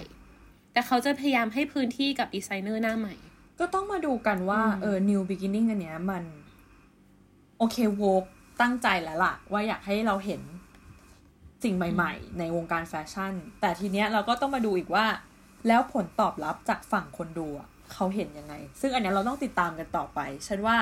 [0.73, 3.15] แต่เขาจะพยายามให้พื้นที่กับดีไซเนอร์หน้าใหม่
[3.59, 6.23] ก็ต้องมาดูกันว่าอืมเออ new beginning อันเนี้ยมัน
[7.57, 8.23] โอเคโวก
[8.61, 10.41] ตั้งใจแล้วล่ะ ว่าอยากให้เราเห็น
[11.63, 15.05] สิ่งใหม่ ๆ ในวงการแฟชั่น แต่ทีเนี้ยเราก็ต้องมาดูอีกว่า
[15.67, 20.77] แล้วผลตอบรับจากฝั่งคนดูอะเขาเห็นยังไง ซึ่งอันเนี้ยเราต้องติดตามกันต่อไป ฉันว่า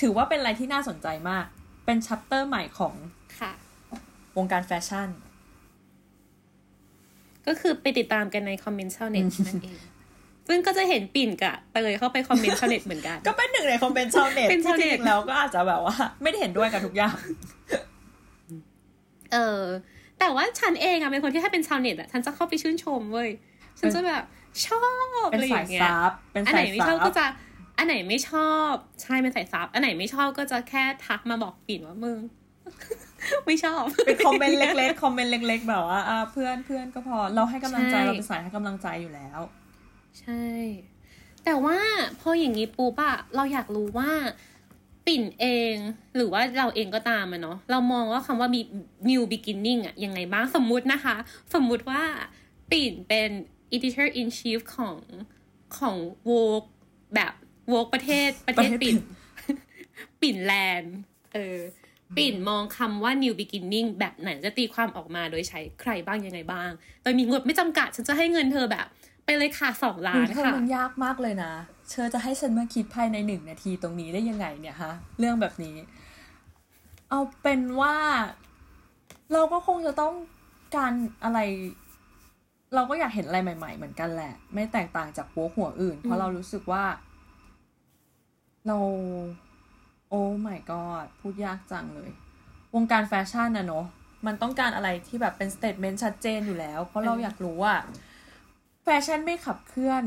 [0.00, 1.44] ถือว่าเป็นอะไรที่น่าสนใจมาก
[1.84, 2.94] เป็นชัปเตอร์ใหม่ของ
[3.38, 3.52] ค่ะ
[4.36, 5.08] วงการแฟชั่น
[7.46, 9.78] ก็คือไปติดตามกันในคอมเมนต์ชาวเน็ตนั่นเอง
[10.48, 17.16] ซึ่งก็จะเห็นปิ่นกับเตยเข้าไปคอมเมนต์ชาวเน็ตเหมือนกัน ก็เป็นหนึ่งในคอมเมนต์ชาวเน็ตเป็นที่ชาวจเน็ตริงๆแล้วก็อาจจะแบบว่า ไม่ได้เห็นด้วยกับทุกอย่าง
[19.32, 19.62] เออ
[20.18, 23.30] แต่ว่าฉันเองอะเป็นคนที่ถ้าเป็นชาวเน็ตอะฉันจะเข้าไปชื่นชมเว้ย
[23.78, 24.22] ฉันจะแบบ
[24.66, 24.82] ชอ
[25.24, 27.24] บเป็นอะไรอสายย่างเงี้ยซับเป็นอันไหสานยไม่ซัชอบบก็จะ
[27.78, 28.72] อันไหนไม่ชอบ
[29.02, 32.18] ใช่เป็นสายซับอันไหนไม่ชอบก็จะแค่ทักมาบอกปิ่นว่ามึง
[33.46, 39.40] ไม่ชอบ เป็นคอมเมนต์เล็กๆคอมเมนต์เล็ก ๆ แบบว่าอ่าเพื่อนเพื่อนก็พอ เราให้กำลังใจใช่เราเป็นสายให้กำลังใจอยู่แล้ว
[40.20, 40.44] ใช่
[41.44, 41.78] แต่ว่า
[42.20, 44.10] พออย่างนี้ปุ๊บอะเราอยากรู้ว่า
[45.06, 45.74] ปิ่นเอง
[46.16, 48.60] หรือว่าเราเองก็ตามอะเนาะเรามองว่าคำว่ามี
[49.10, 51.16] new beginning อะยังไงบ้างสมมุตินะคะ
[51.54, 52.02] สมมุติว่า
[52.70, 53.30] ปิ่นเป็น
[53.76, 54.96] editor in chief ของ
[55.78, 56.62] ของโวก
[57.14, 57.32] แบบ
[57.68, 58.98] โวกประเทศประเทศประเทศปิ่ปิ่นน
[60.22, 60.96] ปิ่นแลนด์
[61.34, 61.58] เออ
[62.16, 66.70] ปิ่นมองคำว่า new beginning แบบไหนจะตีความออกมาโดยใช้ใครบ้างยังไงบ้าง
[67.02, 68.86] โดยมีงบไม่จำกัด ฉันจะให้เงินเธอแบบ
[69.24, 71.52] ไปเลยค่ะสองล้านเธอค่ะมันยากมากเลยนะ
[71.90, 75.76] เชอจะให้ฉันมาคิดภายในหนึ่งนาทีตรงนี้ได้ยังไงเนี่ยฮะ เรื่องแบบนี้
[77.08, 77.94] เอาเป็นว่า
[79.32, 80.14] เราก็คงจะต้อง
[80.76, 80.92] การ
[81.24, 81.38] อะไร
[82.74, 86.84] เราก็อยากเห็นอะไรใหม่ ๆ เหมือนกันแหละ ไม่แตกต่างจาก Vogue หัวอื่น เพราะเรารู้สึกว่า
[88.66, 88.78] เรา
[89.43, 92.10] โอ้ my god พูดยากจังเลย
[92.74, 93.86] วงการแฟชั่นนะเนอะ
[94.26, 97.74] มันต้องการอะไรที่แบบเป็น statement ชัดเจนอยู่แล้ว เพราะเราอยากรู้ว่า
[98.82, 100.04] แฟชั่นไม่ขับเคลื่อน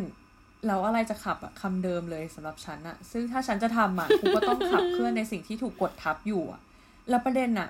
[0.68, 6.62] แล้วอะไรจะขับอะคำเดิมเลยสำหรับฉันอะซึ่งถ้าฉันจะทำอะกูก็ต้องขับเคลื่อนในสิ่งที่ถูกกดทับอยู่อะ
[7.10, 7.70] แล้วประเด็นอะ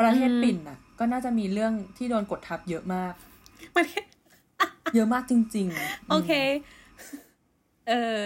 [0.00, 3.12] ประเทศอืมปิ่นอะก็น่าจะมีเรื่องที่โดนกดทับเยอะมาก
[3.76, 4.04] ประเทศ
[4.94, 6.30] เยอะมากจริง ๆ โอเค
[7.88, 8.18] เออ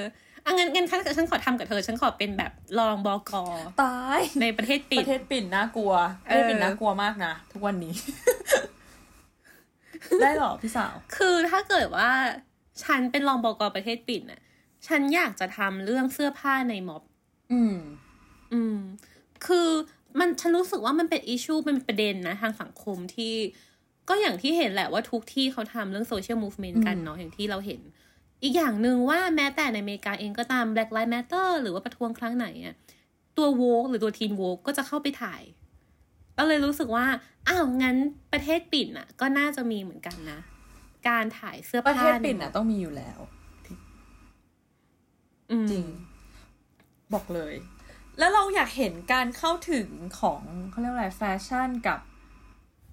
[0.46, 3.44] อะงั้นงั้นฉันฉันขอทำกับเธอ ฉันขอเป็นแบบรองบอกอ
[3.82, 5.92] ตายในประเทศปิปดระเทศปิ่นน่ากลัว
[6.24, 7.94] ประเออเทศปิ่นน่ากลัวมากนะทุกวันนี้
[10.20, 12.10] ได้เหรอพี่สาว คือถ้าเกิดว่า
[12.84, 14.40] ฉันเป็นรองบอกอประเทศปิ่นน่ะ
[14.86, 17.02] ฉันอยากจะทำเรื่องเสื้อผ้าในม็อบ
[17.52, 17.76] อืม
[18.52, 18.78] อืม
[19.46, 19.68] คือ
[20.18, 23.34] มันฉันรู้สึกว่ามันเป็นอิชูเป็นประเด็นนะ ทางสังคมที่
[24.08, 27.80] ก็อย่างที่เห็นแหละว่าทุกที่เขาทำเรื่องโซเชียลมูฟเมนต์กันเนาะอย่างที่เราเห็น
[28.42, 32.74] อีกอย่างหนึ่งว่าแม้แต่ในอเมริกาเองก็ตาม Black Lives Matter หรือว่าประท้วงครั้งไหนอะ
[33.36, 35.42] ตัวโวกหรือตัวทีนโวกก็จะเข้าไปถ่าย
[36.36, 37.06] ก็เลยรู้สึกว่า
[37.48, 37.96] อ้าว งั้น
[38.32, 40.40] ประเทศปิ่นอะก็น่าจะมีเหมือนกันนะ
[41.08, 43.18] การถ่ายเสื้อประผ้าเทศปิ่นใอะ ต้องมีอยู่แล้ว
[45.50, 45.86] อืมจริง
[47.14, 47.54] บอกเลย
[48.18, 49.88] แล้วเราอยากเห็นการเข้าถึง
[50.20, 50.40] ของ
[50.70, 51.98] เขาเรียกว่าอะไรแฟชั่นกับ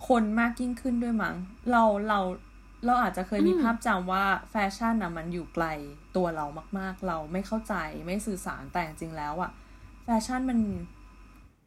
[0.07, 1.35] คนมากยิ่งขึ้นด้วยมั้ง
[1.71, 2.19] เราเรา
[2.85, 5.65] เราอาจจะเคยมีอืมภาพจำว่าแฟชั่นนะมันอยู่ไกล
[6.15, 6.45] ตัวเรา
[6.79, 7.73] มาก ๆ เราไม่เข้าใจ
[8.05, 9.51] ไม่สื่อสารแต่จริงๆแล้วอะ
[10.03, 10.59] แฟชั่นมัน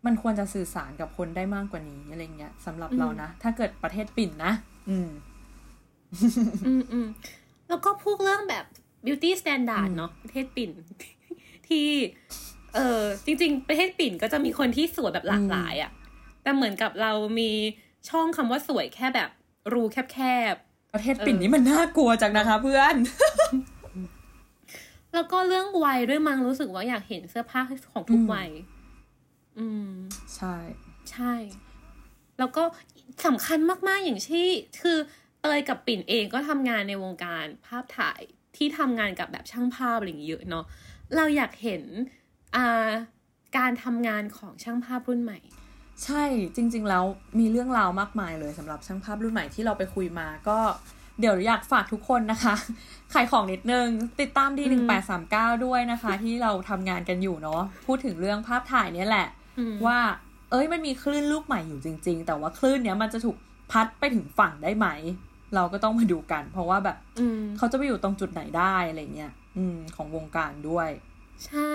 [0.06, 4.52] มันควรจะสื่อสารกับคนได้มากกว่านี้อะไรเงี้ยสำหรับเรานะ ถ้าเกิดประเทศปิ่นนะ
[4.88, 5.10] อืม
[6.66, 7.08] อืมอืม
[7.68, 8.64] แล้วก็พูดเรื่องแบบ
[9.04, 10.70] beauty standard เนาะประเทศปิ่น
[11.68, 11.86] ที่
[12.74, 15.90] เออจริง ๆ ประเทศปิ่นก็จะมีคนที่สวยแบบหลากหลายอะ่ะ
[16.42, 17.50] แต่เหมือนกับเรามี
[18.08, 19.30] ช่องคำว่าสวยแค่แบบ
[19.72, 19.82] รู
[20.12, 20.18] แค
[20.52, 20.54] บ
[20.96, 27.60] ประเทศปิ่นนี่มันน่ากลัวจังนะคะ เพื่อนๆแล้วก็เรื่องวัยด้วยมั้งรู้สึกว่าอยากเห็นเสื้อผ้า
[27.92, 28.50] ของทุกอืมวัย
[29.58, 29.90] อืม
[30.36, 30.56] ใช่
[31.10, 31.32] ใช่
[32.38, 32.62] แล้วก็
[33.26, 33.58] สำคัญ
[33.88, 34.46] มากๆอย่างที่
[34.80, 34.98] คือ
[35.40, 38.20] เตยกับปิ่นเองก็ทำงานในวงการภาพถ่าย
[38.56, 40.64] ที่ทำงานกับแบบช่างภาพอะไรอย่างเงี้ยเยอะเนาะ
[41.16, 41.82] เราอยากเห็น
[42.56, 42.88] อ่า
[43.58, 45.38] การทำงานของช่างภาพรุ่นใหม่
[46.04, 46.24] ใช่
[46.56, 47.04] จริง ๆ แล้ว
[47.38, 50.58] มีเรื่องราวมากมายเลยสำหรับช่างภาพรุ่นใหม่ที่เราไปคุยมาก็
[51.20, 52.54] เดี๋ยวอยากฝากทุกคนนะคะ
[53.14, 53.88] ขายของนิดนึง
[54.20, 59.28] ติดตามดีหนึ่งแปดสามเก้าด้วยนะคะ ที่เราทำงานกันอยู่เนาะพูดถึงเรื่องภาพถ่ายเนี่ยแหละ
[59.58, 59.98] อืมว่า
[60.50, 63.36] เอ้ยมันมีคลื่นลูกใหม่อยู่จริง ๆ แต่ว่าคลื่นเนี้ยมันจะถูก
[63.70, 64.86] พัดไปถึงฝั่งได้ไหม
[65.54, 70.88] เราก็ต้องมาดูกัน เพราะว่าแบบอืมเขาจะไปอยู่ตรงจุดไหนได้อะไรเงี้ยอืมของวงการด้วย
[71.46, 71.74] ใช่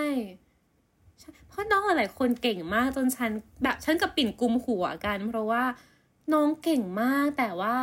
[1.62, 3.32] ใช่เพราะน้องหลายๆคนเก่งมากจนฉัน
[3.64, 5.64] แบบฉันกับปิ่นกุมหัวกัน เพราะว่า
[6.34, 7.76] น้องเก่งมากแต่ว่า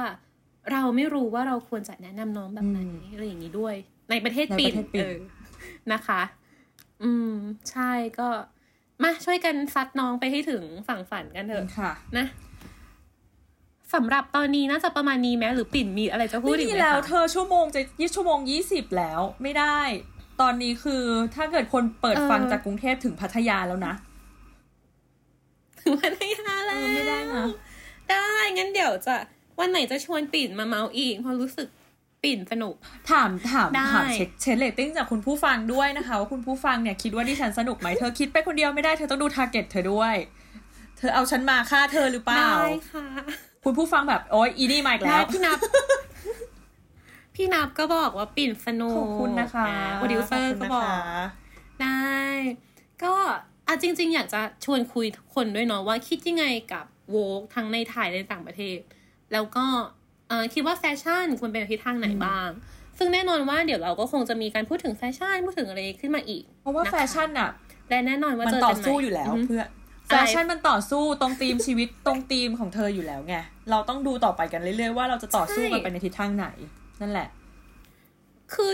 [0.72, 3.74] เราไม่รู้ว่าเราควรจะแนะนำน้องแบบไหนอืมอะไรอย่างนี้ด้วย
[4.10, 5.16] ในประเทศในปิ่ประเทศปิ่นเออ
[5.92, 6.22] นะคะ
[7.02, 7.32] อืม
[7.70, 8.28] ใช่ก็
[9.02, 12.26] มาช่วยกันซัดน้องไปให้ถึงฝั่งฝันกันเถอะค่ะ นะ
[13.94, 19.78] สำหรับตอนนี้น่าจะประมาณนี้ไหมหรือปิ่นมีอะไรจะพูดไม่อีกมีไหมแล้วคะเธอชั่วโมงจะยี่ชั่วโมงยี่สิบแล้ว ไม่ได้
[20.40, 21.02] ตอนนี้คือ
[21.34, 23.94] ถ้าเกิดคนเปิดฟังจากกรุงเทพถึงพัทยาแล้วนะ
[25.80, 27.48] ถึงพัทยาแล้เออไม่ได้นะว
[28.10, 29.14] ได้งั้นเดี๋ยวจะ
[29.58, 31.68] วันไหนจะชวนปิ่นมาเมาอีกเพราะรู้สึก
[32.22, 32.74] ปิ่นสนุก
[33.10, 40.14] ถามถามได้ถามเช็คเช็คเรตติ้งจากคุณผู้ฟังด้วยนะคะ ว่าคุณผู้ฟังเนี่ยคิดว่าดิฉันสนุกไหมเธอคิดไปคนเดียวไม่ได้เธอต้องดู target เธอด้วย
[40.98, 43.06] เธอเอาฉันมาฆ่าเธอหรือเปล่าได้ค่ะ
[43.64, 45.58] คุณผู้ฟังแบบโอ๊ยอีนี่มาอีกได้แล้วพี่นับ
[47.38, 51.24] พี่นับก็บอกว่าปิ่นสนุกขอบคุณนะคะโปรดิวเซอร์ขบก็คุณบอกนะคะ
[51.82, 52.12] ได้
[53.02, 53.14] ก็
[53.68, 58.78] อะจริง ๆ อยากจะชวนคุยทุกคนด้วยเนาะว่าคิดยังไงกับ Vogue ทั้งในไทยและต่างประเทศ
[59.32, 59.64] แล้วก็
[60.28, 62.48] เอ่อคิดว่าแฟชั่นควรเป็นทิศทางไหนบ้าง
[62.98, 67.50] ซึ่งแน่นอนว่าเดี๋ยวเราก็คงจะมีการพูดถึงแฟชั่นพูดถึงอะไรขึ้นมาอีก เพราะว่านะคะแฟชั่นอะ
[67.88, 69.68] และแน่นอนว่ามันเจอต่อกันใหม่สู้อยู่แล้วฮึเพื่อน
[70.08, 73.36] อะไรแฟชั่นมันต่อสู้ตรงธีมชีวิตตรงธีมของเธออยู่แล้วไง
[73.70, 76.46] เราต้องดูต่อไปกันเรื่อยๆว่าเราจะต่อสู้กันไปในทิศทางไหน
[77.00, 77.28] นั่นแหละ
[78.52, 78.72] คือ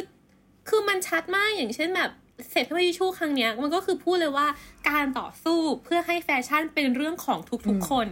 [0.69, 2.11] คือมันชัดมากอย่างเช่นแบบ
[2.51, 4.47] เสร็จพชูครั้งเนี้ย มันก็คือพูดเลยว่า
[4.89, 8.09] การต่อสู้เพื่อให้แฟชั่นเป็นเรื่องของทุกอืมๆคน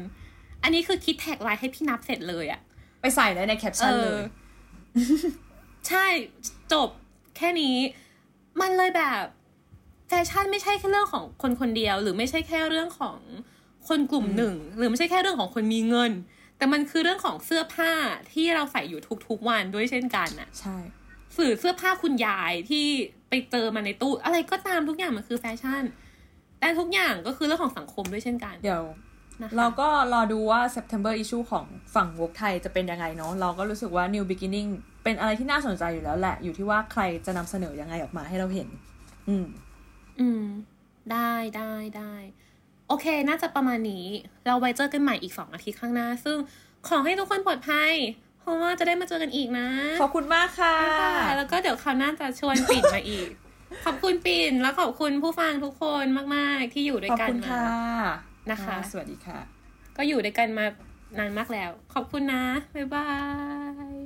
[0.62, 2.60] อันนี้คือคิด tagline ให้พี่นับเสร็จเลยอะ
[3.00, 4.22] ไปใส่ได้ในแคปชั่นเลย
[5.88, 6.06] ใช่
[6.72, 6.88] จบ
[7.36, 7.76] แค่นี้
[8.60, 9.22] มันเลยแบบ
[10.08, 13.16] แฟชั่นไม่ใช่แค่เรื่องของคนคนเดียว หรือไม่ใช่แค่เรื่องของ
[13.88, 16.12] คนกลุ่มหนึ่ง หรือไม่ใช่แค่เรื่องของคนมีเงิน
[16.62, 17.92] แต่มันคือเรื่องของเสื้อผ้า
[18.32, 20.76] ที่เราใส่อยู่ทุกๆวันด้วยเช่นกันน่ะใช่
[21.36, 22.86] สื่อเสื้อผ้าคุณยายที่
[23.28, 25.82] ไปเจอมาในตู้ อะไรก็ตามทุกอย่างมันคือแฟชั่น
[26.60, 28.84] แต่ทุกอย่างก็คือเรื่องของสังคมด้วยเช่นกัน เดี๋ยว
[29.42, 34.68] นะคะเราก็รอดูว่า September issue ของฝั่งวกไทยจะเป็นยังไงเนาะเราก็รู้สึกว่า New Beginning
[35.04, 38.68] เป็นอะไรที่น่าสนใจอยู่แล้วแหละ อยู่ที่ว่าใครจะนำเสนอยังไงออกมาให้เราเห็น
[39.28, 39.46] อืม
[40.20, 40.44] อืม
[41.12, 42.12] ได้ได้ได้
[42.92, 44.06] โอเค น่าจะประมาณนี้
[44.46, 46.36] เราไว้เจอกันใหม่อีกสองอาทิตย์ข้างหน้า ซึ่ง
[46.88, 47.92] ขอให้ทุกคนปลอดภัย
[48.40, 49.68] เพราะว่าจะได้มาเจอกันอีกนะ
[50.02, 53.28] ขอบคุณมากค่ะค่ะแล้วก็เดี๋ยวคราวหน้าจะชวนปิ่นมาอีก
[53.84, 56.04] ขอบคุณปิ่นแล้วขอบคุณผู้ฟังทุกคน
[56.34, 57.66] มาก ๆ ที่อยู่ด้วยขอบกันคุณมาค่ะ
[58.50, 59.38] นะคะ สวัสดีค่ะ
[59.96, 60.66] ก็อยู่ด้วยกันมา
[61.18, 62.44] นานมากแล้ว ขอบคุณนะ
[62.74, 63.08] บ๊ายบา
[63.94, 63.96] ย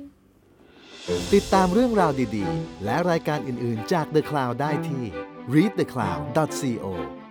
[1.33, 5.03] ติดตามเรื่องราวดี ๆ และรายการอื่น ๆ จาก The Cloud ได้ที่
[5.53, 6.87] readthecloud.co